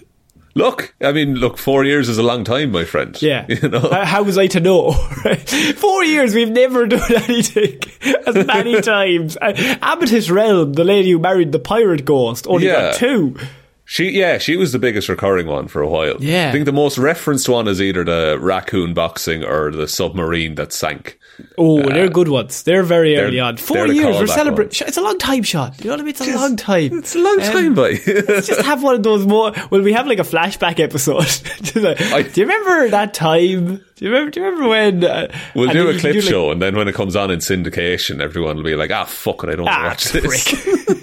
Look, 0.58 0.92
I 1.00 1.12
mean, 1.12 1.34
look, 1.36 1.56
four 1.56 1.84
years 1.84 2.08
is 2.08 2.18
a 2.18 2.22
long 2.22 2.42
time, 2.44 2.72
my 2.72 2.84
friend. 2.84 3.16
Yeah. 3.22 3.46
You 3.62 3.68
know? 3.68 3.78
How- 3.80 4.04
How 4.04 4.22
was 4.24 4.36
I 4.36 4.48
to 4.48 4.60
know? 4.60 4.90
Four 5.76 6.04
years, 6.04 6.34
we've 6.34 6.50
never 6.50 6.86
done 6.96 7.14
anything 7.28 7.78
as 8.26 8.34
many 8.46 8.80
times. 8.80 9.36
Uh, 9.40 9.52
Amethyst 9.80 10.30
Realm, 10.30 10.72
the 10.72 10.84
lady 10.84 11.10
who 11.12 11.18
married 11.20 11.52
the 11.52 11.58
pirate 11.60 12.04
ghost, 12.04 12.46
only 12.48 12.66
Yeah. 12.66 12.90
got 12.90 12.94
two. 12.96 13.36
She, 13.90 14.10
yeah, 14.10 14.36
she 14.36 14.54
was 14.58 14.72
the 14.72 14.78
biggest 14.78 15.08
recurring 15.08 15.46
one 15.46 15.66
for 15.66 15.80
a 15.80 15.88
while. 15.88 16.16
Yeah. 16.20 16.50
I 16.50 16.52
think 16.52 16.66
the 16.66 16.72
most 16.74 16.98
referenced 16.98 17.48
one 17.48 17.66
is 17.66 17.80
either 17.80 18.04
the 18.04 18.36
raccoon 18.38 18.92
boxing 18.92 19.42
or 19.42 19.70
the 19.70 19.88
submarine 19.88 20.56
that 20.56 20.74
sank. 20.74 21.18
Oh, 21.56 21.80
they're 21.82 22.10
good 22.10 22.28
ones. 22.28 22.64
They're 22.64 22.82
very 22.82 23.14
they're- 23.14 23.28
early 23.28 23.40
on. 23.40 23.56
Four 23.56 23.86
years, 23.86 24.14
we're 24.16 24.26
celebrating. 24.26 24.88
It's 24.88 24.96
a 24.98 25.00
long 25.00 25.16
time 25.18 25.42
shot. 25.42 25.78
You 25.78 25.86
know 25.86 25.92
what 25.92 26.00
I 26.00 26.02
mean? 26.02 26.10
It's 26.10 26.20
a 26.20 26.34
long 26.34 26.56
time. 26.56 26.98
It's 26.98 27.14
a 27.14 27.18
long 27.18 27.40
Um, 27.40 27.52
time. 27.52 27.74
Let's 28.28 28.46
just 28.46 28.60
have 28.62 28.82
one 28.82 28.94
of 28.96 29.02
those 29.04 29.24
more. 29.26 29.52
Well, 29.70 29.80
we 29.80 29.94
have 29.94 30.06
like 30.06 30.18
a 30.18 30.22
flashback 30.22 30.80
episode. 30.80 31.22
Just 31.62 31.76
like, 32.12 32.34
do 32.34 32.40
you 32.42 32.46
remember 32.46 32.88
that 32.90 33.14
time? 33.14 33.82
Do 33.98 34.04
you 34.04 34.10
remember? 34.12 34.30
Do 34.30 34.40
you 34.40 34.46
remember 34.46 34.68
when? 34.68 35.04
Uh, 35.04 35.28
we'll 35.56 35.70
do 35.72 35.88
a 35.88 35.92
clip 35.92 36.02
can 36.02 36.12
do, 36.12 36.20
like, 36.20 36.28
show, 36.30 36.50
and 36.52 36.62
then 36.62 36.76
when 36.76 36.86
it 36.86 36.94
comes 36.94 37.16
on 37.16 37.32
in 37.32 37.40
syndication, 37.40 38.20
everyone 38.20 38.56
will 38.56 38.62
be 38.64 38.76
like, 38.76 38.92
"Ah, 38.92 39.04
fuck 39.04 39.42
it, 39.42 39.50
I 39.50 39.56
don't 39.56 39.66
Ah, 39.68 39.88
watch 39.88 40.04
this." 40.12 40.52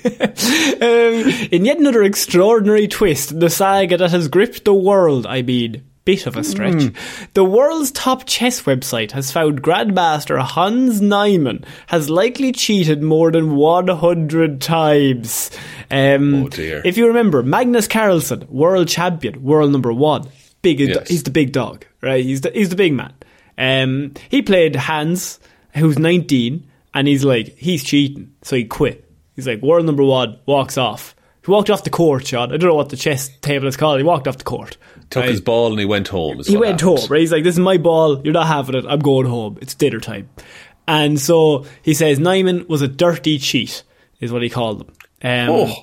um, 0.82 1.48
in 1.52 1.66
yet 1.66 1.78
another 1.78 2.04
extraordinary 2.04 2.88
twist, 2.88 3.38
the 3.40 3.50
saga 3.50 3.98
that 3.98 4.12
has 4.12 4.28
gripped 4.30 4.64
the 4.66 4.74
world. 4.74 5.26
I 5.28 5.42
mean, 5.42 5.84
bit 6.06 6.26
of 6.26 6.38
a 6.38 6.44
stretch. 6.44 6.94
The 7.34 7.44
world's 7.44 7.92
top 7.92 8.26
chess 8.28 8.62
website 8.62 9.12
has 9.12 9.32
found 9.32 9.62
Grandmaster 9.62 10.40
Hans 10.40 11.02
Niemann 11.02 11.66
has 11.88 12.10
likely 12.10 12.52
cheated 12.54 13.02
more 13.04 13.30
than 13.32 13.56
100 13.58 14.62
times. 14.62 15.52
Um, 15.92 16.46
Oh, 16.46 16.48
dear. 16.50 16.82
If 16.86 16.98
you 16.98 17.08
remember, 17.08 17.44
Magnus 17.44 17.88
Carlsen, 17.88 18.46
world 18.50 18.88
champion, 18.88 19.44
world 19.44 19.72
number 19.72 19.92
one. 19.92 20.30
Yes. 20.74 21.08
he's 21.08 21.24
the 21.24 21.32
big 21.32 21.52
dog, 21.52 21.86
right? 22.02 22.24
He's 22.24 22.42
the, 22.42 22.52
he's 22.52 22.70
the 22.70 22.76
big 22.76 22.94
man. 22.94 23.14
Um, 23.58 24.14
he 24.30 24.42
played 24.42 24.76
Hans, 24.76 25.40
who's 25.76 25.98
19, 25.98 26.66
and 26.94 27.08
he's 27.08 27.24
like, 27.24 27.56
he's 27.58 27.84
cheating, 27.84 28.34
so 28.42 28.56
he 28.56 28.66
quit. 28.66 29.10
He's 29.36 29.48
like, 29.48 29.62
world 29.62 29.86
number 29.86 30.04
one, 30.04 30.40
walks 30.46 30.78
off. 30.78 31.16
He 31.46 31.52
walked 31.52 31.70
off 31.70 31.84
the 31.84 31.90
court, 31.90 32.26
Sean. 32.28 32.52
I 32.52 32.58
don't 32.58 32.70
know 32.70 32.76
what 32.76 32.90
the 32.90 32.98
chess 32.98 33.30
table 33.40 33.68
is 33.68 33.78
called. 33.78 34.00
He 34.00 34.04
walked 34.04 34.28
off 34.28 34.38
the 34.38 34.44
court. 34.44 34.78
Took 35.12 35.22
right? 35.22 35.30
his 35.30 35.42
ball 35.42 35.72
and 35.72 35.80
he 35.80 35.86
went 35.86 36.08
home. 36.08 36.42
he 36.44 36.58
went 36.58 36.82
happened. 36.82 37.00
home, 37.00 37.08
right? 37.10 37.20
He's 37.22 37.32
like, 37.32 37.44
this 37.44 37.54
is 37.56 37.60
my 37.60 37.78
ball. 37.78 38.22
You're 38.24 38.34
not 38.34 38.48
having 38.48 38.76
it. 38.76 38.86
I'm 38.88 39.00
going 39.00 39.28
home. 39.28 39.60
It's 39.62 39.76
dinner 39.76 40.00
time. 40.00 40.30
And 40.88 41.20
so 41.20 41.66
he 41.84 41.94
says 41.94 42.20
Niemann 42.20 42.68
was 42.68 42.82
a 42.82 42.88
dirty 42.88 43.38
cheat, 43.38 43.84
is 44.20 44.32
what 44.32 44.42
he 44.42 44.50
called 44.50 44.80
them. 44.80 44.94
Um, 45.22 45.50
Oh. 45.50 45.74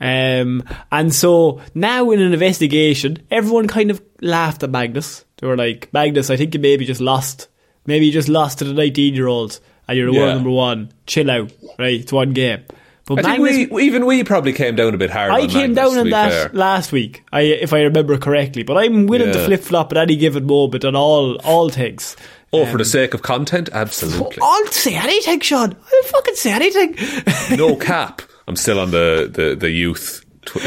Um, 0.00 0.62
and 0.90 1.14
so 1.14 1.60
now 1.74 2.10
in 2.10 2.20
an 2.20 2.32
investigation, 2.32 3.18
everyone 3.30 3.68
kind 3.68 3.90
of 3.90 4.02
laughed 4.20 4.62
at 4.62 4.70
Magnus. 4.70 5.24
They 5.38 5.46
were 5.46 5.56
like, 5.56 5.92
Magnus, 5.92 6.30
I 6.30 6.36
think 6.36 6.54
you 6.54 6.60
maybe 6.60 6.84
just 6.84 7.00
lost. 7.00 7.48
Maybe 7.86 8.06
you 8.06 8.12
just 8.12 8.28
lost 8.28 8.58
to 8.58 8.64
the 8.64 8.74
19 8.74 9.14
year 9.14 9.26
olds 9.26 9.60
and 9.88 9.96
you're 9.98 10.06
the 10.06 10.12
Yeah. 10.12 10.20
world 10.20 10.34
number 10.36 10.50
one. 10.50 10.92
Chill 11.06 11.30
out, 11.30 11.52
right? 11.78 12.00
It's 12.00 12.12
one 12.12 12.32
game. 12.32 12.62
But 13.06 13.26
I 13.26 13.38
think 13.38 13.72
we, 13.72 13.82
even 13.86 14.06
we 14.06 14.22
probably 14.22 14.52
came 14.52 14.76
down 14.76 14.94
a 14.94 14.96
bit 14.98 15.10
hard. 15.10 15.32
I 15.32 15.46
came 15.48 15.74
Magnus, 15.74 15.76
down 15.76 15.98
on 15.98 16.10
that 16.10 16.30
fair. 16.30 16.50
last 16.52 16.92
week, 16.92 17.24
I, 17.32 17.40
if 17.40 17.72
I 17.72 17.80
remember 17.82 18.16
correctly. 18.18 18.62
But 18.62 18.76
I'm 18.76 19.06
willing 19.08 19.32
to 19.32 19.44
flip 19.46 19.62
flop 19.62 19.90
at 19.92 19.98
any 19.98 20.14
given 20.16 20.46
moment 20.46 20.84
on 20.84 20.94
all 20.94 21.34
all 21.38 21.70
things. 21.70 22.16
Oh, 22.52 22.66
for 22.66 22.78
the 22.78 22.84
sake 22.84 23.12
of 23.14 23.22
content, 23.22 23.68
absolutely. 23.72 24.38
I'll 24.42 24.66
say 24.66 24.94
anything, 24.94 25.40
Sean. 25.40 25.72
I'll 25.74 26.02
fucking 26.08 26.34
say 26.36 26.52
anything. 26.52 27.56
no 27.58 27.74
cap. 27.76 28.22
I'm 28.50 28.56
still 28.56 28.80
on 28.80 28.90
the 28.90 29.30
the, 29.32 29.54
the 29.54 29.70
youth 29.70 30.24
tw- 30.44 30.54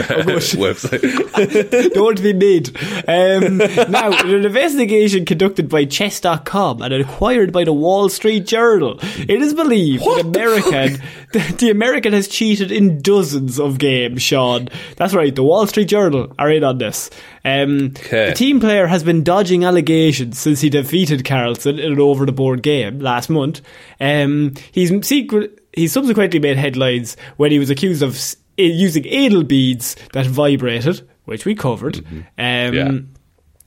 website. 0.56 1.94
Don't 1.94 2.22
be 2.22 2.32
made. 2.34 2.70
Um, 3.08 3.58
now, 3.92 4.12
in 4.22 4.30
an 4.36 4.46
investigation 4.46 5.26
conducted 5.26 5.68
by 5.68 5.84
Chess.com 5.86 6.82
and 6.82 6.94
acquired 6.94 7.52
by 7.52 7.64
the 7.66 7.74
Wall 7.74 8.08
Street 8.10 8.46
Journal, 8.46 9.00
it 9.02 9.42
is 9.42 9.54
believed 9.54 10.04
that 10.04 10.22
American, 10.22 11.02
the, 11.34 11.56
the 11.60 11.70
American 11.72 12.14
has 12.14 12.28
cheated 12.28 12.72
in 12.72 13.02
dozens 13.02 13.60
of 13.60 13.78
games, 13.80 14.22
Sean. 14.22 14.70
That's 14.96 15.14
right, 15.14 15.36
the 15.36 15.44
Wall 15.44 15.68
Street 15.68 15.90
Journal 15.90 16.34
are 16.40 16.50
in 16.52 16.64
on 16.64 16.78
this. 16.78 17.10
Um, 17.44 17.90
The 18.10 18.34
team 18.36 18.60
player 18.62 18.88
has 18.88 19.04
been 19.04 19.24
dodging 19.24 19.66
allegations 19.66 20.40
since 20.40 20.62
he 20.62 20.70
defeated 20.70 21.26
Carlsen 21.26 21.78
in 21.80 21.92
an 21.94 22.00
over 22.00 22.26
the 22.26 22.32
board 22.32 22.64
game 22.64 23.00
last 23.00 23.30
month. 23.30 23.60
Um, 24.00 24.54
he's 24.72 24.92
secret. 25.06 25.60
He 25.76 25.88
subsequently 25.88 26.40
made 26.40 26.58
headlines 26.58 27.18
when 27.38 27.52
he 27.52 27.60
was 27.60 27.70
accused 27.70 28.02
of 28.04 28.16
s- 28.16 28.36
using 28.58 29.06
anal 29.08 29.44
beads 29.44 29.96
that 30.14 30.26
vibrated, 30.28 31.08
which 31.26 31.46
we 31.46 31.56
covered. 31.56 31.98
Um, 31.98 32.74
Yeah. 32.74 32.92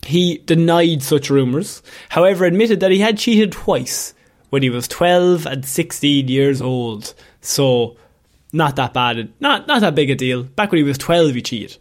He 0.04 0.38
denied 0.38 1.02
such 1.02 1.30
rumours, 1.30 1.82
however, 2.10 2.44
admitted 2.44 2.78
that 2.80 2.92
he 2.92 3.00
had 3.00 3.18
cheated 3.18 3.50
twice 3.50 4.14
when 4.50 4.62
he 4.62 4.70
was 4.70 4.86
12 4.86 5.46
and 5.46 5.64
16 5.64 6.28
years 6.28 6.62
old. 6.62 7.12
So, 7.40 7.96
not 8.52 8.76
that 8.76 8.94
bad. 8.94 9.32
Not, 9.40 9.66
not 9.66 9.80
that 9.80 9.96
big 9.96 10.10
a 10.10 10.14
deal. 10.14 10.44
Back 10.44 10.70
when 10.70 10.78
he 10.78 10.84
was 10.84 10.96
12, 10.98 11.34
he 11.34 11.42
cheated. 11.42 11.76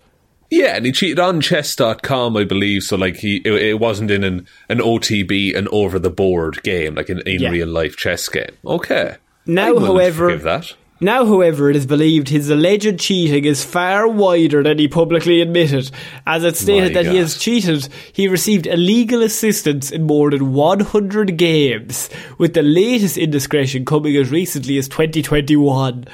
yeah, 0.49 0.75
and 0.75 0.87
he 0.87 0.91
cheated 0.91 1.19
on 1.19 1.39
chess.com, 1.39 2.35
I 2.35 2.45
believe. 2.45 2.81
So, 2.81 2.95
like, 2.97 3.17
he 3.17 3.37
it, 3.45 3.51
it 3.53 3.79
wasn't 3.79 4.09
in 4.09 4.23
an, 4.23 4.47
an 4.69 4.79
OTB, 4.79 5.55
an 5.55 5.67
over 5.71 5.99
the 5.99 6.09
board 6.09 6.63
game, 6.63 6.95
like 6.95 7.09
an 7.09 7.21
in 7.27 7.41
Yeah. 7.43 7.49
real 7.51 7.67
life 7.67 7.95
chess 7.95 8.27
game. 8.27 8.55
Okay. 8.65 9.17
Now, 9.45 9.67
I'm 9.67 9.75
willing 9.75 9.87
to 9.87 9.93
however-. 9.93 10.63
Now, 11.01 11.25
however, 11.25 11.69
it 11.69 11.75
is 11.75 11.85
believed 11.85 12.29
his 12.29 12.49
alleged 12.49 12.99
cheating 12.99 13.43
is 13.43 13.65
far 13.65 14.07
wider 14.07 14.63
than 14.63 14.79
he 14.79 14.87
publicly 14.87 15.41
admitted. 15.41 15.91
As 16.25 16.45
it 16.45 16.55
stated 16.55 16.95
My 16.95 17.03
that 17.03 17.11
he 17.11 17.17
has 17.17 17.37
cheated, 17.37 17.89
he 18.13 18.29
received 18.29 18.65
illegal 18.65 19.21
assistance 19.21 19.91
in 19.91 20.03
more 20.03 20.31
than 20.31 20.53
100 20.53 21.35
games, 21.35 22.09
with 22.37 22.53
the 22.53 22.63
latest 22.63 23.17
indiscretion 23.17 23.83
coming 23.83 24.15
as 24.15 24.31
recently 24.31 24.77
as 24.77 24.87
2021. 24.87 26.05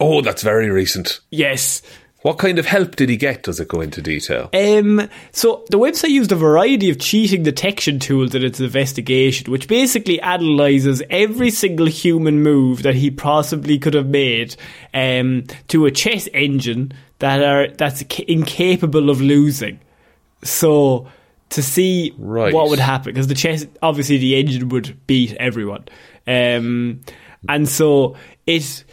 Oh, 0.00 0.20
that's 0.20 0.42
very 0.42 0.68
recent. 0.68 1.20
Yes. 1.30 1.80
What 2.22 2.38
kind 2.38 2.58
of 2.58 2.66
help 2.66 2.96
did 2.96 3.08
he 3.08 3.16
get? 3.16 3.44
Does 3.44 3.60
it 3.60 3.68
go 3.68 3.80
into 3.80 4.02
detail? 4.02 4.50
Um, 4.52 5.08
so 5.30 5.64
the 5.70 5.78
website 5.78 6.10
used 6.10 6.32
a 6.32 6.36
variety 6.36 6.90
of 6.90 6.98
cheating 6.98 7.44
detection 7.44 8.00
tools 8.00 8.34
in 8.34 8.42
its 8.42 8.58
investigation, 8.58 9.52
which 9.52 9.68
basically 9.68 10.20
analyzes 10.20 11.00
every 11.10 11.50
single 11.50 11.86
human 11.86 12.42
move 12.42 12.82
that 12.82 12.96
he 12.96 13.12
possibly 13.12 13.78
could 13.78 13.94
have 13.94 14.08
made 14.08 14.56
um, 14.94 15.44
to 15.68 15.86
a 15.86 15.92
chess 15.92 16.28
engine 16.34 16.92
that 17.20 17.40
are 17.42 17.68
that's 17.68 18.02
incapable 18.26 19.10
of 19.10 19.20
losing. 19.20 19.78
So 20.42 21.06
to 21.50 21.62
see 21.62 22.14
Right. 22.18 22.52
what 22.52 22.68
would 22.68 22.80
happen, 22.80 23.12
because 23.12 23.28
the 23.28 23.34
chess 23.34 23.64
obviously 23.80 24.18
the 24.18 24.34
engine 24.36 24.68
would 24.70 25.06
beat 25.06 25.34
everyone, 25.34 25.84
um, 26.26 27.00
and 27.48 27.68
so 27.68 28.16
it 28.44 28.84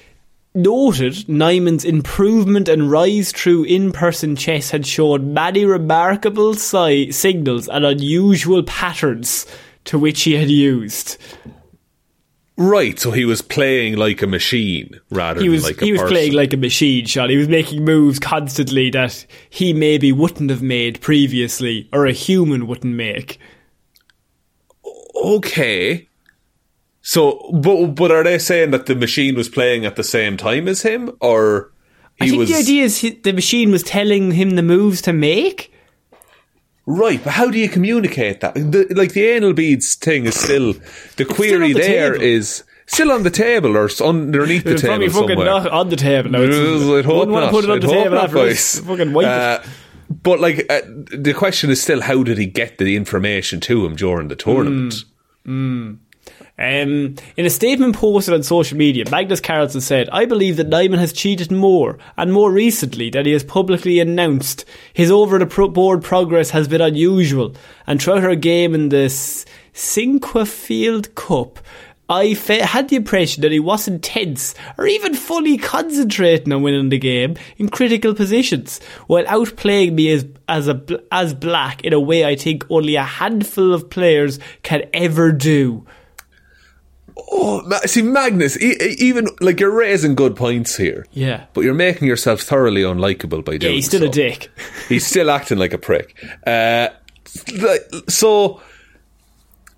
noted 0.56 1.28
Niemann's 1.28 1.84
improvement 1.86 2.68
and 2.70 2.90
rise 2.90 3.32
through 3.32 3.66
in-person 3.66 4.36
chess 4.36 4.72
had 4.72 4.88
shown 4.88 5.34
many 5.34 5.66
remarkable 5.66 6.54
si- 6.54 7.12
signals 7.12 7.68
and 7.68 7.86
unusual 7.86 8.64
patterns 8.64 9.46
to 9.84 10.00
which 10.00 10.24
he 10.24 10.34
had 10.34 10.50
used. 10.50 11.18
Right, 12.58 12.98
so 12.98 13.12
he 13.12 13.26
was 13.26 13.42
playing 13.42 13.98
like 13.98 14.22
a 14.22 14.28
machine 14.28 14.98
rather 15.10 15.42
He 15.42 15.50
was 15.50 15.64
than 15.64 15.74
like 15.74 15.82
a 15.82 15.86
he 15.86 15.92
was 15.92 16.00
person. 16.02 16.14
playing 16.14 16.34
like 16.34 16.54
a 16.54 16.58
machine, 16.58 17.06
Sean. 17.06 17.30
He 17.30 17.36
was 17.36 17.50
making 17.50 17.84
moves 17.84 18.18
constantly 18.18 18.90
that 18.92 19.26
he 19.50 19.74
maybe 19.74 20.14
wouldn't 20.14 20.50
have 20.50 20.62
made 20.62 21.02
previously, 21.02 21.90
or 21.92 22.06
a 22.06 22.14
human 22.14 22.66
wouldn't 22.66 22.96
make. 22.96 23.40
okay. 25.22 26.08
So, 27.08 27.52
but 27.54 27.94
but 27.94 28.10
are 28.10 28.24
they 28.24 28.40
saying 28.40 28.72
that 28.72 28.88
the 28.88 28.96
machine 28.96 29.36
was 29.36 29.48
playing 29.48 29.86
at 29.86 29.96
the 29.96 30.04
same 30.04 30.38
time 30.38 30.68
as 30.68 30.82
him, 30.82 31.12
or 31.22 31.72
he 32.16 32.26
I 32.26 32.30
think 32.30 32.40
was 32.40 32.50
the 32.50 32.56
idea 32.56 32.84
is 32.84 32.98
he, 32.98 33.12
the 33.12 33.32
machine 33.32 33.70
was 33.70 33.84
telling 33.84 34.32
him 34.32 34.56
the 34.56 34.64
moves 34.64 35.04
to 35.04 35.14
make. 35.14 35.72
right? 36.88 37.24
But 37.24 37.34
how 37.34 37.52
do 37.52 37.60
you 37.60 37.70
communicate 37.70 38.42
that? 38.42 38.56
The, 38.56 38.92
like 38.96 39.14
the 39.14 39.24
anal 39.24 39.54
beads 39.54 39.94
thing 39.94 40.26
is 40.26 40.34
still 40.34 40.74
the 41.18 41.26
query 41.26 41.66
on 41.66 41.74
the 41.74 41.80
there 41.80 42.14
table. 42.14 42.26
is 42.26 42.64
still 42.88 43.12
on 43.12 43.22
the 43.22 43.30
table 43.30 43.78
or 43.78 43.88
underneath 44.04 44.64
the 44.64 44.76
table 44.76 45.08
somewhere. 45.12 45.46
not 45.46 45.68
on 45.68 45.90
the 45.90 45.96
table 45.96 46.32
now. 46.32 46.42
It's, 46.42 46.56
I'd 46.58 47.06
hope 47.06 47.30
to 47.30 47.50
put 47.52 47.66
it 47.66 47.70
on 47.70 47.78
I'd 47.78 47.84
the 47.84 47.88
table 47.88 48.16
not. 48.16 48.32
Fucking 48.32 49.14
wipe 49.14 49.28
Uh. 49.28 49.60
But 50.10 50.40
like 50.40 50.66
uh, 50.72 50.82
the 50.86 51.36
question 51.38 51.70
is 51.70 51.84
still, 51.84 52.02
how 52.02 52.24
did 52.24 52.40
he 52.40 52.48
get 52.48 52.80
the 52.80 52.96
information 52.96 53.60
to 53.62 53.86
him 53.86 53.96
during 53.96 54.28
the 54.28 54.36
tournament? 54.36 55.04
Um, 56.58 57.16
in 57.36 57.46
a 57.46 57.50
statement 57.50 57.98
posted 57.98 58.34
on 58.34 58.42
social 58.42 58.78
media, 58.78 59.04
Magnus 59.12 59.42
Carlsen 59.42 59.82
said, 59.82 60.10
I 60.12 60.26
believe 60.26 60.56
that 60.56 60.70
Niemann 60.70 61.00
has 61.00 61.12
cheated 61.12 61.52
more, 61.52 61.98
and 62.16 62.32
more 62.32 62.50
recently 62.50 63.10
than 63.10 63.26
he 63.26 63.34
has 63.34 63.44
publicly 63.44 64.00
announced. 64.00 64.64
His 64.94 65.12
over 65.12 65.38
the 65.38 65.46
board 65.46 66.02
progress 66.02 66.52
has 66.52 66.70
been 66.70 66.80
unusual, 66.80 67.54
and 67.86 68.02
throughout 68.02 68.24
our 68.24 68.36
game 68.36 68.74
in 68.74 68.88
the 68.88 69.08
Sinquefield 69.74 71.14
Cup, 71.16 71.60
I 72.08 72.38
had 72.48 72.88
the 72.88 72.96
impression 72.96 73.42
that 73.42 73.52
he 73.52 73.60
wasn't 73.60 74.04
tense 74.04 74.54
or 74.78 74.88
even 74.88 75.14
fully 75.14 75.58
concentrating 75.58 76.54
on 76.54 76.62
winning 76.62 76.90
the 76.90 77.00
game 77.00 77.36
in 77.58 77.68
critical 77.68 78.14
positions, 78.14 78.80
while 79.08 79.26
outplaying 79.26 79.94
me 79.94 80.12
as 80.12 80.26
as 80.48 80.68
a 80.68 80.82
as 81.12 81.34
black 81.34 81.84
in 81.84 81.92
a 81.92 82.00
way 82.00 82.24
I 82.24 82.36
think 82.36 82.64
only 82.70 82.96
a 82.96 83.04
handful 83.04 83.74
of 83.74 83.90
players 83.90 84.40
can 84.62 84.84
ever 84.94 85.32
do. 85.32 85.86
Oh, 87.18 87.62
see, 87.86 88.02
Magnus, 88.02 88.62
e- 88.62 88.96
even 89.00 89.28
like 89.40 89.60
you're 89.60 89.72
raising 89.72 90.16
good 90.16 90.36
points 90.36 90.76
here. 90.76 91.06
Yeah. 91.12 91.46
But 91.54 91.62
you're 91.62 91.74
making 91.74 92.08
yourself 92.08 92.42
thoroughly 92.42 92.82
unlikable 92.82 93.44
by 93.44 93.58
doing. 93.58 93.72
Yeah, 93.72 93.76
he's 93.76 93.86
still 93.86 94.02
so. 94.02 94.08
a 94.08 94.10
dick. 94.10 94.52
He's 94.90 95.06
still 95.06 95.32
acting 95.32 95.58
like 95.58 95.74
a 95.74 95.78
prick. 95.78 96.16
Uh, 96.46 96.90
so 98.08 98.62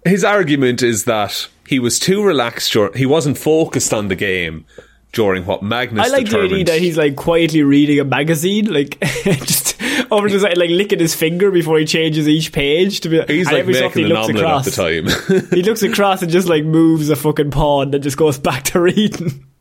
his 0.06 0.24
argument 0.24 0.82
is 0.82 1.06
that 1.06 1.48
he 1.68 1.80
was 1.80 2.00
too 2.00 2.24
relaxed. 2.24 2.74
Dur- 2.74 2.92
he 2.96 3.06
wasn't 3.06 3.38
focused 3.38 3.94
on 3.94 4.08
the 4.08 4.16
game 4.16 4.66
during 5.12 5.46
what 5.46 5.64
Magnus 5.64 6.06
I 6.06 6.10
like 6.10 6.30
the 6.30 6.40
idea 6.40 6.66
that 6.66 6.80
he's 6.80 6.98
like 6.98 7.16
quietly 7.16 7.64
reading 7.64 8.00
a 8.00 8.04
magazine, 8.04 8.72
like 8.72 9.00
just 9.24 9.82
over 10.12 10.30
side, 10.30 10.58
like 10.58 10.70
licking 10.70 11.00
his 11.00 11.16
finger 11.16 11.52
before 11.52 11.78
he 11.78 11.86
changes 11.86 12.28
each 12.28 12.52
page 12.52 13.02
to 13.02 13.10
be. 13.10 13.22
He's 13.28 13.46
like 13.48 13.56
every 13.56 13.74
making 13.74 14.06
he 14.06 14.12
an 14.12 14.18
looks 14.18 14.30
across. 14.30 14.68
at 14.68 14.74
the 14.74 15.32
time. 15.32 15.50
he 15.50 15.64
looks 15.64 15.84
across 15.84 16.22
and 16.22 16.32
just 16.32 16.48
like 16.48 16.64
moves 16.64 17.10
a 17.10 17.16
fucking 17.16 17.52
pawn, 17.52 17.94
and 17.94 18.04
just 18.04 18.18
goes 18.18 18.38
back 18.38 18.64
to 18.66 18.82
reading. 18.82 19.46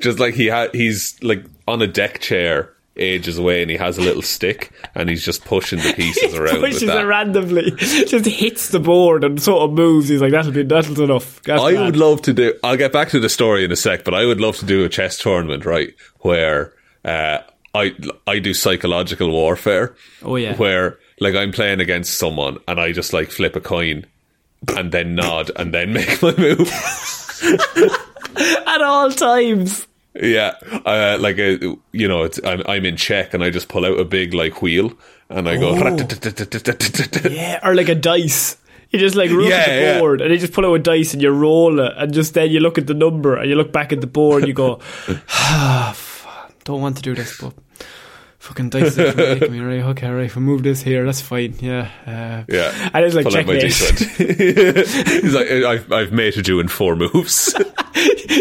Just 0.00 0.18
like 0.18 0.34
he 0.34 0.46
had, 0.46 0.74
he's 0.74 1.16
like 1.22 1.42
on 1.66 1.80
a 1.80 1.86
deck 1.86 2.20
chair 2.20 2.74
ages 2.96 3.38
away, 3.38 3.62
and 3.62 3.70
he 3.70 3.76
has 3.78 3.96
a 3.96 4.02
little 4.02 4.22
stick, 4.22 4.72
and 4.94 5.08
he's 5.08 5.24
just 5.24 5.44
pushing 5.44 5.78
the 5.78 5.94
pieces 5.94 6.34
around 6.34 6.60
with 6.60 6.72
Pushes 6.72 6.90
it 6.90 7.02
randomly, 7.02 7.70
just 7.70 8.26
hits 8.26 8.68
the 8.68 8.80
board 8.80 9.24
and 9.24 9.40
sort 9.40 9.62
of 9.62 9.72
moves. 9.72 10.08
He's 10.08 10.20
like, 10.20 10.32
"That'll 10.32 10.52
be 10.52 10.62
that'll 10.62 11.02
enough." 11.02 11.40
That's 11.42 11.62
I 11.62 11.72
grand." 11.72 11.86
would 11.86 11.96
love 11.96 12.22
to 12.22 12.32
do. 12.32 12.54
I'll 12.62 12.76
get 12.76 12.92
back 12.92 13.08
to 13.10 13.20
the 13.20 13.28
story 13.28 13.64
in 13.64 13.72
a 13.72 13.76
sec, 13.76 14.04
but 14.04 14.14
I 14.14 14.26
would 14.26 14.40
love 14.40 14.58
to 14.58 14.66
do 14.66 14.84
a 14.84 14.88
chess 14.88 15.18
tournament, 15.18 15.64
right? 15.64 15.94
Where 16.18 16.74
uh, 17.04 17.38
I 17.74 17.94
I 18.26 18.38
do 18.40 18.52
psychological 18.54 19.30
warfare. 19.30 19.94
Oh, 20.22 20.36
yeah. 20.36 20.56
Where 20.56 20.98
like 21.20 21.34
I'm 21.34 21.52
playing 21.52 21.80
against 21.80 22.18
someone 22.18 22.58
and 22.66 22.80
I 22.80 22.92
just 22.92 23.12
like 23.12 23.30
flip 23.30 23.54
a 23.56 23.60
coin 23.60 24.06
and 24.76 24.90
then 24.92 25.14
nod 25.14 25.50
and 25.56 25.72
then 25.72 25.92
make 25.98 26.20
my 26.22 26.34
move. 26.36 26.70
at 28.66 28.82
all 28.82 29.10
times. 29.10 29.86
yeah, 30.20 30.54
uh, 30.84 31.16
like 31.20 31.38
uh 31.38 31.58
you 31.92 32.08
know, 32.08 32.24
it's, 32.24 32.40
I'm 32.44 32.62
I'm 32.66 32.84
in 32.84 32.96
check 32.96 33.34
and 33.34 33.44
I 33.44 33.50
just 33.50 33.68
pull 33.68 33.84
out 33.86 33.98
a 34.00 34.04
big 34.04 34.34
like 34.34 34.60
wheel 34.62 34.92
and 35.28 35.48
I 35.48 35.56
go. 35.56 35.74
Yeah, 37.30 37.60
or 37.62 37.74
like 37.74 37.88
a 37.88 37.94
dice. 37.94 38.56
You 38.90 38.98
just 38.98 39.14
like 39.14 39.30
look 39.30 39.48
Yeah, 39.48 39.56
at 39.58 39.66
the 39.66 39.80
yeah. 39.82 39.98
board 40.00 40.20
and 40.20 40.32
you 40.32 40.38
just 40.38 40.52
pull 40.52 40.66
out 40.66 40.74
a 40.74 40.78
dice 40.80 41.12
and 41.12 41.22
you 41.22 41.30
roll 41.30 41.78
it 41.78 41.92
and 41.96 42.12
just 42.12 42.34
then 42.34 42.50
you 42.50 42.58
look 42.58 42.76
at 42.78 42.88
the 42.88 42.94
number 42.94 43.36
and 43.36 43.48
you 43.48 43.54
look 43.54 43.72
back 43.72 43.92
at 43.92 44.00
the 44.00 44.08
board 44.08 44.42
and 44.42 44.48
you 44.48 44.54
go, 44.54 44.80
ah, 45.28 45.94
don't 46.70 46.80
want 46.80 46.96
to 46.96 47.02
do 47.02 47.14
this, 47.14 47.40
but 47.40 47.52
fucking 48.38 48.70
dice 48.70 48.96
is 48.96 49.16
making 49.16 49.52
me 49.52 49.60
right. 49.60 49.82
Okay, 49.90 50.08
right. 50.08 50.26
If 50.26 50.36
we 50.36 50.42
move 50.42 50.62
this 50.62 50.82
here, 50.82 51.04
that's 51.04 51.20
fine. 51.20 51.54
Yeah, 51.60 51.90
uh, 52.06 52.44
Yeah, 52.48 52.90
And 52.94 53.04
it's 53.04 53.14
like 53.14 53.24
Pull 53.24 53.32
my 53.32 53.58
checkmate. 53.58 53.62
D20. 53.64 55.20
He's 55.22 55.34
like, 55.34 55.48
I've 55.50 55.92
I've 55.92 56.12
mated 56.12 56.48
you 56.48 56.60
in 56.60 56.68
four 56.68 56.96
moves. 56.96 57.54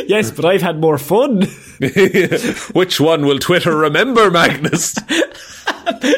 yes, 0.08 0.32
but 0.32 0.46
I've 0.46 0.62
had 0.62 0.80
more 0.80 0.98
fun. 0.98 1.42
Which 2.74 3.00
one 3.00 3.26
will 3.26 3.40
Twitter 3.40 3.76
remember, 3.76 4.30
Magnus? 4.32 4.96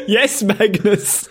yes, 0.07 0.43
Magnus. 0.43 1.29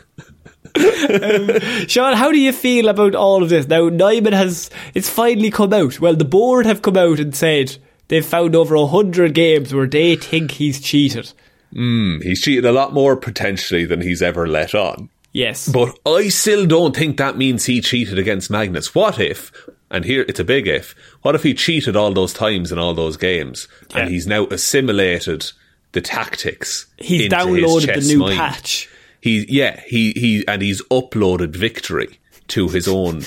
um, 0.76 1.61
Sean, 1.89 2.14
how 2.16 2.31
do 2.31 2.39
you 2.39 2.53
feel 2.53 2.89
about 2.89 3.14
all 3.16 3.43
of 3.43 3.49
this? 3.49 3.66
Now, 3.66 3.89
Niemann 3.89 4.33
has, 4.33 4.70
it's 4.95 5.11
finally 5.11 5.51
come 5.51 5.72
out. 5.72 5.99
Well, 6.01 6.14
the 6.14 6.24
board 6.24 6.64
have 6.66 6.81
come 6.83 6.97
out 6.97 7.18
and 7.18 7.35
said 7.35 7.76
they've 8.11 8.25
found 8.27 8.55
over 8.55 8.75
a 8.75 8.87
hundred 8.87 9.33
games 9.35 9.73
where 9.73 9.87
they 9.87 10.17
think 10.17 10.51
he's 10.51 10.81
cheated. 10.81 11.33
Hmm, 11.73 12.21
he's 12.21 12.43
cheated 12.43 12.67
a 12.67 12.73
lot 12.73 12.93
more 12.93 13.17
potentially 13.17 13.85
than 13.87 14.01
he's 14.03 14.21
ever 14.21 14.47
let 14.47 14.75
on. 14.75 15.09
Yes. 15.33 15.69
But 15.69 15.97
I 16.05 16.29
still 16.29 16.67
don't 16.67 16.95
think 16.95 17.17
that 17.17 17.39
means 17.39 17.65
he 17.65 17.81
cheated 17.81 18.19
against 18.19 18.51
Magnus. 18.51 18.95
What 18.95 19.21
if, 19.21 19.53
and 19.91 20.05
here 20.05 20.25
it's 20.29 20.41
a 20.41 20.45
big 20.45 20.67
if, 20.67 20.95
what 21.23 21.37
if 21.37 21.45
he 21.45 21.55
cheated 21.55 21.95
all 21.95 22.13
those 22.13 22.33
times 22.35 22.73
in 22.73 22.79
all 22.79 22.95
those 22.95 23.17
games 23.17 23.69
Yeah. 23.93 24.01
and 24.01 24.11
he's 24.11 24.27
now 24.27 24.47
assimilated 24.49 25.51
the 25.93 26.01
tactics? 26.01 26.87
he's 26.99 27.31
downloaded 27.31 27.95
the 27.95 28.07
new 28.15 28.19
mind? 28.19 28.37
patch. 28.39 28.89
He, 29.21 29.47
yeah, 29.49 29.81
he, 29.87 30.13
he, 30.13 30.45
and 30.49 30.63
he's 30.63 30.83
uploaded 30.87 31.55
victory 31.55 32.19
to 32.49 32.69
his 32.69 32.89
own 32.89 33.23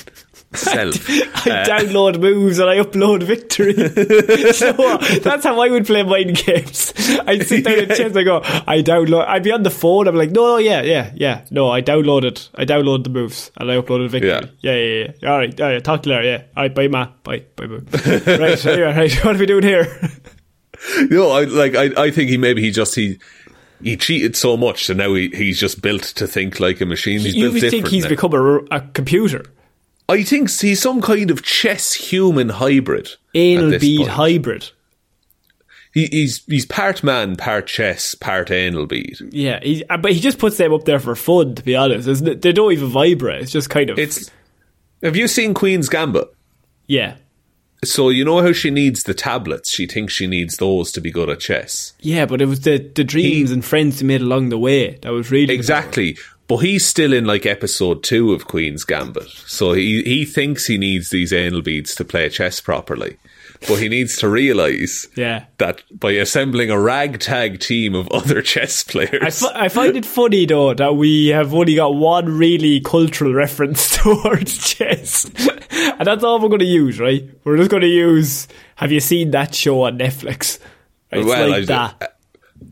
self. 0.55 1.09
I 1.09 1.49
uh, 1.49 1.65
download 1.65 2.19
moves 2.19 2.59
and 2.59 2.69
I 2.69 2.77
upload 2.77 3.23
victory. 3.23 3.73
so 4.53 4.73
that's 5.19 5.43
how 5.43 5.59
I 5.59 5.69
would 5.69 5.85
play 5.85 6.03
mind 6.03 6.37
games. 6.37 6.93
I'd 7.25 7.47
sit 7.47 7.65
down 7.65 7.79
and 7.79 7.87
chess 7.89 7.99
and 7.99 8.17
I 8.17 8.23
go, 8.23 8.41
I 8.43 8.81
download, 8.81 9.27
I'd 9.27 9.43
be 9.43 9.51
on 9.51 9.63
the 9.63 9.69
phone, 9.69 10.07
I'm 10.07 10.15
like, 10.15 10.31
no, 10.31 10.47
no, 10.47 10.57
yeah, 10.57 10.81
yeah, 10.81 11.11
yeah, 11.15 11.45
no, 11.51 11.69
I 11.69 11.81
downloaded, 11.81 12.49
I 12.55 12.65
downloaded 12.65 13.05
the 13.05 13.09
moves 13.09 13.51
and 13.57 13.71
I 13.71 13.75
uploaded 13.75 14.09
victory. 14.09 14.29
Yeah. 14.29 14.45
Yeah, 14.61 14.75
yeah, 14.75 15.13
yeah. 15.21 15.29
All 15.29 15.37
right, 15.37 15.61
all 15.61 15.67
right, 15.67 15.83
talk 15.83 16.03
to 16.03 16.09
you 16.09 16.15
later, 16.15 16.27
yeah. 16.27 16.43
All 16.55 16.63
right, 16.63 16.75
bye, 16.75 16.87
ma. 16.87 17.07
Bye, 17.23 17.45
bye, 17.55 17.67
bye. 17.67 17.77
right, 18.37 18.65
anyway, 18.65 18.95
right, 18.95 19.13
what 19.25 19.35
are 19.35 19.39
we 19.39 19.45
doing 19.45 19.63
here? 19.63 19.87
No, 21.09 21.31
I 21.31 21.45
like. 21.45 21.75
I, 21.75 21.89
I 22.03 22.11
think 22.11 22.29
he 22.29 22.37
maybe 22.37 22.61
he 22.61 22.71
just 22.71 22.95
he 22.95 23.19
he 23.81 23.97
cheated 23.97 24.35
so 24.35 24.57
much, 24.57 24.85
so 24.85 24.93
now 24.93 25.13
he, 25.13 25.29
he's 25.29 25.59
just 25.59 25.81
built 25.81 26.03
to 26.03 26.27
think 26.27 26.59
like 26.59 26.81
a 26.81 26.85
machine. 26.85 27.19
He's 27.19 27.35
you 27.35 27.45
built 27.51 27.61
would 27.61 27.71
think 27.71 27.87
he's 27.87 28.03
now. 28.03 28.09
become 28.09 28.33
a, 28.33 28.55
a 28.71 28.81
computer. 28.93 29.45
I 30.13 30.23
think 30.23 30.51
he's 30.51 30.81
some 30.81 31.01
kind 31.01 31.31
of 31.31 31.41
chess 31.41 31.93
human 31.93 32.49
hybrid. 32.49 33.09
Anal 33.33 33.79
bead 33.79 33.99
point. 33.99 34.09
hybrid. 34.11 34.69
He, 35.93 36.07
he's 36.07 36.43
he's 36.45 36.65
part 36.65 37.03
man, 37.03 37.35
part 37.35 37.67
chess, 37.67 38.15
part 38.15 38.49
anal 38.51 38.85
bead. 38.85 39.17
Yeah, 39.31 39.59
he, 39.61 39.83
uh, 39.89 39.97
but 39.97 40.13
he 40.13 40.19
just 40.19 40.39
puts 40.39 40.57
them 40.57 40.73
up 40.73 40.85
there 40.85 40.99
for 40.99 41.15
fun, 41.15 41.55
to 41.55 41.63
be 41.63 41.75
honest. 41.75 42.07
Isn't 42.07 42.27
it? 42.27 42.41
They 42.41 42.51
don't 42.51 42.71
even 42.71 42.87
vibrate. 42.89 43.43
It's 43.43 43.51
just 43.51 43.69
kind 43.69 43.89
of. 43.89 43.99
It's. 43.99 44.31
Have 45.01 45.15
you 45.15 45.27
seen 45.27 45.53
Queen's 45.53 45.89
Gambit? 45.89 46.27
yeah. 46.87 47.15
So 47.83 48.07
you 48.07 48.23
know 48.23 48.41
how 48.41 48.53
she 48.53 48.71
needs 48.71 49.03
the 49.03 49.13
tablets. 49.13 49.69
She 49.69 49.87
thinks 49.87 50.13
she 50.13 50.25
needs 50.25 50.55
those 50.55 50.89
to 50.93 51.01
be 51.01 51.11
good 51.11 51.29
at 51.29 51.41
chess. 51.41 51.91
Yeah, 51.99 52.25
but 52.25 52.41
it 52.41 52.45
was 52.45 52.61
the, 52.61 52.77
the 52.77 53.03
dreams 53.03 53.51
and 53.51 53.63
friends 53.63 53.99
he 53.99 54.05
made 54.05 54.21
along 54.21 54.47
the 54.49 54.57
way 54.57 54.91
that 55.01 55.11
was 55.11 55.29
really 55.29 55.53
Exactly. 55.53 56.17
But 56.47 56.57
he's 56.57 56.85
still 56.85 57.13
in 57.13 57.25
like 57.25 57.45
episode 57.45 58.03
two 58.03 58.33
of 58.33 58.47
Queen's 58.47 58.83
Gambit. 58.83 59.29
So 59.47 59.73
he, 59.73 60.03
he 60.03 60.25
thinks 60.25 60.65
he 60.67 60.77
needs 60.77 61.09
these 61.09 61.31
anal 61.31 61.61
beads 61.61 61.95
to 61.95 62.05
play 62.05 62.27
chess 62.29 62.59
properly. 62.59 63.17
But 63.65 63.77
he 63.77 63.87
needs 63.87 64.17
to 64.17 64.27
realise 64.27 65.07
Yeah. 65.15 65.45
that 65.59 65.83
by 65.97 66.11
assembling 66.11 66.69
a 66.69 66.77
ragtag 66.77 67.61
team 67.61 67.95
of 67.95 68.09
other 68.09 68.41
chess 68.53 68.83
players. 68.83 69.39
fi- 69.39 69.51
I 69.55 69.69
find 69.69 69.95
it 69.95 70.05
funny 70.05 70.45
though 70.45 70.73
that 70.73 70.97
we 70.97 71.27
have 71.27 71.53
only 71.53 71.75
got 71.75 71.95
one 71.95 72.37
really 72.37 72.81
cultural 72.81 73.33
reference 73.33 73.95
towards 74.03 74.57
chess, 74.75 75.31
and 75.71 76.05
that's 76.05 76.25
all 76.25 76.41
we're 76.41 76.49
going 76.49 76.59
to 76.59 76.65
use, 76.65 76.99
right? 76.99 77.23
We're 77.45 77.55
just 77.55 77.71
going 77.71 77.81
to 77.83 77.87
use. 77.87 78.49
Have 78.75 78.91
you 78.91 78.99
seen 78.99 79.31
that 79.31 79.55
show 79.55 79.83
on 79.83 79.97
Netflix? 79.97 80.59
It's 81.11 81.25
like 81.25 81.53
I- 81.53 81.61
that. 81.61 82.12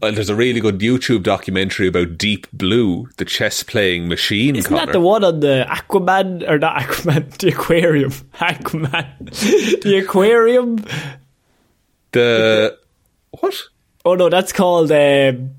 Well, 0.02 0.12
there's 0.12 0.30
a 0.30 0.36
really 0.36 0.60
good 0.60 0.80
YouTube 0.80 1.24
documentary 1.24 1.88
about 1.88 2.18
Deep 2.18 2.48
Blue, 2.52 3.10
the 3.18 3.26
chess 3.26 3.64
playing 3.64 4.08
machine. 4.08 4.56
Isn't 4.56 4.74
that 4.74 4.92
the 4.92 5.00
one 5.00 5.24
on 5.24 5.40
the 5.40 5.66
Aquaman 5.68 6.48
or 6.50 6.60
not 6.60 6.82
Aquaman? 6.82 7.38
The 7.42 7.50
aquarium, 7.50 8.12
Aquaman, 8.36 9.82
the 9.84 9.98
aquarium. 9.98 10.84
The 12.12 12.78
what? 13.32 13.56
Oh 14.06 14.16
no, 14.16 14.30
that's 14.30 14.52
called 14.52 14.92
um, 14.92 15.52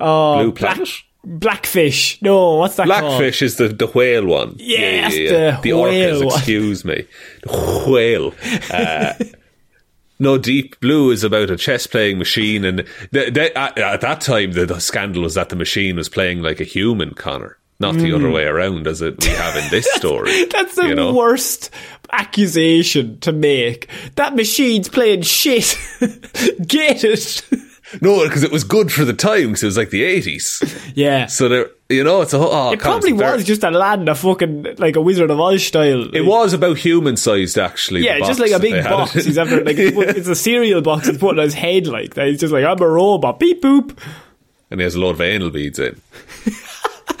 uh, 0.00 0.42
Blue 0.42 0.52
black, 0.52 0.78
Blackfish. 1.24 2.20
No, 2.22 2.56
what's 2.56 2.76
that 2.76 2.86
called? 2.86 3.00
Blackfish 3.00 3.42
is 3.42 3.56
the, 3.56 3.68
the 3.68 3.86
whale 3.86 4.26
one. 4.26 4.56
Yeah, 4.58 5.02
that's 5.02 5.14
the 5.14 5.58
the 5.62 5.72
whale 5.72 6.22
orcas, 6.22 6.36
excuse 6.36 6.84
me. 6.84 7.06
The 7.42 7.84
whale. 7.88 8.34
Uh, 8.70 9.14
no, 10.22 10.38
Deep 10.38 10.78
Blue 10.78 11.10
is 11.10 11.24
about 11.24 11.50
a 11.50 11.56
chess 11.56 11.86
playing 11.88 12.16
machine, 12.16 12.64
and 12.64 12.86
th 13.12 13.34
th 13.34 13.52
at, 13.56 13.76
at 13.76 14.00
that 14.00 14.20
time, 14.20 14.52
the, 14.52 14.64
the 14.64 14.78
scandal 14.78 15.24
was 15.24 15.34
that 15.34 15.48
the 15.48 15.56
machine 15.56 15.96
was 15.96 16.08
playing 16.08 16.42
like 16.42 16.60
a 16.60 16.64
human, 16.64 17.12
Connor, 17.12 17.58
not 17.80 17.96
the 17.96 18.12
other 18.12 18.30
way 18.30 18.44
around, 18.44 18.86
as 18.86 19.02
it 19.02 19.20
we 19.20 19.30
have 19.30 19.56
in 19.56 19.68
this 19.70 19.92
story. 19.94 20.30
Mm. 20.30 20.50
That's 20.52 20.76
the 20.76 20.86
you 20.86 20.94
know? 20.94 21.12
worst 21.12 21.70
accusation 22.12 23.18
to 23.20 23.32
make. 23.32 23.88
That 24.14 24.36
machine's 24.36 24.88
playing 24.88 25.22
shit. 25.22 25.76
Get 26.66 27.02
it? 27.02 27.42
No, 28.00 28.24
because 28.26 28.42
it 28.42 28.50
was 28.50 28.64
good 28.64 28.90
for 28.90 29.04
the 29.04 29.12
time, 29.12 29.48
because 29.48 29.62
it 29.62 29.66
was 29.66 29.76
like 29.76 29.90
the 29.90 30.02
eighties. 30.04 30.62
Yeah. 30.94 31.26
So 31.26 31.48
there, 31.48 31.66
you 31.88 32.02
know, 32.04 32.22
it's 32.22 32.32
a 32.32 32.38
whole. 32.38 32.52
Oh, 32.52 32.72
it 32.72 32.78
probably 32.80 33.10
it's 33.10 33.20
a 33.20 33.24
very- 33.24 33.36
was 33.36 33.44
just 33.44 33.62
a 33.64 33.70
land 33.70 34.08
a 34.08 34.14
fucking 34.14 34.76
like 34.78 34.96
a 34.96 35.00
Wizard 35.00 35.30
of 35.30 35.38
Oz 35.40 35.62
style. 35.62 36.14
It 36.14 36.24
was 36.24 36.52
about 36.54 36.78
human 36.78 37.16
sized, 37.16 37.58
actually. 37.58 38.02
Yeah, 38.04 38.18
just 38.20 38.40
like 38.40 38.52
a 38.52 38.58
big 38.58 38.82
box. 38.84 39.12
He's 39.12 39.36
after 39.36 39.62
like 39.64 39.76
it's, 39.78 39.96
it's 40.18 40.28
a 40.28 40.34
cereal 40.34 40.80
box. 40.80 41.06
He's 41.08 41.18
putting 41.18 41.38
on 41.38 41.44
his 41.44 41.54
head 41.54 41.86
like 41.86 42.14
that. 42.14 42.28
He's 42.28 42.40
just 42.40 42.52
like 42.52 42.64
I'm 42.64 42.80
a 42.80 42.88
robot. 42.88 43.38
Beep 43.38 43.60
boop. 43.62 43.96
and 44.70 44.80
he 44.80 44.84
has 44.84 44.94
a 44.94 45.00
lot 45.00 45.10
of 45.10 45.20
anal 45.20 45.50
beads 45.50 45.78
in. 45.78 46.00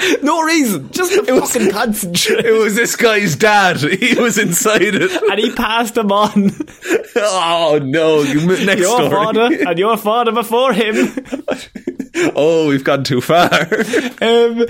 No 0.22 0.42
reason. 0.42 0.90
Just 0.92 1.12
to 1.12 1.40
fucking 1.40 1.70
concentrate. 1.70 2.44
It 2.44 2.52
was 2.52 2.74
this 2.74 2.96
guy's 2.96 3.36
dad. 3.36 3.76
He 4.02 4.14
was 4.20 4.38
inside 4.38 4.82
it. 4.82 5.10
and 5.30 5.38
he 5.38 5.52
passed 5.52 5.94
them 5.94 6.10
on. 6.12 6.50
Oh 7.14 7.78
no! 7.82 8.22
You 8.22 8.46
next 8.64 8.80
Your 8.80 8.96
story. 8.96 9.10
father 9.10 9.50
and 9.68 9.78
your 9.78 9.96
father 9.98 10.32
before 10.32 10.72
him. 10.72 10.94
oh, 12.34 12.68
we've 12.68 12.84
gone 12.84 13.04
too 13.04 13.20
far. 13.20 13.50
Um, 14.22 14.64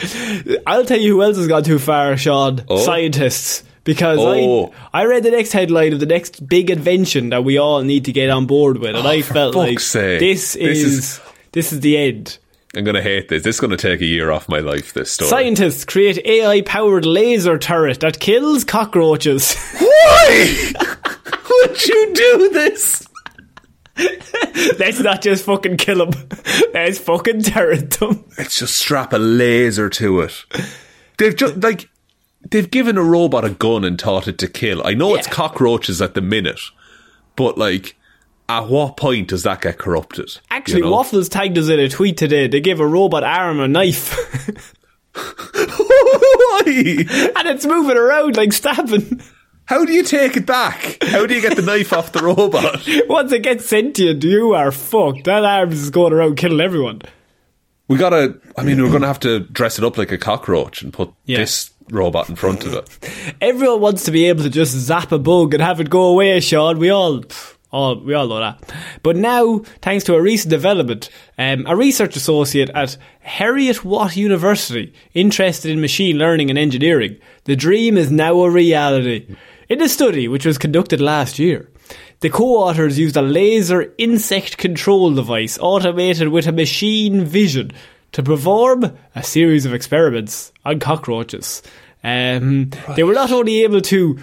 I'll 0.66 0.84
tell 0.84 0.98
you 0.98 1.14
who 1.14 1.22
else 1.22 1.36
has 1.36 1.46
gone 1.46 1.62
too 1.62 1.78
far, 1.78 2.16
Sean. 2.16 2.64
Oh. 2.68 2.78
Scientists. 2.84 3.62
Because 3.84 4.18
Oh. 4.20 4.72
I, 4.92 5.02
I 5.02 5.04
read 5.06 5.22
the 5.24 5.30
next 5.30 5.52
headline 5.52 5.92
of 5.92 6.00
the 6.00 6.06
next 6.06 6.46
big 6.46 6.70
invention 6.70 7.30
that 7.30 7.42
we 7.44 7.58
all 7.58 7.82
need 7.82 8.04
to 8.04 8.12
get 8.12 8.30
on 8.30 8.46
board 8.46 8.78
with, 8.78 8.90
and 8.94 9.06
I 9.06 9.18
Oh, 9.18 9.22
for 9.22 9.34
felt 9.34 9.54
like 9.56 9.80
sake. 9.80 10.20
this 10.20 10.52
This 10.54 10.78
is, 10.82 10.98
is- 10.98 11.20
this 11.52 11.72
is 11.72 11.80
the 11.80 11.96
end. 11.98 12.38
I'm 12.74 12.84
gonna 12.84 13.02
hate 13.02 13.28
this. 13.28 13.42
This 13.42 13.56
is 13.56 13.60
gonna 13.60 13.76
take 13.76 14.00
a 14.00 14.06
year 14.06 14.30
off 14.30 14.48
my 14.48 14.60
life. 14.60 14.94
This 14.94 15.12
story. 15.12 15.28
Scientists 15.28 15.84
create 15.84 16.24
AI-powered 16.24 17.04
laser 17.04 17.58
turret 17.58 18.00
that 18.00 18.18
kills 18.18 18.64
cockroaches. 18.64 19.54
Why 19.78 20.72
would 21.50 21.86
you 21.86 22.14
do 22.14 22.48
this? 22.50 23.06
Let's 24.78 25.00
not 25.00 25.20
just 25.20 25.44
fucking 25.44 25.76
kill 25.76 26.06
them. 26.06 26.28
Let's 26.72 26.98
fucking 26.98 27.42
turret 27.42 27.90
them. 27.92 28.24
Let's 28.38 28.56
just 28.56 28.76
strap 28.76 29.12
a 29.12 29.18
laser 29.18 29.90
to 29.90 30.20
it. 30.20 30.44
They've 31.18 31.36
just 31.36 31.62
like 31.62 31.90
they've 32.50 32.70
given 32.70 32.96
a 32.96 33.02
robot 33.02 33.44
a 33.44 33.50
gun 33.50 33.84
and 33.84 33.98
taught 33.98 34.28
it 34.28 34.38
to 34.38 34.48
kill. 34.48 34.86
I 34.86 34.94
know 34.94 35.14
it's 35.14 35.26
cockroaches 35.26 36.00
at 36.00 36.14
the 36.14 36.22
minute, 36.22 36.60
but 37.36 37.58
like 37.58 37.96
at 38.48 38.68
what 38.68 38.96
point 38.96 39.28
does 39.28 39.42
that 39.44 39.60
get 39.62 39.78
corrupted? 39.78 40.38
Actually, 40.50 40.78
you 40.78 40.84
know? 40.84 40.92
Waffles 40.92 41.28
tagged 41.28 41.56
us 41.58 41.68
in 41.68 41.78
a 41.80 41.88
tweet 41.88 42.16
today. 42.16 42.48
They 42.48 42.60
gave 42.60 42.80
a 42.80 42.86
robot 42.86 43.24
arm 43.24 43.60
a 43.60 43.68
knife, 43.68 44.12
Why? 45.14 46.62
and 46.66 47.48
it's 47.48 47.66
moving 47.66 47.96
around 47.96 48.36
like 48.36 48.52
stabbing. 48.52 49.20
How 49.66 49.84
do 49.84 49.92
you 49.92 50.02
take 50.02 50.36
it 50.36 50.44
back? 50.44 50.98
How 51.02 51.24
do 51.26 51.34
you 51.34 51.40
get 51.40 51.56
the 51.56 51.62
knife 51.62 51.92
off 51.92 52.12
the 52.12 52.20
robot? 52.22 52.86
Once 53.08 53.32
it 53.32 53.42
gets 53.42 53.66
sentient, 53.66 54.22
you 54.24 54.54
are 54.54 54.72
fucked. 54.72 55.24
That 55.24 55.44
arm 55.44 55.70
is 55.72 55.90
going 55.90 56.12
around 56.12 56.36
killing 56.36 56.60
everyone. 56.60 57.02
We 57.88 57.96
gotta. 57.96 58.40
I 58.56 58.64
mean, 58.64 58.82
we're 58.82 58.90
gonna 58.92 59.06
have 59.06 59.20
to 59.20 59.40
dress 59.40 59.78
it 59.78 59.84
up 59.84 59.96
like 59.98 60.12
a 60.12 60.18
cockroach 60.18 60.82
and 60.82 60.92
put 60.92 61.12
Yeah. 61.24 61.38
this 61.38 61.70
robot 61.90 62.28
in 62.28 62.36
front 62.36 62.64
of 62.64 62.74
it. 62.74 63.34
Everyone 63.40 63.80
wants 63.80 64.04
to 64.04 64.10
be 64.10 64.26
able 64.26 64.42
to 64.44 64.50
just 64.50 64.72
zap 64.72 65.12
a 65.12 65.18
bug 65.18 65.54
and 65.54 65.62
have 65.62 65.80
it 65.80 65.90
go 65.90 66.04
away, 66.06 66.38
Sean. 66.40 66.78
We 66.78 66.90
all, 66.90 67.22
all 67.72 67.98
we 68.00 68.14
all 68.14 68.28
know 68.28 68.40
that. 68.40 68.72
But 69.02 69.16
now, 69.16 69.58
thanks 69.80 70.04
to 70.04 70.14
a 70.14 70.22
recent 70.22 70.50
development, 70.50 71.08
um, 71.38 71.66
a 71.66 71.74
research 71.74 72.16
associate 72.16 72.70
at 72.74 72.96
Heriot-Watt 73.20 74.16
University, 74.16 74.92
interested 75.14 75.70
in 75.70 75.80
machine 75.80 76.18
learning 76.18 76.50
and 76.50 76.58
engineering, 76.58 77.16
the 77.44 77.56
dream 77.56 77.96
is 77.96 78.10
now 78.12 78.40
a 78.40 78.50
reality. 78.50 79.34
In 79.68 79.80
a 79.80 79.88
study 79.88 80.28
which 80.28 80.44
was 80.44 80.58
conducted 80.58 81.00
last 81.00 81.38
year, 81.38 81.70
the 82.20 82.30
co-authors 82.30 82.98
used 82.98 83.16
a 83.16 83.22
laser 83.22 83.92
insect 83.98 84.58
control 84.58 85.12
device 85.14 85.58
automated 85.60 86.28
with 86.28 86.46
a 86.46 86.52
machine 86.52 87.24
vision 87.24 87.72
to 88.12 88.22
perform 88.22 88.96
a 89.14 89.22
series 89.22 89.64
of 89.64 89.72
experiments 89.72 90.52
on 90.64 90.78
cockroaches. 90.78 91.62
Um, 92.04 92.70
They 92.96 93.02
were 93.02 93.14
not 93.14 93.32
only 93.32 93.62
able 93.62 93.80
to 93.80 94.18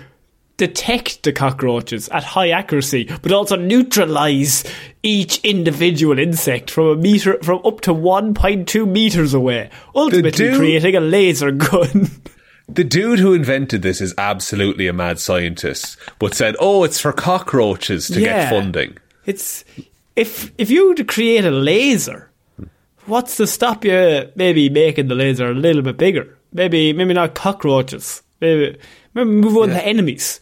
detect 0.60 1.24
the 1.24 1.34
cockroaches 1.34 2.08
at 2.10 2.24
high 2.24 2.50
accuracy, 2.52 3.10
but 3.24 3.32
also 3.32 3.56
neutralize 3.56 4.64
each 5.02 5.40
individual 5.44 6.20
insect 6.20 6.70
from 6.70 6.88
a 6.88 6.96
meter 6.96 7.40
from 7.42 7.62
up 7.66 7.82
to 7.82 7.94
1.2 7.94 8.88
meters 8.88 9.34
away, 9.34 9.70
ultimately 9.96 10.32
dude- 10.32 10.58
creating 10.58 10.96
a 10.96 11.00
laser 11.02 11.50
gun. 11.52 12.12
The 12.72 12.84
dude 12.84 13.18
who 13.18 13.34
invented 13.34 13.82
this 13.82 14.00
is 14.00 14.14
absolutely 14.20 14.86
a 14.88 14.94
mad 14.94 15.18
scientist, 15.18 15.98
but 16.20 16.36
said, 16.36 16.56
"Oh, 16.60 16.84
it's 16.84 17.00
for 17.02 17.12
cockroaches 17.12 18.08
to 18.10 18.20
Yeah. 18.22 18.44
get 18.44 18.50
funding." 18.52 18.96
It's 19.26 19.66
if 20.16 20.52
if 20.60 20.70
you 20.70 20.90
were 20.90 20.94
to 20.94 21.04
create 21.04 21.46
a 21.46 21.50
laser, 21.50 22.30
what's 23.08 23.38
to 23.38 23.48
stop 23.48 23.84
you 23.84 24.30
maybe 24.36 24.70
making 24.70 25.08
the 25.08 25.16
laser 25.16 25.50
a 25.50 25.56
little 25.56 25.82
bit 25.82 25.98
bigger? 25.98 26.38
Maybe 26.54 26.94
maybe 26.94 27.16
not 27.16 27.34
cockroaches. 27.34 28.22
Maybe 28.40 28.78
move 29.14 29.58
on 29.58 29.70
to 29.70 29.86
enemies. 29.86 30.40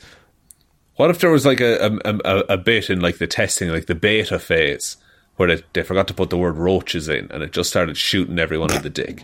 What 0.96 1.10
if 1.12 1.20
there 1.20 1.30
was 1.32 1.46
like 1.46 1.62
a 1.62 2.00
a, 2.04 2.18
a 2.26 2.40
a 2.50 2.58
bit 2.58 2.90
in 2.90 3.00
like 3.02 3.18
the 3.18 3.28
testing, 3.28 3.70
like 3.70 3.86
the 3.86 3.96
beta 3.96 4.40
phase, 4.40 4.98
where 5.36 5.56
they, 5.56 5.64
they 5.74 5.84
forgot 5.84 6.08
to 6.08 6.14
put 6.14 6.30
the 6.30 6.38
word 6.38 6.58
roaches 6.58 7.08
in, 7.08 7.32
and 7.32 7.44
it 7.44 7.52
just 7.52 7.70
started 7.70 7.98
shooting 7.98 8.40
everyone 8.40 8.74
in 8.74 8.82
the 8.82 8.90
dick? 8.90 9.24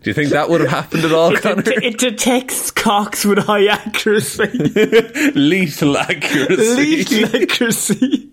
Do 0.00 0.10
you 0.10 0.14
think 0.14 0.30
that 0.30 0.48
would 0.50 0.60
have 0.62 0.70
happened 0.70 1.04
at 1.04 1.12
all, 1.12 1.32
It, 1.34 1.42
Connor? 1.42 1.62
det- 1.62 1.84
it 1.84 1.98
detects 1.98 2.70
cocks 2.72 3.24
with 3.24 3.38
high 3.38 3.66
accuracy. 3.66 4.46
Lethal 5.34 5.96
accuracy. 5.96 6.74
Lethal 6.74 7.42
accuracy. 7.42 8.32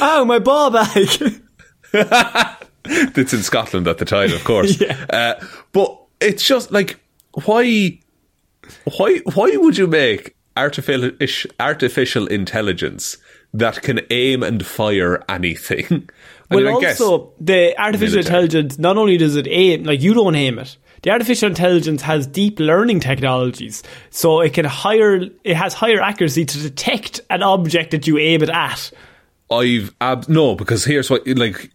oh, 0.00 0.24
my 0.24 0.38
ball 0.38 0.70
bag. 0.70 1.08
That's 1.92 3.32
in 3.32 3.42
Scotland 3.42 3.88
at 3.88 3.98
the 3.98 4.04
time, 4.04 4.32
of 4.32 4.44
course. 4.44 4.80
Yeah. 4.80 5.04
uh, 5.10 5.44
but 5.72 6.00
it's 6.20 6.44
just 6.44 6.70
like 6.70 7.00
why, 7.44 7.98
why, 8.96 9.18
why 9.34 9.56
would 9.56 9.78
you 9.78 9.86
make 9.86 10.36
artificial 10.56 11.10
artificial 11.58 12.26
intelligence 12.26 13.16
that 13.54 13.82
can 13.82 14.00
aim 14.10 14.42
and 14.42 14.64
fire 14.64 15.22
anything? 15.28 16.08
I 16.50 16.56
Well, 16.56 16.64
mean, 16.64 16.86
also 16.86 17.32
the 17.40 17.78
artificial 17.80 18.18
intelligence. 18.18 18.78
Not 18.78 18.96
only 18.98 19.16
does 19.16 19.36
it 19.36 19.46
aim, 19.48 19.84
like 19.84 20.02
you 20.02 20.12
don't 20.14 20.34
aim 20.34 20.58
it. 20.58 20.76
The 21.02 21.10
artificial 21.10 21.48
intelligence 21.48 22.02
has 22.02 22.26
deep 22.26 22.60
learning 22.60 23.00
technologies, 23.00 23.82
so 24.10 24.40
it 24.40 24.52
can 24.54 24.64
higher. 24.64 25.22
It 25.42 25.56
has 25.56 25.74
higher 25.74 26.00
accuracy 26.00 26.44
to 26.44 26.58
detect 26.62 27.20
an 27.30 27.42
object 27.42 27.90
that 27.90 28.06
you 28.06 28.18
aim 28.18 28.42
it 28.42 28.50
at. 28.50 28.92
I've 29.52 29.94
ab- 30.00 30.28
no 30.28 30.54
because 30.54 30.84
here's 30.84 31.10
what 31.10 31.26
like 31.26 31.70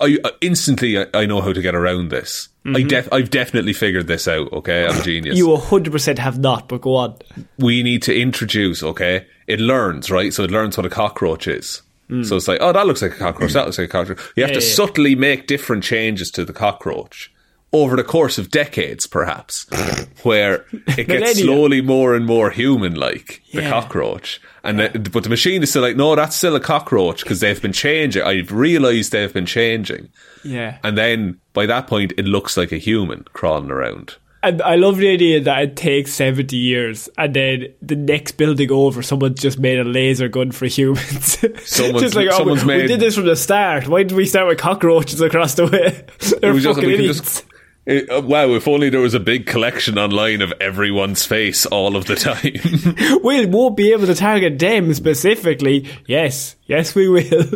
I 0.00 0.18
instantly 0.40 0.98
I, 0.98 1.06
I 1.14 1.26
know 1.26 1.40
how 1.40 1.52
to 1.52 1.62
get 1.62 1.74
around 1.74 2.10
this. 2.10 2.48
I 2.66 2.82
def- 2.82 3.12
I've 3.12 3.30
definitely 3.30 3.72
figured 3.72 4.06
this 4.06 4.28
out. 4.28 4.52
Okay, 4.52 4.86
I'm 4.86 5.00
a 5.00 5.02
genius. 5.04 5.38
Mm-hmm. 5.38 5.48
You 5.48 5.56
hundred 5.56 5.92
percent 5.92 6.18
have 6.18 6.38
not, 6.38 6.68
but 6.68 6.82
go 6.82 6.96
on. 6.96 7.16
we 7.58 7.82
need 7.82 8.02
to 8.02 8.18
introduce, 8.18 8.82
okay? 8.82 9.26
It 9.46 9.60
learns, 9.60 10.10
right? 10.10 10.32
So 10.32 10.44
it 10.44 10.50
learns 10.50 10.76
what 10.76 10.86
a 10.86 10.90
cockroach 10.90 11.48
is. 11.48 11.82
So 12.24 12.34
it's 12.34 12.48
like, 12.48 12.58
oh, 12.60 12.72
that 12.72 12.88
looks 12.88 13.02
like 13.02 13.12
a 13.12 13.18
cockroach. 13.18 13.52
That 13.52 13.66
looks 13.66 13.78
like 13.78 13.88
a 13.88 13.92
cockroach. 13.92 14.18
You 14.34 14.42
have. 14.42 14.50
Yeah, 14.50 14.58
to 14.58 14.60
yeah, 14.60 14.68
yeah. 14.68 14.74
subtly 14.74 15.14
make 15.14 15.46
different 15.46 15.84
changes 15.84 16.32
to 16.32 16.44
the 16.44 16.52
cockroach 16.52 17.32
over 17.72 17.94
the 17.96 18.02
course 18.04 18.36
of 18.38 18.50
decades, 18.50 19.06
perhaps, 19.06 19.66
where 20.22 20.64
it 20.88 21.06
gets 21.06 21.38
slowly 21.40 21.80
more 21.80 22.14
and 22.14 22.26
more 22.26 22.50
human-like. 22.50 23.42
The 23.52 23.62
cockroach, 23.68 24.40
and 24.64 24.78
the, 24.80 25.10
but 25.12 25.22
the 25.24 25.28
machine 25.30 25.62
is 25.62 25.70
still 25.70 25.82
like, 25.82 25.96
no, 25.96 26.14
that's 26.16 26.36
still 26.36 26.56
a 26.56 26.60
cockroach 26.60 27.22
because 27.22 27.40
they've 27.40 27.60
been 27.60 27.72
changing. 27.72 28.22
I've 28.22 28.50
realised 28.52 29.12
they've 29.12 29.32
been 29.32 29.46
changing, 29.46 30.08
Yeah, 30.44 30.78
and 30.82 30.96
then 30.98 31.40
by 31.52 31.66
that 31.66 31.86
point, 31.86 32.12
it 32.18 32.24
looks 32.24 32.56
like 32.56 32.72
a 32.72 32.76
human 32.78 33.24
crawling 33.32 33.70
around. 33.70 34.16
and 34.42 34.62
I 34.62 34.76
love 34.76 34.96
the 34.96 35.08
idea 35.10 35.40
that 35.40 35.62
it 35.62 35.76
takes 35.76 36.12
seventy 36.14 36.56
years, 36.56 37.08
and 37.18 37.34
then 37.34 37.66
the 37.82 37.96
next 37.96 38.32
building 38.32 38.72
over, 38.72 39.02
someone 39.02 39.34
just 39.34 39.58
made 39.60 39.78
a 39.78 39.84
laser 39.84 40.28
gun 40.28 40.50
for 40.50 40.66
humans. 40.66 41.38
Someone's- 41.64 42.00
just 42.02 42.14
like, 42.16 42.26
oh, 42.28 42.30
we, 42.30 42.36
someone's 42.38 42.64
we 42.64 42.76
made- 42.78 42.86
did 42.88 43.00
this 43.00 43.14
from 43.16 43.26
the 43.26 43.36
start. 43.36 43.86
Why 43.86 44.02
did 44.02 44.16
we 44.16 44.26
start 44.26 44.48
with 44.48 44.58
cockroaches 44.58 45.20
across 45.20 45.54
the 45.54 45.66
way? 45.66 46.04
They're 46.40 46.52
We 46.54 46.60
just- 46.60 46.76
fucking 46.78 46.90
idiots. 46.90 47.18
just- 47.20 47.44
Uh, 47.88 48.00
uh, 48.10 48.20
wow, 48.20 48.48
if 48.50 48.68
only 48.68 48.90
there 48.90 49.00
was 49.00 49.14
a 49.14 49.20
big 49.20 49.46
collection 49.46 49.98
online 49.98 50.42
of 50.42 50.52
everyone's 50.60 51.24
face 51.24 51.64
all 51.66 51.96
of 51.96 52.04
the 52.06 52.14
time. 52.14 53.20
we 53.24 53.46
won't 53.46 53.76
be 53.76 53.92
able 53.92 54.06
to 54.06 54.14
target 54.14 54.58
them 54.58 54.92
specifically. 54.92 55.88
Yes, 56.06 56.56
yes, 56.66 56.94
we 56.94 57.08
will. 57.08 57.46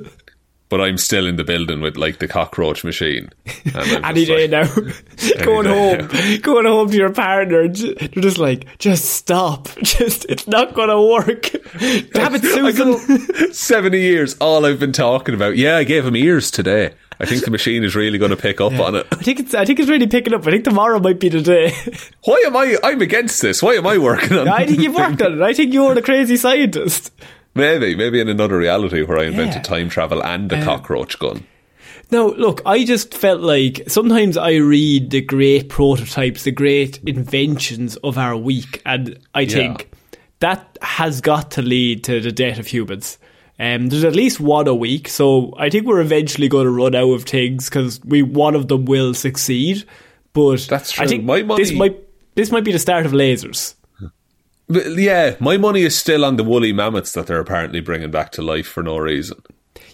but 0.70 0.80
I'm 0.80 0.96
still 0.96 1.26
in 1.26 1.36
the 1.36 1.44
building 1.44 1.82
with 1.82 1.96
like 1.96 2.20
the 2.20 2.26
cockroach 2.26 2.84
machine. 2.84 3.28
Any 4.02 4.24
day 4.24 4.48
like, 4.48 4.68
now. 4.68 5.44
going 5.44 5.66
home, 5.66 6.08
going 6.40 6.64
home 6.64 6.90
to 6.90 6.96
your 6.96 7.12
partner. 7.12 7.68
They're 7.68 8.08
just 8.08 8.38
like, 8.38 8.78
just 8.78 9.04
stop. 9.04 9.68
Just, 9.82 10.24
it's 10.24 10.48
not 10.48 10.72
going 10.74 10.88
to 10.88 11.02
work. 11.02 11.50
Damn 12.12 12.34
it, 12.34 12.42
Susan. 12.42 13.52
70 13.52 14.00
years, 14.00 14.36
all 14.40 14.64
I've 14.64 14.80
been 14.80 14.92
talking 14.92 15.34
about. 15.34 15.58
Yeah, 15.58 15.76
I 15.76 15.84
gave 15.84 16.06
him 16.06 16.16
ears 16.16 16.50
today. 16.50 16.94
I 17.20 17.26
think 17.26 17.44
the 17.44 17.50
machine 17.50 17.84
is 17.84 17.94
really 17.94 18.18
going 18.18 18.30
to 18.30 18.36
pick 18.36 18.60
up 18.60 18.72
on 18.72 18.96
it. 18.96 19.06
I 19.12 19.16
think 19.16 19.40
it's. 19.40 19.54
I 19.54 19.64
think 19.64 19.78
it's 19.80 19.88
really 19.88 20.06
picking 20.06 20.34
up. 20.34 20.46
I 20.46 20.50
think 20.50 20.64
tomorrow 20.64 20.98
might 20.98 21.20
be 21.20 21.28
the 21.28 21.40
day. 21.42 21.72
Why 22.24 22.42
am 22.46 22.56
I? 22.56 22.76
I'm 22.82 23.00
against 23.00 23.40
this. 23.42 23.62
Why 23.62 23.74
am 23.74 23.86
I 23.86 23.98
working 23.98 24.36
on? 24.36 24.48
It? 24.48 24.52
I 24.52 24.66
think 24.66 24.80
you've 24.80 24.94
worked 24.94 25.22
on 25.22 25.34
it. 25.34 25.42
I 25.42 25.52
think 25.54 25.72
you're 25.72 25.94
the 25.94 26.02
crazy 26.02 26.36
scientist. 26.36 27.12
Maybe, 27.54 27.94
maybe 27.94 28.20
in 28.20 28.28
another 28.28 28.58
reality 28.58 29.02
where 29.02 29.18
I 29.18 29.24
invented 29.26 29.56
Yeah. 29.56 29.62
time 29.62 29.88
travel 29.88 30.24
and 30.24 30.50
a 30.52 30.58
uh, 30.58 30.64
cockroach 30.64 31.18
gun. 31.20 31.46
No, 32.10 32.28
look, 32.28 32.60
I 32.66 32.84
just 32.84 33.14
felt 33.14 33.40
like 33.40 33.82
sometimes 33.86 34.36
I 34.36 34.54
read 34.54 35.10
the 35.10 35.20
great 35.20 35.68
prototypes, 35.68 36.42
the 36.42 36.50
great 36.50 36.98
inventions 37.06 37.96
of 37.98 38.18
our 38.18 38.36
week, 38.36 38.82
and 38.84 39.18
I 39.34 39.46
think 39.46 39.90
that 40.40 40.76
has 40.82 41.20
got 41.20 41.52
to 41.52 41.62
lead 41.62 42.04
to 42.04 42.20
the 42.20 42.32
death 42.32 42.58
of 42.58 42.66
humans. 42.66 43.18
Um, 43.58 43.88
there's 43.88 44.04
at 44.04 44.16
least 44.16 44.40
one 44.40 44.66
a 44.66 44.74
week, 44.74 45.08
so 45.08 45.54
I 45.56 45.70
think 45.70 45.86
we're 45.86 46.00
eventually 46.00 46.48
going 46.48 46.64
to 46.64 46.70
run 46.72 46.94
out 46.94 47.12
of 47.12 47.24
things 47.24 47.68
because 47.68 48.00
we 48.04 48.22
one 48.22 48.54
of 48.56 48.66
them 48.68 48.84
will 48.84 49.14
succeed. 49.14 49.84
But 50.32 50.66
That's 50.68 50.90
true. 50.92 51.04
I 51.04 51.08
think 51.08 51.24
My 51.24 51.42
this 51.56 51.72
money- 51.72 51.90
might 51.90 52.00
this 52.34 52.50
might 52.50 52.64
be 52.64 52.72
the 52.72 52.78
start 52.80 53.06
of 53.06 53.12
lasers. 53.12 53.74
Yeah, 54.68 55.36
my 55.40 55.56
money 55.58 55.82
is 55.82 55.96
still 55.96 56.24
on 56.24 56.36
the 56.36 56.42
woolly 56.42 56.72
mammoths 56.72 57.12
that 57.12 57.26
they're 57.26 57.38
apparently 57.38 57.80
bringing 57.80 58.10
back 58.10 58.32
to 58.32 58.42
life 58.42 58.66
for 58.66 58.82
no 58.82 58.96
reason. 58.96 59.40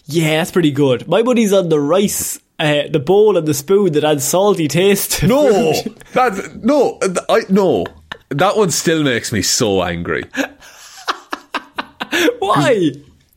Yeah, 0.05 0.37
that's 0.37 0.51
pretty 0.51 0.71
good. 0.71 1.07
My 1.07 1.21
money's 1.21 1.51
on 1.53 1.67
the 1.69 1.79
rice, 1.79 2.39
uh, 2.57 2.83
the 2.89 2.99
bowl, 2.99 3.37
and 3.37 3.45
the 3.47 3.53
spoon 3.53 3.91
that 3.93 4.03
adds 4.05 4.23
salty 4.23 4.67
taste. 4.69 5.21
No, 5.23 5.73
food. 5.73 5.97
that 6.13 6.61
no, 6.63 6.97
I 7.29 7.41
no. 7.49 7.85
That 8.29 8.55
one 8.57 8.71
still 8.71 9.03
makes 9.03 9.31
me 9.33 9.41
so 9.41 9.83
angry 9.83 10.23
why? 12.39 12.91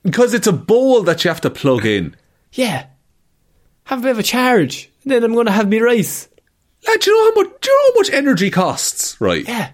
Because 0.05 0.35
it's 0.35 0.47
a 0.47 0.53
bowl 0.53 1.03
that 1.03 1.25
you 1.25 1.29
have 1.31 1.41
to 1.43 1.51
plug 1.51 1.85
in. 1.85 2.17
Yeah. 2.57 2.87
Have 3.87 3.99
a 3.99 4.03
bit 4.03 4.11
of 4.13 4.21
a 4.21 4.23
charge. 4.23 4.89
And 5.03 5.11
then 5.11 5.25
I'm 5.25 5.35
going 5.35 5.47
to 5.47 5.53
have 5.53 5.69
me 5.69 5.81
rice. 5.81 6.29
Lad, 6.87 7.01
do 7.01 7.11
you 7.11 7.17
know 7.17 7.25
how 7.33 7.43
much? 7.43 7.61
Do 7.61 7.69
you 7.69 7.77
know 7.77 7.93
how 7.93 7.99
much 7.99 8.11
energy 8.11 8.49
costs? 8.49 9.21
Right. 9.21 9.47
Yeah. 9.49 9.73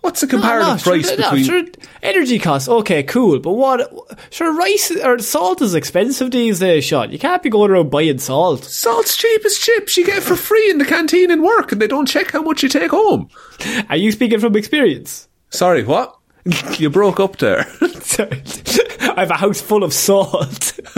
What's 0.00 0.20
the 0.20 0.26
comparative 0.26 0.68
no, 0.68 0.76
sure, 0.78 0.92
price 0.94 1.10
no, 1.10 1.16
between? 1.16 1.44
sure, 1.44 1.64
energy 2.02 2.40
costs. 2.40 2.68
Okay, 2.68 3.04
cool. 3.04 3.38
But 3.38 3.52
what? 3.52 4.18
Sure, 4.30 4.52
rice 4.52 4.90
or 4.90 5.20
salt 5.20 5.62
is 5.62 5.76
expensive 5.76 6.32
these 6.32 6.58
days, 6.58 6.84
Sean. 6.84 7.12
You 7.12 7.20
can't 7.20 7.42
be 7.42 7.50
going 7.50 7.70
around 7.70 7.90
buying 7.90 8.18
salt. 8.18 8.64
Salt's 8.64 9.16
cheap 9.16 9.44
as 9.44 9.56
chips. 9.56 9.96
You 9.96 10.04
get 10.04 10.18
it 10.18 10.22
for 10.24 10.34
free 10.34 10.70
in 10.70 10.78
the 10.78 10.84
canteen 10.84 11.30
in 11.30 11.42
work, 11.42 11.70
and 11.70 11.80
they 11.80 11.86
don't 11.86 12.06
check 12.06 12.32
how 12.32 12.42
much 12.42 12.64
you 12.64 12.68
take 12.68 12.90
home. 12.90 13.28
Are 13.88 13.96
you 13.96 14.10
speaking 14.10 14.40
from 14.40 14.56
experience? 14.56 15.28
Sorry, 15.50 15.84
what? 15.84 16.17
You 16.78 16.90
broke 16.90 17.20
up 17.20 17.36
there. 17.38 17.66
I 17.80 19.14
have 19.20 19.30
a 19.30 19.36
house 19.36 19.60
full 19.60 19.82
of 19.84 19.92
salt. 19.92 20.78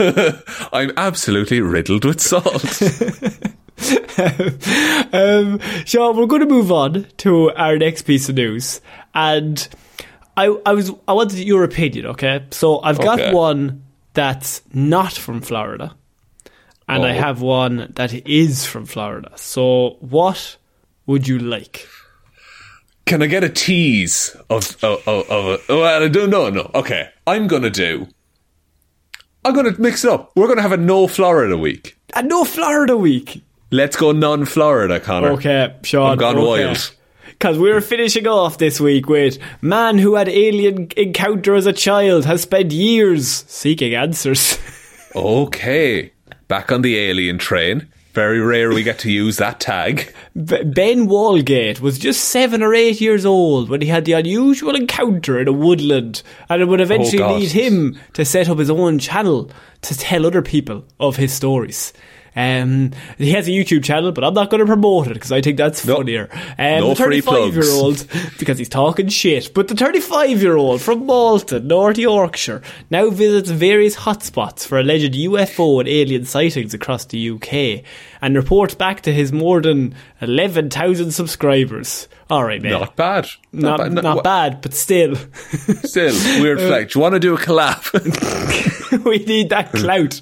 I'm 0.73 0.91
absolutely 0.97 1.59
riddled 1.61 2.05
with 2.05 2.21
salt. 2.21 2.81
um, 5.13 5.59
so 5.85 6.11
we're 6.13 6.25
going 6.27 6.41
to 6.41 6.47
move 6.47 6.71
on 6.71 7.07
to 7.17 7.51
our 7.51 7.77
next 7.77 8.03
piece 8.03 8.29
of 8.29 8.35
news, 8.35 8.81
and 9.13 9.67
I, 10.37 10.45
I 10.65 10.73
was 10.73 10.91
I 11.07 11.13
wanted 11.13 11.39
your 11.39 11.63
opinion. 11.63 12.05
Okay, 12.07 12.43
so 12.51 12.79
I've 12.81 12.99
got 12.99 13.19
Okay. 13.19 13.33
one 13.33 13.83
that's 14.13 14.61
not 14.73 15.13
from 15.13 15.41
Florida, 15.41 15.95
and 16.87 17.03
I 17.05 17.15
Oh. 17.17 17.19
have 17.19 17.41
one 17.41 17.91
that 17.95 18.13
is 18.27 18.65
from 18.65 18.85
Florida. 18.85 19.31
So 19.35 19.97
what 19.99 20.57
would 21.07 21.27
you 21.27 21.39
like? 21.39 21.87
Can 23.05 23.21
I 23.21 23.27
get 23.27 23.43
a 23.43 23.49
tease 23.49 24.35
of 24.49 24.77
of 24.83 25.07
of, 25.07 25.29
of 25.29 25.65
oh, 25.69 25.81
well, 25.81 26.03
I 26.03 26.07
don't 26.07 26.29
know. 26.29 26.49
No, 26.49 26.71
okay. 26.75 27.09
I'm 27.27 27.47
gonna 27.47 27.69
do. 27.69 28.07
I'm 29.43 29.53
gonna 29.55 29.73
mix 29.79 30.03
it 30.05 30.11
up. 30.11 30.31
We're 30.35 30.47
gonna 30.47 30.61
have 30.61 30.71
a 30.71 30.77
no 30.77 31.07
Florida 31.07 31.57
week. 31.57 31.97
a 32.15 32.23
no 32.23 32.45
Florida 32.45 32.95
week. 32.95 33.43
Let's 33.71 33.95
go 33.95 34.11
non-Florida, 34.11 34.99
Connor. 34.99 35.29
Okay, 35.31 35.73
Sean. 35.83 36.11
I'm 36.11 36.17
gone 36.17 36.37
okay. 36.37 36.65
wild. 36.65 36.91
Because 37.29 37.57
we're 37.57 37.81
finishing 37.81 38.27
off 38.27 38.59
this 38.59 38.79
week 38.79 39.07
with 39.07 39.39
man 39.61 39.97
who 39.97 40.15
had 40.15 40.29
alien 40.29 40.89
encounter 40.95 41.55
as 41.55 41.65
a 41.65 41.73
child 41.73 42.25
has 42.25 42.41
spent 42.41 42.71
years 42.71 43.45
seeking 43.47 43.95
answers. 43.95 44.59
Okay, 45.13 46.13
back 46.47 46.71
on 46.71 46.83
the 46.83 46.97
alien 46.97 47.37
train. 47.37 47.91
Very 48.13 48.41
rare 48.41 48.69
we 48.69 48.83
get 48.83 48.99
to 48.99 49.11
use 49.11 49.37
that 49.37 49.61
tag. 49.61 50.13
Ben 50.35 51.07
Walgate 51.07 51.79
was 51.79 51.97
just 51.97 52.25
seven 52.25 52.61
or 52.61 52.73
eight 52.73 52.99
years 52.99 53.25
old 53.25 53.69
when 53.69 53.79
he 53.81 53.87
had 53.87 54.03
the 54.03 54.11
unusual 54.13 54.75
encounter 54.75 55.39
in 55.39 55.47
a 55.47 55.53
woodland, 55.53 56.21
and 56.49 56.61
it 56.61 56.65
would 56.65 56.81
eventually 56.81 57.23
Oh, 57.23 57.37
lead 57.37 57.51
him 57.51 57.97
to 58.13 58.25
set 58.25 58.49
up 58.49 58.57
his 58.57 58.69
own 58.69 58.99
channel 58.99 59.49
to 59.83 59.97
tell 59.97 60.25
other 60.25 60.41
people 60.41 60.83
of 60.99 61.15
his 61.15 61.31
stories. 61.31 61.93
Um, 62.35 62.91
he 63.17 63.31
has 63.31 63.47
a 63.47 63.51
YouTube 63.51 63.83
channel, 63.83 64.11
but 64.13 64.23
I'm 64.23 64.33
not 64.33 64.49
going 64.49 64.59
to 64.59 64.65
promote 64.65 65.07
it 65.07 65.15
because 65.15 65.31
I 65.33 65.41
think 65.41 65.57
that's 65.57 65.85
No. 65.85 65.97
funnier. 65.97 66.29
Um, 66.57 66.79
No 66.81 66.89
the 66.89 66.95
free 66.95 67.21
35 67.21 67.53
year 67.55 67.71
old, 67.71 68.07
because 68.39 68.57
he's 68.57 68.69
talking 68.69 69.09
shit, 69.09 69.53
but 69.53 69.67
the 69.67 69.75
35 69.75 70.41
year 70.41 70.55
old 70.55 70.81
from 70.81 71.05
Malton, 71.05 71.67
North 71.67 71.97
Yorkshire, 71.97 72.61
now 72.89 73.09
visits 73.09 73.49
various 73.49 73.95
hotspots 73.97 74.65
for 74.65 74.79
alleged 74.79 75.13
UFO 75.13 75.79
and 75.81 75.89
alien 75.89 76.23
sightings 76.25 76.73
across 76.73 77.03
the 77.05 77.31
UK 77.31 77.83
and 78.21 78.35
reports 78.35 78.75
back 78.75 79.01
to 79.01 79.13
his 79.13 79.33
more 79.33 79.61
than 79.61 79.93
11,000 80.21 81.11
subscribers. 81.11 82.07
All 82.31 82.45
right, 82.45 82.61
man. 82.61 82.71
Not 82.71 82.95
bad. 82.95 83.27
Not, 83.51 83.79
bad. 83.79 83.91
not, 83.91 84.23
bad, 84.23 84.61
but 84.61 84.73
still, 84.73 85.15
Still, 85.83 86.13
weird. 86.41 86.59
Do 86.59 86.87
you 86.95 87.01
want 87.01 87.13
to 87.13 87.19
do 87.19 87.35
a 87.35 87.37
collab? 87.37 89.03
we 89.05 89.19
need 89.19 89.49
that 89.49 89.73
clout. 89.73 90.21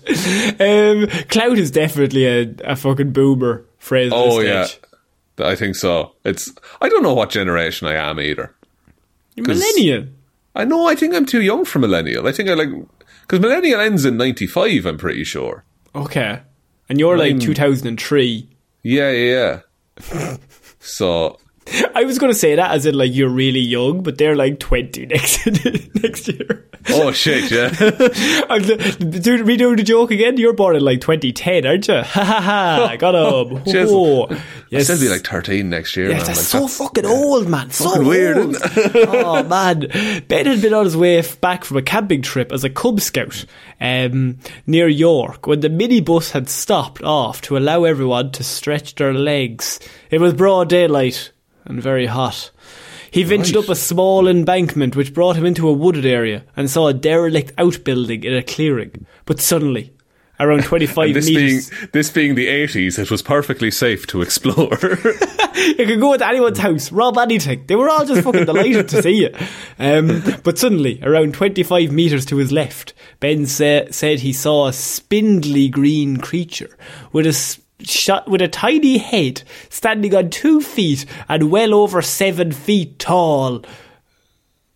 Um, 0.60 1.07
clout 1.28 1.60
is 1.60 1.70
definitely 1.70 2.26
a, 2.26 2.55
a 2.64 2.76
fucking 2.76 3.12
boomer 3.14 3.64
phrase. 3.78 4.12
oh 4.14 4.39
yeah. 4.39 4.66
I 5.38 5.55
think 5.55 5.76
so. 5.76 6.16
It's. 6.26 6.51
I 6.82 6.89
don't 6.89 7.03
know 7.03 7.14
what 7.14 7.30
generation 7.30 7.88
I 7.88 7.93
am 7.93 8.20
either. 8.20 8.55
Millennial. 9.38 10.07
I 10.55 10.66
know. 10.66 10.88
I 10.88 10.95
think 10.95 11.14
I'm 11.14 11.28
too 11.28 11.41
young 11.41 11.64
for 11.64 11.78
millennial. 11.78 12.28
I 12.28 12.32
think 12.32 12.49
I 12.49 12.55
like 12.55 12.70
because 13.22 13.39
millennial 13.39 13.80
ends 13.80 14.03
in 14.03 14.18
'95. 14.18 14.86
I'm 14.88 14.97
pretty 14.97 15.24
sure. 15.24 15.64
Okay. 15.93 16.41
And 16.89 16.99
you're 16.99 17.18
like 17.20 17.34
I'm- 17.34 17.39
2003. 17.39 18.49
Yeah, 18.82 19.12
yeah. 19.12 19.60
yeah. 20.12 20.38
so 20.80 21.38
I 21.96 22.04
was 22.04 22.18
going 22.18 22.32
to 22.32 22.38
say 22.38 22.56
that 22.56 22.72
as 22.72 22.86
in 22.86 22.96
like 22.96 23.14
you're 23.14 23.30
really 23.30 23.60
young, 23.60 24.04
but 24.04 24.18
they're 24.18 24.36
like 24.36 24.60
20 24.60 25.06
next 25.08 25.46
next 25.96 26.28
year. 26.28 26.66
oh 26.90 27.12
shit, 27.12 27.52
yeah. 27.52 27.68
I'm 28.50 28.62
do, 28.62 29.44
redo 29.44 29.76
the 29.76 29.84
joke 29.84 30.12
again. 30.12 30.38
You're 30.38 30.54
born 30.54 30.76
in 30.76 30.82
like 30.84 31.02
2010, 31.02 31.66
aren't 31.66 31.88
you? 31.88 31.96
Ha 31.96 32.24
ha 32.24 32.42
ha! 32.42 32.88
I 32.90 32.98
got 32.98 33.16
him. 33.16 33.62
Oh, 33.90 34.28
I'll 34.74 34.82
still 34.82 35.00
be 35.00 35.10
like 35.10 35.26
13 35.26 35.70
next 35.70 35.96
year. 35.98 36.10
Yes, 36.10 36.20
man. 36.20 36.28
that's 36.28 36.40
Like, 36.40 36.46
so 36.46 36.58
that's- 36.60 36.78
fucking 36.78 37.06
old, 37.06 37.48
man. 37.50 37.70
So 37.72 37.90
fucking 37.90 38.08
weird, 38.08 38.38
old. 38.38 38.56
oh 38.96 39.44
man, 39.44 39.80
Ben 40.28 40.46
had 40.46 40.62
been 40.62 40.74
on 40.74 40.86
his 40.86 40.96
way 40.98 41.22
back 41.42 41.66
from 41.66 41.78
a 41.78 41.82
camping 41.82 42.22
trip 42.22 42.52
as 42.52 42.64
a 42.64 42.70
Cub 42.70 43.02
Scout 43.02 43.46
um, 43.82 44.38
near 44.66 44.88
York 44.88 45.48
when 45.48 45.60
the 45.60 45.70
minibus 45.70 46.32
had 46.32 46.50
stopped 46.50 47.04
off 47.04 47.42
to 47.42 47.58
allow 47.58 47.84
everyone 47.84 48.32
to 48.32 48.44
stretch 48.44 48.96
their 48.96 49.14
legs. 49.14 49.80
It 50.12 50.20
was 50.22 50.34
broad 50.34 50.70
daylight 50.70 51.32
and 51.70 51.82
very 51.82 52.08
hot. 52.08 52.52
He 53.12 53.24
ventured 53.24 53.56
Right. 53.56 53.64
up 53.64 53.70
a 53.70 53.76
small 53.76 54.28
embankment 54.28 54.96
which 54.96 55.14
brought 55.14 55.36
him 55.38 55.46
into 55.46 55.68
a 55.70 55.74
wooded 55.74 56.06
area 56.06 56.44
and 56.58 56.70
saw 56.70 56.88
a 56.88 56.94
derelict 56.94 57.54
outbuilding 57.58 58.24
in 58.24 58.34
a 58.36 58.44
clearing. 58.44 59.06
But 59.26 59.40
suddenly, 59.40 59.94
around 60.40 60.64
25 60.66 61.06
And 61.08 61.16
this 61.16 61.26
being 61.28 61.46
metres... 61.46 61.72
this 61.92 62.10
being 62.12 62.36
the 62.36 62.48
80s, 62.48 63.00
it 63.00 63.10
was 63.10 63.22
perfectly 63.22 63.72
safe 63.72 64.06
to 64.08 64.22
explore. 64.22 64.78
You 65.60 65.86
could 65.86 66.00
go 66.00 66.14
into 66.14 66.26
anyone's 66.26 66.58
house, 66.60 66.90
rob 66.90 67.18
anything. 67.18 67.66
They 67.68 67.76
were 67.76 67.90
all 67.90 68.06
just 68.06 68.22
fucking 68.22 68.46
delighted 68.46 68.88
to 68.90 69.02
see 69.02 69.24
you. 69.24 69.30
Um, 69.78 70.24
but 70.44 70.58
suddenly, 70.58 71.02
around 71.04 71.34
25 71.34 71.92
metres 71.92 72.26
to 72.28 72.38
his 72.38 72.52
left, 72.54 72.94
Ben 73.20 73.46
sa- 73.46 73.92
said 73.92 74.20
he 74.22 74.32
saw 74.32 74.68
a 74.68 74.74
spindly 74.74 75.68
green 75.68 76.16
creature 76.18 76.78
with 77.12 77.26
a 77.26 77.30
s- 77.30 77.60
shot 77.82 78.28
with 78.28 78.42
a 78.42 78.48
tiny 78.48 78.98
head 78.98 79.44
standing 79.70 80.14
on 80.16 80.30
two 80.30 80.62
feet 80.62 81.06
and 81.28 81.52
well 81.52 81.74
over 81.74 82.02
seven 82.02 82.52
feet 82.52 83.00
tall. 83.00 83.64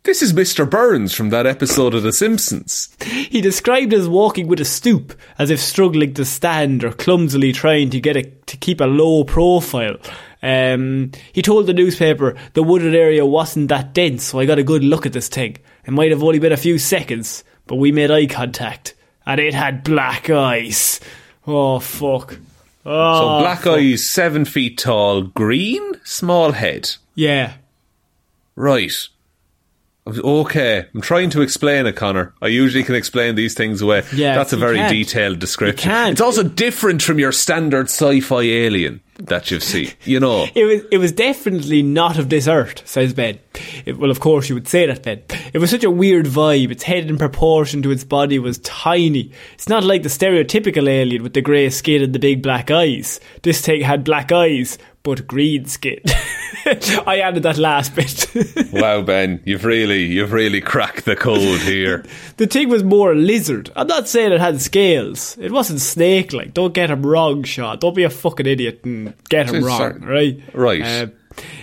this 0.04 0.22
is 0.22 0.34
Mr. 0.34 0.70
Burns 0.70 1.14
from 1.14 1.30
that 1.30 1.46
episode 1.46 1.94
of 1.94 2.04
The 2.04 2.12
Simpsons. 2.12 2.96
He 3.02 3.42
described 3.42 3.94
as 3.94 4.08
walking 4.08 4.48
with 4.48 4.60
a 4.60 4.66
stoop, 4.66 5.14
as 5.40 5.50
if 5.50 5.60
struggling 5.60 6.14
to 6.16 6.26
stand 6.26 6.84
or 6.84 6.92
clumsily 6.92 7.54
trying 7.54 7.90
to 7.92 8.00
get 8.02 8.18
a, 8.18 8.24
to 8.24 8.58
keep 8.58 8.82
a 8.82 8.86
low 8.86 9.24
profile. 9.24 9.98
Um, 10.42 11.12
he 11.32 11.42
told 11.42 11.68
the 11.68 11.74
newspaper 11.74 12.36
the 12.54 12.64
wooded 12.64 12.96
area 12.96 13.26
wasn't 13.26 13.70
that 13.70 13.94
dense, 13.94 14.26
so 14.26 14.40
I 14.40 14.46
got 14.46 14.60
a 14.60 14.64
good 14.64 14.84
look 14.84 15.06
at 15.06 15.14
this 15.14 15.30
thing. 15.30 15.58
It 15.86 15.92
might 15.92 16.12
have 16.12 16.24
only 16.24 16.40
been 16.40 16.52
a 16.52 16.58
few 16.58 16.78
seconds, 16.78 17.46
but 17.66 17.76
we 17.76 17.94
made 17.94 18.12
eye 18.12 18.26
contact, 18.28 18.94
and 19.26 19.40
it 19.40 19.54
had 19.54 19.86
black 19.86 20.30
eyes. 20.30 21.00
Oh 21.48 21.80
fuck! 21.80 22.38
So 22.84 22.90
Oh, 22.92 23.40
black 23.40 23.66
eyes, 23.66 24.06
seven 24.06 24.46
feet 24.46 24.78
tall, 24.78 25.22
green, 25.22 25.94
small 26.04 26.52
head. 26.52 26.90
yeah. 27.16 27.54
Right. 28.56 28.92
Okay, 30.06 30.86
I'm 30.94 31.02
trying 31.02 31.30
to 31.32 31.42
explain 31.42 31.86
it, 31.88 31.96
Connor. 31.96 32.34
I 32.42 32.48
usually 32.48 32.84
can 32.84 32.94
explain 32.96 33.36
these 33.36 33.54
things 33.54 33.82
away. 33.82 34.04
Yeah, 34.14 34.36
that's 34.36 34.52
a 34.52 34.58
very 34.58 34.76
can't. 34.76 34.92
detailed 34.92 35.40
description. 35.40 35.90
It's 36.12 36.20
also 36.22 36.44
different 36.44 37.02
from 37.02 37.20
your 37.20 37.32
standard 37.32 37.86
sci-fi 37.86 38.42
alien 38.42 39.00
that 39.24 39.52
you've 39.52 39.64
seen. 39.64 39.92
You 40.04 40.20
know, 40.20 40.48
It 40.56 40.66
was 40.66 40.82
it 40.92 40.98
was 40.98 41.12
definitely 41.12 41.82
not 41.84 42.18
of 42.18 42.30
this 42.30 42.48
earth, 42.48 42.88
says 42.88 43.14
Ben. 43.14 43.40
It, 43.86 43.98
well, 43.98 44.12
of 44.12 44.20
course 44.20 44.50
you 44.50 44.56
would 44.56 44.68
say 44.68 44.86
that, 44.86 45.04
Ben. 45.04 45.22
It 45.54 45.60
was 45.60 45.70
such 45.70 45.84
a 45.84 45.92
weird 45.92 46.26
vibe. 46.26 46.72
Its 46.72 46.84
head 46.84 47.10
in 47.10 47.18
proportion 47.18 47.82
to 47.84 47.92
its 47.92 48.04
body 48.04 48.40
was 48.40 48.58
tiny. 48.60 49.32
It's 49.54 49.70
not 49.70 49.84
like 49.84 50.04
the 50.04 50.10
stereotypical 50.10 50.88
alien 50.90 51.24
with 51.24 51.34
the 51.34 51.42
grey 51.42 51.70
skin 51.70 52.02
and 52.02 52.14
the 52.14 52.20
big 52.20 52.42
black 52.42 52.72
eyes. 52.72 53.20
This 53.44 53.62
thing 53.62 53.82
had 53.82 54.04
black 54.04 54.32
eyes, 54.32 54.78
but 55.04 55.28
green 55.28 55.66
skin. 55.66 56.00
I 56.66 57.20
added 57.20 57.44
that 57.44 57.58
last 57.58 57.94
bit. 57.94 58.26
wow, 58.74 59.02
Ben, 59.02 59.42
you've 59.46 59.66
really, 59.66 60.04
you've 60.06 60.32
really 60.32 60.62
cracked 60.62 61.04
the 61.04 61.16
code 61.16 61.60
here. 61.60 62.06
the 62.38 62.48
thing 62.48 62.70
was 62.70 62.84
more 62.84 63.12
a 63.12 63.16
lizard. 63.16 63.70
I'm 63.76 63.88
not 63.88 64.08
saying 64.08 64.32
it 64.32 64.40
had 64.40 64.62
scales. 64.62 65.38
It 65.40 65.52
wasn't 65.52 65.82
snake-like. 65.82 66.54
Don't 66.54 66.74
get 66.74 66.90
him 66.90 67.06
wrong, 67.06 67.44
Sean. 67.44 67.78
Don't 67.80 67.96
be 67.96 68.04
a 68.04 68.10
fucking 68.10 68.46
idiot 68.46 68.82
and 68.86 69.13
get 69.30 69.50
him 69.50 69.64
wrong, 69.64 69.78
sorry. 69.78 70.00
right? 70.00 70.44
Right. 70.54 70.82
Uh, 70.82 71.08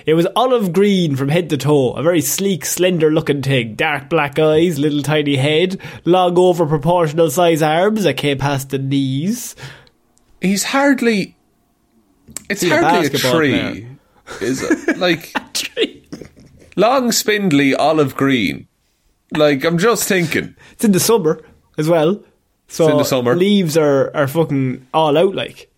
it 0.04 0.14
was 0.14 0.26
olive 0.34 0.72
green 0.72 1.14
from 1.14 1.28
head 1.28 1.50
to 1.50 1.56
toe, 1.56 1.92
a 1.92 2.02
very 2.02 2.20
sleek, 2.20 2.64
slender 2.64 3.10
looking 3.12 3.42
thing. 3.42 3.76
Dark 3.76 4.08
black 4.08 4.38
eyes, 4.38 4.78
little 4.78 5.02
tiny 5.02 5.36
head, 5.36 5.78
long 6.04 6.36
over 6.38 6.66
proportional 6.66 7.30
size 7.30 7.62
arms 7.62 8.02
that 8.02 8.16
came 8.16 8.38
past 8.38 8.70
the 8.70 8.78
knees. 8.78 9.54
He's 10.40 10.64
hardly. 10.64 11.36
It's 12.48 12.62
He's 12.62 12.70
a 12.72 12.80
hardly 12.80 12.98
a, 13.06 13.10
basketball 13.10 13.32
tree, 13.38 13.50
player. 13.60 13.98
is 14.40 14.62
it? 14.62 14.96
Like 14.98 15.32
tree. 15.52 16.04
long, 16.76 17.12
spindly, 17.12 17.74
olive 17.74 18.16
green. 18.16 18.66
Like 19.36 19.64
I'm 19.64 19.78
just 19.78 20.08
thinking. 20.08 20.56
It's 20.72 20.84
in 20.84 20.92
the 20.92 21.00
summer 21.00 21.40
as 21.78 21.88
well. 21.88 22.22
So 22.66 22.88
in 22.90 22.96
the 22.98 23.04
summer. 23.04 23.36
leaves 23.36 23.76
are, 23.76 24.14
are 24.16 24.26
fucking 24.26 24.86
all 24.92 25.16
out 25.16 25.34
like. 25.34 25.69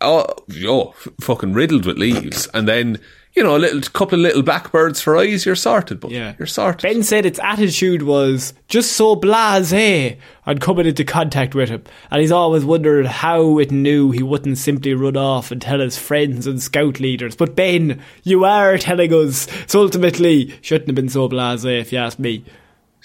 Oh, 0.00 0.26
yo, 0.48 0.90
f- 0.90 1.08
fucking 1.20 1.52
riddled 1.52 1.84
with 1.86 1.98
leaves, 1.98 2.46
and 2.54 2.66
then 2.66 2.98
you 3.34 3.44
know, 3.44 3.54
a 3.54 3.58
little 3.58 3.80
couple 3.92 4.18
of 4.18 4.22
little 4.22 4.42
blackbirds 4.42 5.00
for 5.00 5.16
eyes, 5.16 5.46
you're 5.46 5.54
sorted. 5.54 6.00
But 6.00 6.10
Yeah. 6.10 6.34
you're 6.38 6.46
sorted. 6.46 6.82
Ben 6.82 7.04
said 7.04 7.24
its 7.24 7.38
attitude 7.40 8.02
was 8.02 8.52
just 8.66 8.92
so 8.94 9.14
blasé 9.14 10.16
on 10.44 10.56
eh? 10.56 10.58
coming 10.58 10.86
into 10.86 11.04
contact 11.04 11.54
with 11.54 11.68
him, 11.68 11.84
and 12.10 12.20
he's 12.20 12.32
always 12.32 12.64
wondered 12.64 13.06
how 13.06 13.58
it 13.58 13.70
knew 13.70 14.10
he 14.10 14.22
wouldn't 14.24 14.58
simply 14.58 14.94
run 14.94 15.16
off 15.16 15.52
and 15.52 15.62
tell 15.62 15.78
his 15.78 15.96
friends 15.98 16.46
and 16.48 16.60
scout 16.60 16.98
leaders. 16.98 17.36
But 17.36 17.54
Ben, 17.54 18.00
you 18.24 18.44
are 18.44 18.76
telling 18.78 19.12
us, 19.12 19.46
so 19.68 19.82
ultimately 19.82 20.54
shouldn't 20.62 20.88
have 20.88 20.96
been 20.96 21.10
so 21.10 21.28
blasé, 21.28 21.76
eh, 21.76 21.80
if 21.80 21.92
you 21.92 21.98
ask 21.98 22.18
me. 22.18 22.44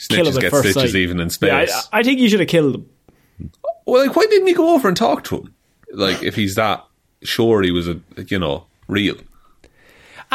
Kill 0.10 0.26
him 0.26 0.34
Snitches 0.34 0.40
get 0.42 0.50
first 0.52 0.70
stitches 0.72 0.94
sight. 0.94 1.00
even 1.00 1.20
in 1.20 1.30
space. 1.30 1.70
Yeah, 1.70 1.82
I, 1.92 2.00
I 2.00 2.04
think 2.04 2.20
you 2.20 2.30
should 2.30 2.40
have 2.40 2.50
killed 2.50 2.76
him. 2.76 3.52
well, 3.86 4.08
like, 4.08 4.16
why 4.16 4.26
didn't 4.28 4.48
he 4.48 4.54
go 4.56 4.74
over 4.74 4.88
and 4.88 4.98
talk 4.98 5.24
to 5.26 5.38
him? 5.38 5.53
Like, 5.94 6.24
if 6.24 6.36
he's 6.36 6.56
that 6.56 6.86
sure 7.22 7.62
he 7.62 7.72
was 7.72 7.88
a, 7.88 8.00
you 8.28 8.40
know, 8.40 8.66
real. 8.88 9.16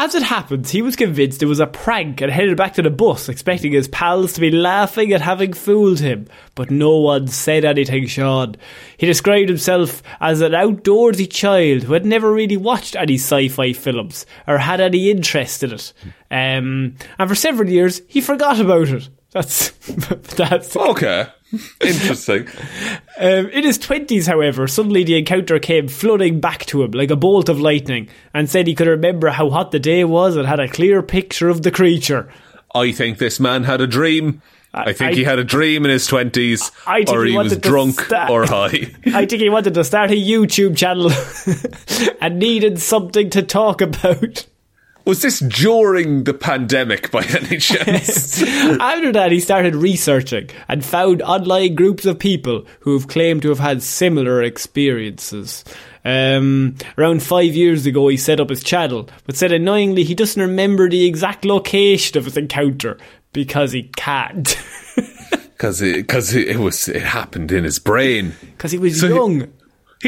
As 0.01 0.15
it 0.15 0.23
happens, 0.23 0.71
he 0.71 0.81
was 0.81 0.95
convinced 0.95 1.43
it 1.43 1.47
was 1.47 1.59
a 1.59 1.67
prank 1.67 2.21
and 2.21 2.31
headed 2.31 2.55
back 2.55 2.73
to 2.75 2.81
the 2.81 2.89
bus, 2.89 3.27
expecting 3.27 3.73
his 3.73 3.89
pals 3.89 4.31
to 4.31 4.39
be 4.39 4.49
laughing 4.49 5.11
at 5.11 5.19
having 5.19 5.51
fooled 5.51 5.99
him. 5.99 6.25
But 6.55 6.71
no 6.71 6.95
one 6.95 7.27
said 7.27 7.65
anything, 7.65 8.07
Sean. 8.07 8.55
He 8.95 9.05
described 9.05 9.49
himself 9.49 10.01
as 10.21 10.39
an 10.39 10.53
outdoorsy 10.53 11.29
child 11.29 11.83
who 11.83 11.91
had 11.91 12.05
never 12.05 12.31
really 12.31 12.55
watched 12.55 12.95
any 12.95 13.15
sci 13.15 13.49
fi 13.49 13.73
films 13.73 14.25
or 14.47 14.59
had 14.59 14.79
any 14.79 15.11
interest 15.11 15.63
in 15.63 15.73
it. 15.73 15.91
Um, 16.31 16.95
and 17.17 17.27
for 17.27 17.35
several 17.35 17.69
years, 17.69 18.01
he 18.07 18.21
forgot 18.21 18.61
about 18.61 18.87
it. 18.87 19.09
That's 19.31 19.69
that's 20.35 20.75
Okay. 20.75 21.27
Interesting. 21.81 22.47
um, 23.19 23.47
in 23.47 23.63
his 23.63 23.79
20s, 23.79 24.27
however, 24.27 24.67
suddenly 24.67 25.03
the 25.03 25.17
encounter 25.17 25.57
came 25.59 25.87
flooding 25.87 26.39
back 26.39 26.65
to 26.67 26.83
him 26.83 26.91
like 26.91 27.09
a 27.09 27.15
bolt 27.15 27.49
of 27.49 27.59
lightning 27.59 28.07
and 28.33 28.49
said 28.49 28.67
he 28.67 28.75
could 28.75 28.87
remember 28.87 29.29
how 29.29 29.49
hot 29.49 29.71
the 29.71 29.79
day 29.79 30.03
was 30.03 30.35
and 30.35 30.47
had 30.47 30.59
a 30.59 30.67
clear 30.67 31.01
picture 31.01 31.49
of 31.49 31.63
the 31.63 31.71
creature. 31.71 32.31
I 32.75 32.91
think 32.91 33.17
this 33.17 33.39
man 33.39 33.63
had 33.63 33.81
a 33.81 33.87
dream. 33.87 34.41
I, 34.71 34.93
think 34.93 35.13
I- 35.13 35.15
he 35.15 35.23
had 35.23 35.39
a 35.39 35.43
dream 35.43 35.85
in 35.85 35.89
his 35.91 36.07
20s, 36.07 36.71
or 37.11 37.25
he 37.25 37.31
he, 37.31 37.37
was 37.37 37.57
drunk 37.57 38.11
or 38.29 38.45
high. 38.45 38.93
I 39.07 39.25
think 39.25 39.41
he 39.41 39.49
wanted 39.49 39.73
to 39.73 39.83
start 39.83 40.11
a 40.11 40.13
YouTube 40.13 40.77
channel 40.77 41.11
and 42.21 42.37
needed 42.37 42.79
something 42.79 43.31
to 43.31 43.41
talk 43.41 43.81
about. 43.81 44.45
Was 45.09 45.23
this 45.23 45.39
during 45.39 46.23
the 46.25 46.35
pandemic 46.35 47.09
by 47.09 47.23
any 47.23 47.57
chance? 47.59 48.43
After 48.43 49.11
that, 49.13 49.31
he 49.31 49.39
started 49.39 49.75
researching 49.75 50.51
and 50.67 50.85
found 50.85 51.23
online 51.23 51.73
groups 51.73 52.05
of 52.05 52.19
people 52.19 52.67
who 52.81 52.93
have 52.93 53.07
claimed 53.07 53.41
to 53.41 53.49
have 53.49 53.57
had 53.57 53.81
similar 53.81 54.43
experiences. 54.43 55.65
Um, 56.05 56.75
around 56.95 57.23
five 57.23 57.55
years 57.55 57.87
ago, 57.87 58.07
he 58.07 58.17
set 58.17 58.39
up 58.39 58.51
his 58.51 58.63
channel, 58.63 59.09
but 59.25 59.35
said 59.35 59.51
annoyingly 59.51 60.03
he 60.03 60.13
doesn't 60.13 60.39
remember 60.39 60.87
the 60.87 61.07
exact 61.07 61.43
location 61.43 62.19
of 62.19 62.25
his 62.25 62.37
encounter 62.37 62.99
because 63.33 63.71
he 63.71 63.89
can't. 63.95 64.55
Because 65.59 65.81
it, 65.81 66.07
cause 66.07 66.33
it, 66.33 66.47
it 66.47 66.57
was 66.57 66.87
it 66.87 67.01
happened 67.01 67.51
in 67.51 67.65
his 67.65 67.79
brain. 67.79 68.33
Because 68.41 68.71
he 68.71 68.77
was 68.77 68.97
So 68.97 69.07
young. 69.07 69.41
He 69.41 69.47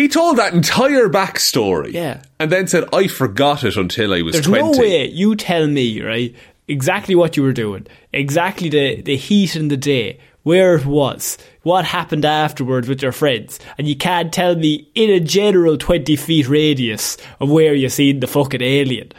told 0.07 0.37
that 0.37 0.53
entire 0.53 1.09
backstory. 1.09 1.91
Yeah. 1.91 2.21
And 2.39 2.51
then 2.51 2.67
said, 2.67 2.85
I 2.93 3.07
forgot 3.07 3.63
it 3.63 3.75
until 3.75 4.13
I 4.13 4.21
was 4.21 4.33
There's 4.33 4.45
20. 4.45 4.63
no 4.63 4.79
way 4.79 5.09
you 5.09 5.35
tell 5.35 5.67
me, 5.67 6.01
right, 6.01 6.33
exactly 6.67 7.15
what 7.15 7.35
you 7.35 7.43
were 7.43 7.53
doing, 7.53 7.87
exactly 8.13 8.69
the, 8.69 9.01
the 9.01 9.17
heat 9.17 9.55
in 9.55 9.67
the 9.67 9.77
day, 9.77 10.19
where 10.43 10.75
it 10.75 10.85
was, 10.85 11.37
what 11.63 11.85
happened 11.85 12.25
afterwards 12.25 12.87
with 12.87 13.01
your 13.01 13.11
friends, 13.11 13.59
and 13.77 13.87
you 13.87 13.95
can't 13.95 14.33
tell 14.33 14.55
me 14.55 14.89
in 14.95 15.09
a 15.09 15.19
general 15.19 15.77
20 15.77 16.15
feet 16.15 16.47
radius 16.47 17.17
of 17.39 17.49
where 17.49 17.75
you 17.75 17.89
seen 17.89 18.21
the 18.21 18.27
fucking 18.27 18.61
alien. 18.61 19.11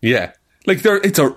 Yeah. 0.00 0.32
Like, 0.66 0.82
there, 0.82 0.96
it's 0.98 1.18
a 1.18 1.36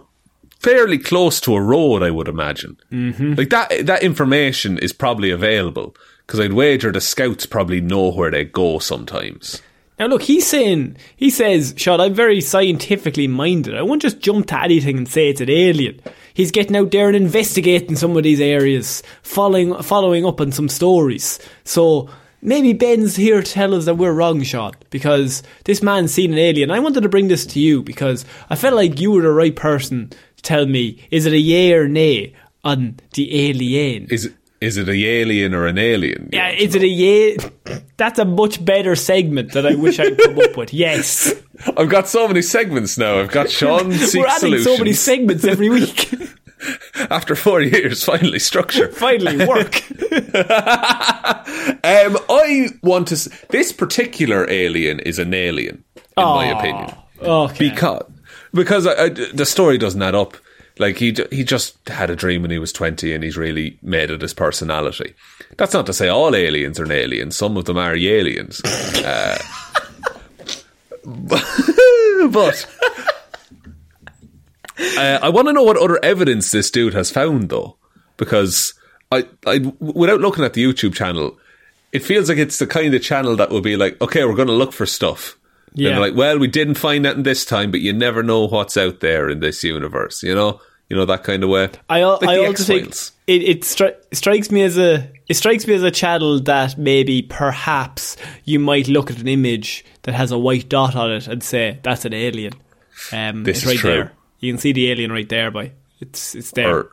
fairly 0.60 0.98
close 0.98 1.42
to 1.42 1.56
a 1.56 1.62
road, 1.62 2.04
I 2.04 2.12
would 2.12 2.28
imagine. 2.28 2.78
Mm-hmm. 2.92 3.34
Like, 3.34 3.50
that, 3.50 3.86
that 3.88 4.04
information 4.04 4.78
is 4.78 4.94
probably 4.94 5.32
available. 5.32 5.96
Because 6.28 6.42
I'd 6.42 6.54
wager 6.54 6.92
the 6.92 7.00
scouts 7.00 7.46
probably 7.46 7.80
know 7.80 8.12
where 8.12 8.30
they 8.30 8.44
go 8.44 8.80
sometimes. 8.80 9.62
Now 9.98 10.08
look, 10.08 10.22
he's 10.22 10.46
saying, 10.46 10.98
he 11.16 11.30
says, 11.32 11.74
"Shot, 11.78 12.00
I'm 12.00 12.14
very 12.14 12.42
scientifically 12.42 13.28
minded. 13.28 13.76
I 13.76 13.82
won't 13.82 14.02
just 14.02 14.20
jump 14.20 14.48
to 14.48 14.62
anything 14.62 14.98
and 14.98 15.08
say 15.08 15.30
it's 15.30 15.42
an 15.42 15.50
alien. 15.50 16.00
He's 16.34 16.52
getting 16.52 16.76
out 16.76 16.92
there 16.92 17.08
and 17.08 17.16
investigating 17.16 17.96
some 17.96 18.16
of 18.16 18.24
these 18.24 18.40
areas, 18.40 19.02
following, 19.24 19.74
following 19.82 20.24
up 20.24 20.40
on 20.40 20.52
some 20.52 20.70
stories. 20.70 21.40
So, 21.64 22.10
maybe 22.44 22.74
Ben's 22.74 23.16
here 23.16 23.42
to 23.42 23.52
tell 23.52 23.74
us 23.74 23.86
that 23.86 23.96
we're 23.96 24.12
wrong, 24.12 24.44
Sean, 24.44 24.74
because 24.92 25.42
this 25.64 25.82
man's 25.82 26.14
seen 26.14 26.34
an 26.34 26.38
alien. 26.38 26.70
I 26.70 26.80
wanted 26.80 27.02
to 27.02 27.10
bring 27.10 27.28
this 27.28 27.48
to 27.48 27.60
you 27.60 27.82
because 27.82 28.24
I 28.52 28.56
felt 28.56 28.76
like 28.76 29.00
you 29.00 29.12
were 29.12 29.24
the 29.24 29.32
right 29.32 29.56
person 29.56 30.10
to 30.10 30.44
tell 30.44 30.68
me, 30.68 31.04
is 31.10 31.26
it 31.26 31.34
a 31.34 31.40
yay 31.40 31.74
or 31.74 31.88
nay 31.88 32.36
on 32.64 32.98
the 33.16 33.50
alien? 33.50 34.08
Is, 34.12 34.32
is 34.62 34.78
it 34.78 34.90
a 34.90 34.94
alien 35.06 35.54
or 35.54 35.66
an 35.68 35.78
alien? 35.78 36.30
Yeah, 36.34 36.50
is 36.50 36.76
it 36.76 36.82
a 36.82 36.88
yay? 36.88 37.38
That's 37.98 38.20
a 38.20 38.26
much 38.26 38.64
better 38.64 38.96
segment 38.96 39.54
that 39.54 39.66
I 39.66 39.76
wish 39.76 40.00
I'd 40.00 40.18
come 40.18 40.40
up 40.40 40.56
with. 40.58 40.74
Yes. 40.74 41.34
I've 41.78 41.90
got 41.90 42.08
so 42.08 42.28
many 42.28 42.42
segments 42.42 42.98
now. 42.98 43.20
I've 43.20 43.32
got 43.32 43.50
Sean 43.50 43.92
Seeks 43.92 44.16
We're 44.16 44.26
adding 44.28 44.40
Solutions. 44.40 44.64
so 44.66 44.78
many 44.78 44.94
segments 44.94 45.44
every 45.46 45.70
week. 45.70 46.14
After 47.12 47.36
four 47.36 47.62
years, 47.62 48.04
finally 48.04 48.40
structure. 48.40 48.92
Finally, 48.92 49.46
work. 49.46 49.80
Um, 51.84 52.18
I 52.30 52.70
want 52.82 53.08
to. 53.10 53.14
S- 53.16 53.30
this 53.50 53.72
particular 53.72 54.50
alien 54.50 55.00
is 55.00 55.20
an 55.20 55.34
alien, 55.36 55.84
in 55.96 56.24
my 56.24 56.46
opinion, 56.48 56.94
Okay. 57.22 57.70
because 57.70 58.04
because 58.54 58.88
I, 58.88 59.04
I- 59.06 59.10
the 59.10 59.46
story 59.46 59.78
doesn't 59.78 60.02
add 60.02 60.16
up. 60.16 60.36
Like 60.80 60.98
he 60.98 61.16
he 61.32 61.44
just 61.44 61.78
had 61.88 62.10
a 62.10 62.16
dream 62.16 62.42
when 62.42 62.52
he 62.52 62.60
was 62.60 62.74
twenty, 62.74 63.14
and 63.14 63.24
he's 63.24 63.38
really 63.38 63.78
made 63.82 64.12
it 64.12 64.22
his 64.22 64.34
personality. 64.34 65.14
That's 65.58 65.74
not 65.74 65.86
to 65.88 65.94
say 65.94 66.08
all 66.08 66.36
aliens 66.36 66.80
are 66.80 66.86
an 66.86 66.92
alien. 66.92 67.32
Some 67.32 67.58
of 67.58 67.66
them 67.66 67.78
are 67.78 67.96
aliens. 67.96 68.62
Uh, 68.64 69.38
but 72.30 72.68
uh, 74.80 75.20
I 75.22 75.30
want 75.30 75.48
to 75.48 75.54
know 75.54 75.64
what 75.64 75.78
other 75.78 76.04
evidence 76.04 76.52
this 76.52 76.70
dude 76.70 76.94
has 76.94 77.10
found, 77.10 77.50
though, 77.50 77.78
because 78.18 78.74
I, 79.12 79.28
I, 79.46 79.60
without 79.80 80.20
looking 80.22 80.44
at 80.44 80.54
the 80.54 80.64
YouTube 80.64 80.94
channel, 80.94 81.38
it 81.92 82.04
feels 82.04 82.30
like 82.30 82.38
it's 82.38 82.60
the 82.60 82.68
kind 82.68 82.94
of 82.94 83.02
channel 83.02 83.36
that 83.38 83.50
would 83.50 83.64
be 83.64 83.78
like, 83.78 84.00
okay, 84.02 84.26
we're 84.26 84.36
going 84.36 84.50
to 84.50 84.54
look 84.54 84.74
for 84.74 84.86
stuff. 84.86 85.38
Yeah. 85.78 85.92
And 85.92 86.00
like, 86.02 86.16
well, 86.16 86.38
we 86.40 86.48
didn't 86.48 86.76
find 86.76 87.06
that 87.06 87.16
in 87.16 87.24
this 87.24 87.46
time, 87.46 87.72
but 87.72 87.80
you 87.82 87.94
never 87.94 88.24
know 88.24 88.48
what's 88.48 88.76
out 88.78 89.00
there 89.00 89.30
in 89.30 89.40
this 89.40 89.64
universe. 89.64 90.24
You 90.24 90.34
know, 90.36 90.60
you 90.90 90.96
know 90.98 91.06
that 91.06 91.24
kind 91.24 91.44
of 91.44 91.50
way. 91.50 91.70
I, 91.90 92.02
al- 92.02 92.20
Like 92.22 92.30
I 92.30 92.46
also 92.46 92.64
think 92.64 92.88
X-Files. 92.88 93.12
it, 93.28 93.42
it 93.44 93.62
stri- 93.62 93.96
strikes 94.14 94.50
me 94.52 94.64
as 94.64 94.78
a 94.78 95.10
it 95.28 95.36
strikes 95.36 95.68
me 95.68 95.74
as 95.76 95.84
a 95.84 95.92
channel 95.92 96.40
that 96.42 96.78
maybe 96.78 97.22
perhaps 97.22 98.18
you 98.46 98.60
might 98.60 98.88
look 98.88 99.12
at 99.12 99.20
an 99.20 99.28
image 99.28 99.86
that 100.04 100.14
has 100.16 100.32
a 100.32 100.38
white 100.38 100.68
dot 100.70 100.96
on 100.96 101.12
it 101.12 101.28
and 101.28 101.44
say 101.44 101.80
that's 101.84 102.06
an 102.06 102.14
alien. 102.14 102.54
Um, 103.12 103.44
This 103.44 103.58
it's 103.58 103.66
is 103.66 103.72
right 103.72 103.78
true. 103.80 103.92
there. 103.92 104.12
You 104.40 104.52
can 104.54 104.60
see 104.60 104.72
the 104.74 104.90
alien 104.92 105.12
right 105.12 105.28
there, 105.30 105.52
by 105.52 105.72
it's 106.00 106.34
it's 106.36 106.52
there. 106.52 106.70
or 106.76 106.92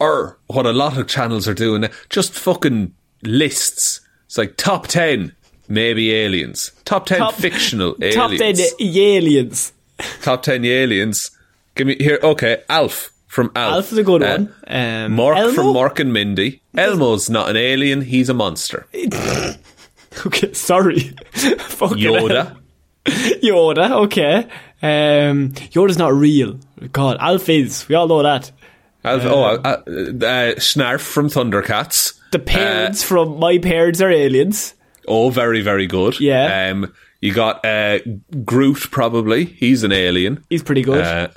or 0.00 0.38
what 0.48 0.66
a 0.66 0.72
lot 0.72 0.98
of 0.98 1.06
channels 1.08 1.48
are 1.48 1.54
doing, 1.54 1.86
just 2.10 2.32
fucking 2.34 2.94
lists. 3.22 4.00
It's 4.26 4.36
like 4.38 4.56
top 4.56 4.86
ten, 4.86 5.32
maybe 5.68 6.12
aliens. 6.14 6.72
Top 6.84 7.06
ten 7.06 7.30
fictional 7.32 7.96
aliens. 8.00 8.14
Top 8.16 8.30
ten 8.32 8.56
aliens. 8.80 9.72
top 10.22 10.42
ten 10.42 10.64
aliens. 10.64 11.30
Give 11.74 11.86
me 11.86 11.96
here. 11.98 12.18
Okay, 12.22 12.62
Alf 12.68 13.10
from 13.26 13.50
Alf. 13.56 13.74
Alf 13.74 13.92
is 13.92 13.98
a 13.98 14.02
good 14.04 14.22
Uh, 14.22 14.26
one. 14.38 14.54
Um, 14.66 15.16
Mork 15.16 15.36
Elmo? 15.36 15.52
from 15.54 15.66
Mork 15.66 15.98
and 16.00 16.12
Mindy. 16.12 16.60
Elmo's 16.76 17.28
not 17.30 17.48
an 17.50 17.56
alien. 17.56 18.00
He's 18.02 18.28
a 18.28 18.34
monster. 18.34 18.86
Okay, 20.26 20.52
sorry. 20.52 20.94
Yoda. 21.34 22.56
Yoda, 23.04 23.90
okay. 24.04 24.46
Um, 24.80 25.50
Yoda's 25.72 25.98
not 25.98 26.12
real. 26.14 26.58
God, 26.92 27.16
Alf 27.20 27.48
is. 27.48 27.88
We 27.88 27.96
all 27.96 28.06
know 28.06 28.22
that. 28.22 28.52
Alf, 29.04 29.24
oh, 29.24 29.42
uh, 29.42 29.60
uh, 29.64 29.68
uh, 29.68 30.54
Snarf 30.56 31.00
from 31.00 31.28
Thundercats. 31.28 32.14
The 32.30 32.38
parents 32.38 33.02
from 33.02 33.40
My 33.40 33.58
Parents 33.58 34.00
Are 34.00 34.08
Aliens. 34.10 34.74
Oh, 35.08 35.30
very, 35.30 35.60
very 35.60 35.86
good. 35.86 36.18
Yeah. 36.20 36.70
Um, 36.70 36.92
you 37.20 37.32
got 37.32 37.64
uh, 37.64 37.98
Groot, 38.44 38.90
probably. 38.90 39.44
He's 39.46 39.82
an 39.82 39.92
alien. 39.92 40.44
He's 40.50 40.62
pretty 40.62 40.82
good. 40.82 41.02
Uh, 41.04 41.28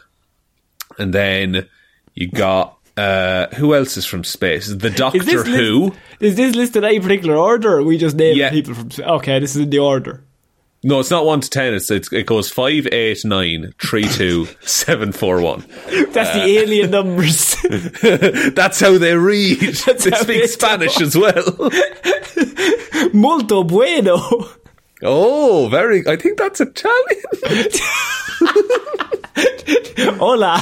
and 0.98 1.14
then 1.14 1.68
you 2.14 2.30
got 2.30 2.78
uh, 2.98 3.48
who 3.56 3.76
else 3.76 3.96
is 3.98 4.06
from 4.06 4.24
space? 4.24 4.68
The 4.68 4.90
Doctor 4.90 5.20
is 5.22 5.46
Who. 5.46 5.86
List, 5.86 5.98
is 6.20 6.36
this 6.36 6.56
listed 6.56 6.84
in 6.84 6.90
any 6.90 7.00
particular 7.00 7.38
order, 7.38 7.84
we 7.84 7.98
just 7.98 8.16
naming 8.16 8.38
Yeah. 8.40 8.50
people 8.50 8.74
from? 8.74 8.90
Okay, 9.00 9.40
this 9.40 9.56
is 9.56 9.62
in 9.64 9.70
the 9.70 9.80
order. 9.80 10.24
No, 10.84 11.00
it's 11.00 11.10
not 11.12 11.26
one 11.26 11.42
to 11.42 11.50
ten. 11.50 11.74
It's, 11.74 11.90
it's 11.92 12.12
it 12.14 12.26
goes 12.28 12.50
five, 12.52 12.88
eight, 12.92 13.26
nine, 13.26 13.74
three, 13.82 14.04
two, 14.08 14.46
seven, 14.62 15.12
four, 15.12 15.42
one. 15.42 15.66
That's 16.12 16.30
Uh, 16.30 16.46
the 16.46 16.60
alien 16.60 16.92
numbers. 16.98 17.56
That's 18.54 18.80
how 18.80 18.98
they 18.98 19.16
read. 19.16 19.60
they 19.60 19.72
how 20.12 20.22
speak 20.22 20.28
they 20.42 20.48
Spanish 20.48 21.02
as 21.02 21.18
well. 21.18 21.72
Molto 23.14 23.64
bueno. 23.64 24.18
Oh, 25.04 25.68
very. 25.70 26.08
I 26.08 26.16
think 26.16 26.38
that's 26.40 26.60
Italian. 26.62 27.24
Hola. 30.20 30.60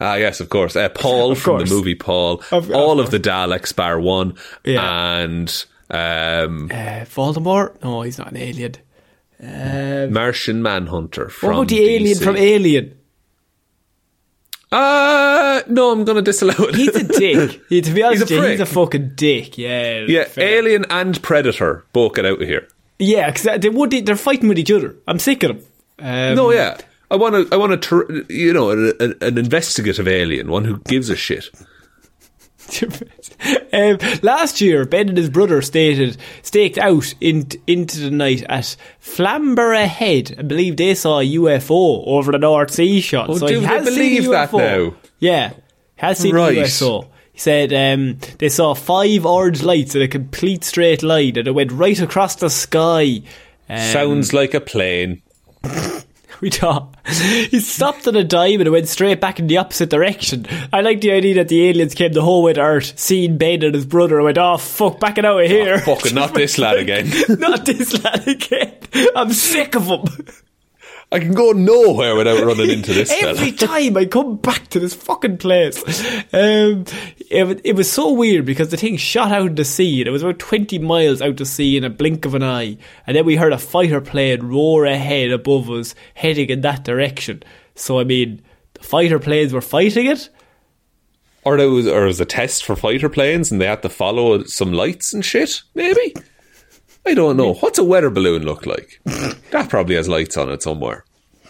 Ah, 0.00 0.14
yes, 0.16 0.40
of 0.40 0.48
course. 0.48 0.76
Uh, 0.76 0.88
Paul 0.88 1.32
Of 1.32 1.38
from 1.40 1.58
course. 1.58 1.68
the 1.68 1.74
movie 1.74 1.94
Paul. 1.94 2.42
Of- 2.50 2.70
of 2.70 2.70
all 2.72 3.00
of, 3.00 3.06
course. 3.06 3.10
the 3.10 3.20
Daleks 3.20 3.74
bar 3.76 4.00
one. 4.00 4.34
Yeah. 4.64 4.82
And 5.20 5.64
um, 5.90 6.70
Uh, 6.70 7.04
Voldemort? 7.04 7.82
No, 7.82 8.02
he's 8.02 8.18
not 8.18 8.30
an 8.30 8.36
alien. 8.36 8.74
Martian 10.12 10.62
Manhunter 10.62 11.28
from 11.30 11.48
What 11.48 11.56
about 11.56 11.68
the 11.68 11.80
alien 11.82 12.18
DC. 12.18 12.22
from 12.24 12.36
Alien? 12.36 12.96
Uh, 14.72 15.62
no, 15.68 15.90
I'm 15.92 16.04
going 16.04 16.16
to 16.16 16.22
disallow 16.22 16.54
it. 16.68 16.74
He's 16.76 16.94
a 16.94 17.02
dick. 17.18 17.60
He, 17.68 17.80
to 17.80 17.90
be 17.92 18.02
honest, 18.02 18.28
He's 18.28 18.38
a 18.38 18.50
he's 18.50 18.60
a 18.60 18.66
fucking 18.66 19.12
dick. 19.16 19.58
Yeah. 19.58 20.04
yeah, 20.06 20.24
fair. 20.24 20.58
Alien 20.58 20.84
and 20.90 21.20
Predator 21.22 21.84
both 21.92 22.14
get 22.14 22.24
out 22.24 22.40
of 22.40 22.46
here. 22.46 22.68
Yeah, 22.98 23.30
because 23.30 23.60
they 23.60 23.68
would. 23.68 23.90
They're 23.90 24.14
fighting 24.14 24.48
with 24.48 24.58
each 24.58 24.70
other. 24.70 24.94
I'm 25.08 25.18
sick 25.18 25.42
of 25.42 25.56
them. 25.56 25.66
Um, 25.98 26.36
No, 26.36 26.52
yeah. 26.52 26.76
I 27.10 27.16
want 27.16 27.34
to. 27.34 27.52
I 27.52 27.56
want 27.58 27.82
to. 27.82 28.26
You 28.28 28.52
know, 28.52 28.70
a, 28.70 28.90
a, 29.00 29.14
an 29.26 29.38
investigative 29.38 30.06
alien, 30.06 30.48
one 30.50 30.64
who 30.64 30.78
gives 30.80 31.08
a 31.10 31.16
shit. 31.16 31.50
um, 33.72 33.98
last 34.22 34.60
year, 34.60 34.84
Ben 34.84 35.08
and 35.08 35.18
his 35.18 35.30
brother 35.30 35.62
stated 35.62 36.16
staked 36.42 36.78
out 36.78 37.14
in, 37.20 37.48
into 37.66 38.00
the 38.00 38.10
night 38.10 38.44
at 38.48 38.76
Flamborough 38.98 39.86
Head. 39.86 40.36
I 40.38 40.42
believe 40.42 40.76
they 40.76 40.94
saw 40.94 41.20
a 41.20 41.28
UFO 41.34 42.06
over 42.06 42.32
the 42.32 42.38
North 42.38 42.70
Sea 42.70 43.00
shot. 43.00 43.30
Oh, 43.30 43.38
so 43.38 43.48
do 43.48 43.60
he 43.60 43.64
has 43.64 43.84
seen 43.84 43.94
believe 43.94 44.30
that 44.30 44.50
UFO. 44.50 44.58
now? 44.58 44.96
Yeah, 45.18 45.52
has 45.96 46.18
seen 46.18 46.34
Right. 46.34 46.56
UFO. 46.56 47.08
He 47.32 47.38
said 47.38 47.72
um, 47.72 48.18
they 48.38 48.48
saw 48.48 48.74
five 48.74 49.24
orange 49.24 49.62
lights 49.62 49.94
in 49.94 50.02
a 50.02 50.08
complete 50.08 50.64
straight 50.64 51.02
line, 51.02 51.38
and 51.38 51.48
it 51.48 51.52
went 51.52 51.72
right 51.72 52.00
across 52.00 52.36
the 52.36 52.50
sky. 52.50 53.22
Um, 53.68 53.78
Sounds 53.78 54.32
like 54.32 54.54
a 54.54 54.60
plane. 54.60 55.22
we 56.40 56.50
thought 56.50 56.94
he 57.06 57.60
stopped 57.60 58.06
on 58.08 58.16
a 58.16 58.24
dime 58.24 58.60
and 58.60 58.70
went 58.70 58.88
straight 58.88 59.20
back 59.20 59.38
in 59.38 59.46
the 59.46 59.58
opposite 59.58 59.90
direction. 59.90 60.46
I 60.72 60.80
like 60.80 61.00
the 61.00 61.12
idea 61.12 61.34
that 61.34 61.48
the 61.48 61.68
aliens 61.68 61.94
came 61.94 62.12
the 62.12 62.22
whole 62.22 62.42
way 62.42 62.52
to 62.54 62.60
Earth, 62.60 62.98
seen 62.98 63.38
Ben 63.38 63.62
and 63.62 63.74
his 63.74 63.86
brother, 63.86 64.16
and 64.16 64.24
went, 64.24 64.38
"Oh 64.38 64.56
fuck, 64.56 65.00
back 65.00 65.18
it 65.18 65.24
out 65.24 65.40
of 65.40 65.44
oh, 65.44 65.48
here." 65.48 65.78
Fucking 65.80 66.14
not 66.14 66.34
this 66.34 66.58
lad 66.58 66.76
again. 66.78 67.10
not 67.28 67.64
this 67.66 68.02
lad 68.02 68.26
again. 68.26 68.74
I'm 69.14 69.32
sick 69.32 69.74
of 69.74 69.86
him. 69.86 70.26
I 71.12 71.18
can 71.18 71.32
go 71.32 71.50
nowhere 71.50 72.14
without 72.14 72.44
running 72.44 72.70
into 72.70 72.94
this 72.94 73.10
Every 73.10 73.50
fella. 73.50 73.72
time 73.72 73.96
I 73.96 74.04
come 74.04 74.36
back 74.36 74.68
to 74.68 74.78
this 74.78 74.94
fucking 74.94 75.38
place, 75.38 75.82
um, 76.32 76.84
it, 77.28 77.60
it 77.64 77.74
was 77.74 77.90
so 77.90 78.12
weird 78.12 78.44
because 78.44 78.68
the 78.68 78.76
thing 78.76 78.96
shot 78.96 79.32
out 79.32 79.56
to 79.56 79.64
sea 79.64 80.00
and 80.00 80.08
it 80.08 80.12
was 80.12 80.22
about 80.22 80.38
20 80.38 80.78
miles 80.78 81.20
out 81.20 81.36
to 81.38 81.44
sea 81.46 81.76
in 81.76 81.82
a 81.82 81.90
blink 81.90 82.26
of 82.26 82.36
an 82.36 82.44
eye. 82.44 82.76
And 83.08 83.16
then 83.16 83.24
we 83.24 83.34
heard 83.34 83.52
a 83.52 83.58
fighter 83.58 84.00
plane 84.00 84.42
roar 84.42 84.84
ahead 84.86 85.32
above 85.32 85.68
us, 85.68 85.96
heading 86.14 86.48
in 86.48 86.60
that 86.60 86.84
direction. 86.84 87.42
So, 87.74 87.98
I 87.98 88.04
mean, 88.04 88.42
the 88.74 88.84
fighter 88.84 89.18
planes 89.18 89.52
were 89.52 89.60
fighting 89.60 90.06
it. 90.06 90.28
Or 91.42 91.56
there 91.56 91.70
was, 91.70 91.88
or 91.88 92.04
it 92.04 92.08
was 92.08 92.20
a 92.20 92.26
test 92.26 92.64
for 92.64 92.76
fighter 92.76 93.08
planes, 93.08 93.50
and 93.50 93.60
they 93.60 93.66
had 93.66 93.82
to 93.82 93.88
follow 93.88 94.44
some 94.44 94.72
lights 94.72 95.12
and 95.12 95.24
shit. 95.24 95.62
Maybe. 95.74 96.14
I 97.10 97.14
don't 97.14 97.36
know. 97.36 97.54
What's 97.54 97.76
a 97.76 97.82
weather 97.82 98.08
balloon 98.08 98.44
look 98.44 98.66
like? 98.66 99.00
that 99.50 99.66
probably 99.68 99.96
has 99.96 100.08
lights 100.08 100.36
on 100.36 100.48
it 100.48 100.62
somewhere. 100.62 101.04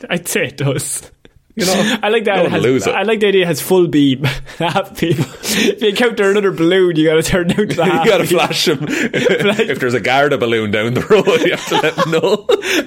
I'd 0.08 0.26
say 0.26 0.46
it 0.46 0.56
does. 0.56 1.12
You 1.54 1.66
know, 1.66 1.98
I 2.02 2.08
like 2.08 2.24
that. 2.24 2.46
It 2.46 2.50
has, 2.50 2.62
lose 2.62 2.86
it. 2.86 2.94
I 2.94 3.02
like 3.02 3.20
the 3.20 3.26
idea 3.26 3.42
it 3.42 3.46
has 3.46 3.60
full 3.60 3.86
beam. 3.86 4.24
Half 4.58 4.98
beam. 4.98 5.16
if 5.18 5.82
you 5.82 5.88
encounter 5.88 6.30
another 6.30 6.50
balloon, 6.50 6.96
you 6.96 7.04
gotta 7.04 7.22
turn 7.22 7.48
down 7.48 7.68
to 7.68 7.74
the 7.74 7.84
half 7.84 8.06
you 8.06 8.10
gotta 8.10 8.26
flash 8.26 8.64
them. 8.64 8.86
if 8.88 9.80
there's 9.80 9.92
a 9.92 10.00
Garda 10.00 10.38
balloon 10.38 10.70
down 10.70 10.94
the 10.94 11.02
road, 11.02 11.26
you 11.42 11.50
have 11.50 11.66
to 11.66 11.74
let 11.74 11.96
them 11.96 12.10
know. 12.10 12.36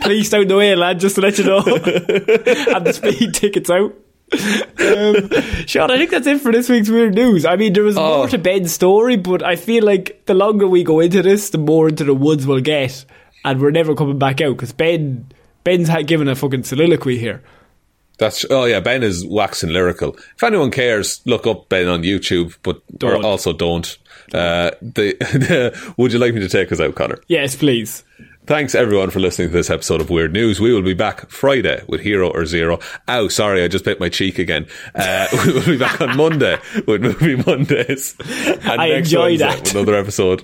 Police 0.02 0.32
down 0.32 0.48
the 0.48 0.58
way, 0.58 0.74
lad, 0.74 1.00
just 1.00 1.14
to 1.16 1.22
let 1.22 1.38
you 1.38 1.44
know. 1.44 1.62
Have 1.62 2.86
the 2.86 2.94
speed 2.94 3.36
tickets 3.36 3.70
out. 3.70 3.94
Um, 4.34 5.30
Shaun, 5.66 5.92
I 5.92 5.98
think 5.98 6.12
that's 6.12 6.28
it 6.28 6.42
for 6.42 6.52
this 6.52 6.70
week's 6.70 6.90
weird 6.90 7.14
news. 7.16 7.46
I 7.46 7.56
mean, 7.56 7.74
there 7.74 7.84
was 7.84 7.98
Oh. 7.98 8.18
more 8.18 8.28
to 8.28 8.38
Ben's 8.38 8.72
story, 8.74 9.16
but 9.16 9.44
I 9.44 9.56
feel 9.56 9.84
like 9.84 10.26
the 10.26 10.34
longer 10.34 10.68
we 10.68 10.84
go 10.84 11.00
into 11.00 11.22
this, 11.22 11.50
the 11.52 11.58
more 11.58 11.90
into 11.90 12.04
the 12.04 12.14
woods 12.14 12.46
we'll 12.48 12.60
get, 12.62 13.06
and 13.46 13.62
we're 13.62 13.72
never 13.72 13.96
coming 13.96 14.18
back 14.20 14.42
out 14.42 14.56
because 14.58 14.72
Ben, 14.74 15.28
Ben's 15.64 15.88
had 15.88 16.08
given 16.08 16.28
a 16.28 16.36
fucking 16.36 16.64
soliloquy 16.64 17.18
here. 17.18 17.42
That's 18.20 18.46
oh 18.50 18.66
yeah, 18.66 18.80
Ben 18.80 19.02
is 19.04 19.26
waxing 19.26 19.72
lyrical. 19.72 20.16
If 20.36 20.44
anyone 20.44 20.70
cares, 20.72 21.22
look 21.26 21.48
up 21.48 21.68
Ben 21.70 21.88
on 21.88 22.04
YouTube, 22.04 22.56
but 22.62 22.82
Don't. 22.98 23.26
also 23.26 23.54
don't. 23.54 23.98
Uh, 24.34 24.72
the, 24.82 25.94
would 25.98 26.14
you 26.14 26.20
like 26.20 26.34
me 26.34 26.40
to 26.42 26.50
take 26.50 26.72
us 26.72 26.80
out, 26.80 26.94
Conor? 26.96 27.20
Yes, 27.28 27.56
please. 27.56 28.04
Thanks 28.46 28.76
everyone 28.76 29.10
for 29.10 29.22
listening 29.22 29.48
to 29.48 29.54
this 29.54 29.70
episode 29.70 30.02
of 30.02 30.10
Weird 30.10 30.34
News. 30.34 30.60
We 30.60 30.74
will 30.74 30.82
be 30.82 30.94
back 30.94 31.30
Friday 31.30 31.82
with 31.88 32.02
Hero 32.02 32.30
or 32.30 32.46
Zero. 32.46 32.80
Ow, 33.08 33.30
sorry, 33.30 33.64
I 33.64 33.70
just 33.70 33.86
bit 33.86 34.02
my 34.02 34.10
cheek 34.10 34.38
again. 34.38 34.68
Uh, 34.94 35.28
we 35.46 35.54
will 35.54 35.66
be 35.66 35.78
back 35.78 36.02
on 36.02 36.18
Monday 36.18 36.58
with 36.86 37.02
Movie 37.02 37.38
Mondays. 37.38 38.16
And 38.20 38.82
I 38.82 38.90
next 38.90 39.08
enjoy 39.08 39.38
Wednesday 39.38 39.46
that. 39.46 39.72
Another 39.74 39.96
episode. 39.96 40.44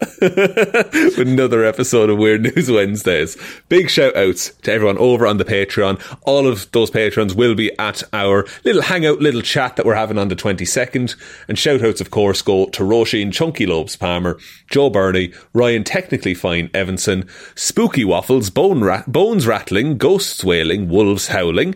another 0.20 1.64
episode 1.64 2.08
of 2.08 2.18
Weird 2.18 2.42
News 2.42 2.70
Wednesdays. 2.70 3.36
Big 3.68 3.90
shout 3.90 4.14
outs 4.16 4.50
to 4.62 4.72
everyone 4.72 4.98
over 4.98 5.26
on 5.26 5.38
the 5.38 5.44
Patreon. 5.44 6.00
All 6.22 6.46
of 6.46 6.70
those 6.70 6.90
patrons 6.90 7.34
will 7.34 7.56
be 7.56 7.76
at 7.80 8.04
our 8.12 8.46
little 8.64 8.82
hangout, 8.82 9.18
little 9.18 9.42
chat 9.42 9.74
that 9.74 9.84
we're 9.84 9.94
having 9.94 10.18
on 10.18 10.28
the 10.28 10.36
22nd. 10.36 11.16
And 11.48 11.58
shout 11.58 11.82
outs, 11.82 12.00
of 12.00 12.10
course, 12.10 12.42
go 12.42 12.66
to 12.66 12.82
Roisin 12.84 13.32
Chunky 13.32 13.66
Lobes 13.66 13.96
Palmer, 13.96 14.38
Joe 14.70 14.88
Bernie, 14.88 15.32
Ryan 15.52 15.82
Technically 15.82 16.34
Fine 16.34 16.70
Evanson, 16.72 17.28
Spooky 17.56 18.04
Waffles, 18.04 18.50
Bone 18.50 18.84
Rat- 18.84 19.10
Bones 19.10 19.48
Rattling, 19.48 19.98
Ghosts 19.98 20.44
Wailing, 20.44 20.88
Wolves 20.88 21.28
Howling, 21.28 21.74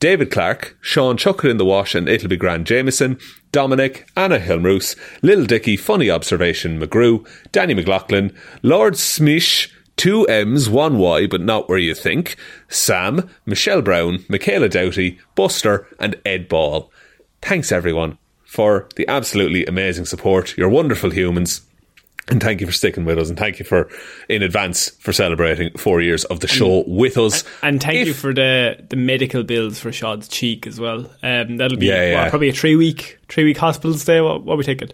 David 0.00 0.30
Clarke, 0.30 0.76
Shaun 0.80 1.16
Chuck 1.16 1.44
It 1.44 1.50
in 1.50 1.56
the 1.58 1.64
Wash 1.64 1.94
and 1.94 2.08
It'll 2.08 2.28
Be 2.28 2.36
Grand 2.36 2.66
Jamieson, 2.66 3.18
Dominic, 3.58 4.08
Anna 4.16 4.38
Hjelmroos, 4.38 4.94
Lil 5.20 5.44
Dicky, 5.44 5.76
Funny 5.76 6.08
Observation, 6.08 6.78
McGrew, 6.78 7.26
Danny 7.50 7.74
McLaughlin, 7.74 8.30
Lordsmmysh, 8.62 9.72
two 9.96 10.22
M's, 10.26 10.70
one 10.70 10.96
Y, 10.96 11.26
but 11.26 11.40
not 11.40 11.68
where 11.68 11.76
you 11.76 11.92
think, 11.92 12.36
Sam, 12.68 13.28
Michelle 13.46 13.82
Browne, 13.82 14.24
Michaela 14.28 14.68
Doughty, 14.68 15.18
Buster, 15.34 15.88
and 15.98 16.14
Ed 16.24 16.48
Ball. 16.48 16.88
Thanks 17.42 17.72
everyone 17.72 18.16
for 18.44 18.88
the 18.94 19.08
absolutely 19.08 19.66
amazing 19.66 20.04
support. 20.04 20.56
You're 20.56 20.68
wonderful 20.68 21.10
humans. 21.10 21.62
And 22.30 22.42
thank 22.42 22.60
you 22.60 22.66
for 22.66 22.72
sticking 22.72 23.04
with 23.04 23.18
us, 23.18 23.30
and 23.30 23.38
thank 23.38 23.58
you 23.58 23.64
for, 23.64 23.88
in 24.28 24.42
advance, 24.42 24.90
for 25.00 25.12
celebrating 25.12 25.72
four 25.78 26.02
years 26.02 26.24
of 26.26 26.40
the 26.40 26.46
show 26.46 26.84
with 26.86 27.16
us. 27.16 27.42
And 27.62 27.82
thank 27.82 28.06
you 28.06 28.12
for 28.12 28.34
the, 28.34 28.84
the 28.90 28.96
medical 28.96 29.42
bills 29.42 29.78
for 29.78 29.90
Shaun's 29.92 30.28
cheek 30.28 30.66
as 30.66 30.78
well. 30.78 31.10
Um, 31.22 31.56
that'll 31.56 31.78
be 31.78 31.86
Yeah, 31.86 32.10
yeah. 32.10 32.30
probably 32.30 32.50
a 32.50 32.52
three 32.52 32.76
week 32.76 33.18
three 33.28 33.44
week 33.44 33.56
hospital 33.56 33.94
stay. 33.94 34.20
What, 34.20 34.44
what 34.44 34.58
we 34.58 34.64
thinking? 34.64 34.90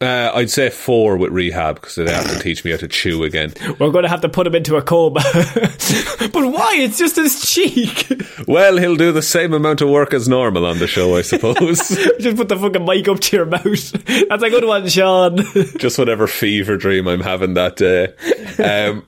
Uh, 0.00 0.30
I'd 0.34 0.48
say 0.48 0.70
four 0.70 1.18
with 1.18 1.30
rehab 1.30 1.74
because 1.74 1.96
they 1.96 2.10
have 2.10 2.30
to 2.32 2.38
teach 2.42 2.64
me 2.64 2.70
how 2.70 2.78
to 2.78 2.88
chew 2.88 3.22
again. 3.22 3.52
We're 3.78 3.90
going 3.90 4.04
to 4.04 4.08
have 4.08 4.22
to 4.22 4.30
put 4.30 4.46
him 4.46 4.54
into 4.54 4.76
a 4.76 4.82
coma. 4.82 5.20
but 5.34 6.32
why? 6.34 6.76
It's 6.78 6.98
just 6.98 7.16
his 7.16 7.42
cheek. 7.50 8.10
Well, 8.48 8.78
he'll 8.78 8.96
do 8.96 9.12
the 9.12 9.20
same 9.20 9.52
amount 9.52 9.82
of 9.82 9.90
work 9.90 10.14
as 10.14 10.26
normal 10.26 10.64
on 10.64 10.78
the 10.78 10.86
show, 10.86 11.16
I 11.16 11.22
suppose. 11.22 11.88
just 12.18 12.36
put 12.36 12.48
the 12.48 12.56
fucking 12.56 12.84
mic 12.84 13.08
up 13.08 13.20
to 13.20 13.36
your 13.36 13.44
mouth. 13.46 13.64
That's 13.64 14.42
a 14.42 14.48
good 14.48 14.64
one, 14.64 14.88
Shaun. 14.88 15.36
Just 15.78 15.98
whatever 15.98 16.26
fever 16.26 16.78
dream 16.78 17.06
I'm 17.06 17.20
having 17.20 17.54
that 17.54 17.76
day. 17.76 18.14
Um, 18.60 19.06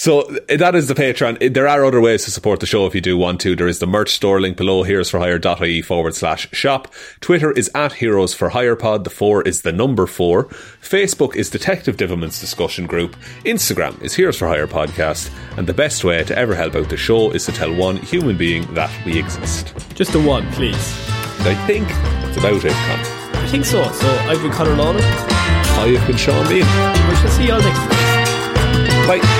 so 0.00 0.22
eh, 0.48 0.56
that 0.56 0.74
is 0.74 0.88
the 0.88 0.94
Patreon. 0.94 1.36
Eh, 1.42 1.50
there 1.50 1.68
are 1.68 1.84
other 1.84 2.00
ways 2.00 2.24
to 2.24 2.30
support 2.30 2.60
the 2.60 2.66
show 2.66 2.86
if 2.86 2.94
you 2.94 3.02
do 3.02 3.18
want 3.18 3.38
to. 3.42 3.54
There 3.54 3.68
is 3.68 3.80
the 3.80 3.86
merch 3.86 4.08
store 4.08 4.40
link 4.40 4.56
below, 4.56 4.82
heroesforhire.ie 4.82 5.82
forward 5.82 6.14
slash 6.14 6.48
shop. 6.52 6.88
Twitter 7.20 7.50
is 7.50 7.70
at 7.74 7.92
Heroes 7.92 8.32
for 8.32 8.48
Hire 8.48 8.76
Pod. 8.76 9.04
The 9.04 9.10
four 9.10 9.42
is 9.42 9.60
the 9.60 9.72
number 9.72 10.06
four. 10.06 10.46
Facebook 10.80 11.36
is 11.36 11.50
Detective 11.50 11.98
Divilment's 11.98 12.40
discussion 12.40 12.86
group. 12.86 13.14
Instagram 13.44 14.00
is 14.00 14.14
Heroes 14.14 14.38
for 14.38 14.48
Hire 14.48 14.66
Podcast. 14.66 15.30
And 15.58 15.66
the 15.66 15.74
best 15.74 16.02
way 16.02 16.24
to 16.24 16.34
ever 16.34 16.54
help 16.54 16.76
out 16.76 16.88
the 16.88 16.96
show 16.96 17.30
is 17.32 17.44
to 17.44 17.52
tell 17.52 17.74
one 17.74 17.98
human 17.98 18.38
being 18.38 18.72
that 18.72 18.90
we 19.04 19.18
exist. 19.18 19.74
just 19.94 20.14
the 20.14 20.22
one, 20.22 20.50
please. 20.52 20.96
And 21.40 21.48
I 21.48 21.66
think 21.66 21.86
that's 21.88 22.38
about 22.38 22.64
it, 22.64 22.72
Con. 22.72 23.00
I 23.36 23.46
think 23.48 23.66
so. 23.66 23.84
So 23.92 24.08
I've 24.08 24.40
been 24.40 24.50
Conor 24.50 24.76
Lawler. 24.76 25.00
I 25.02 25.94
have 25.94 26.06
been 26.06 26.16
Sean 26.16 26.48
Bean. 26.48 26.64
We 27.08 27.16
shall 27.16 27.28
see 27.28 27.48
you 27.48 27.52
all 27.52 27.60
next 27.60 27.80
week. 27.82 29.06
Bye. 29.06 29.39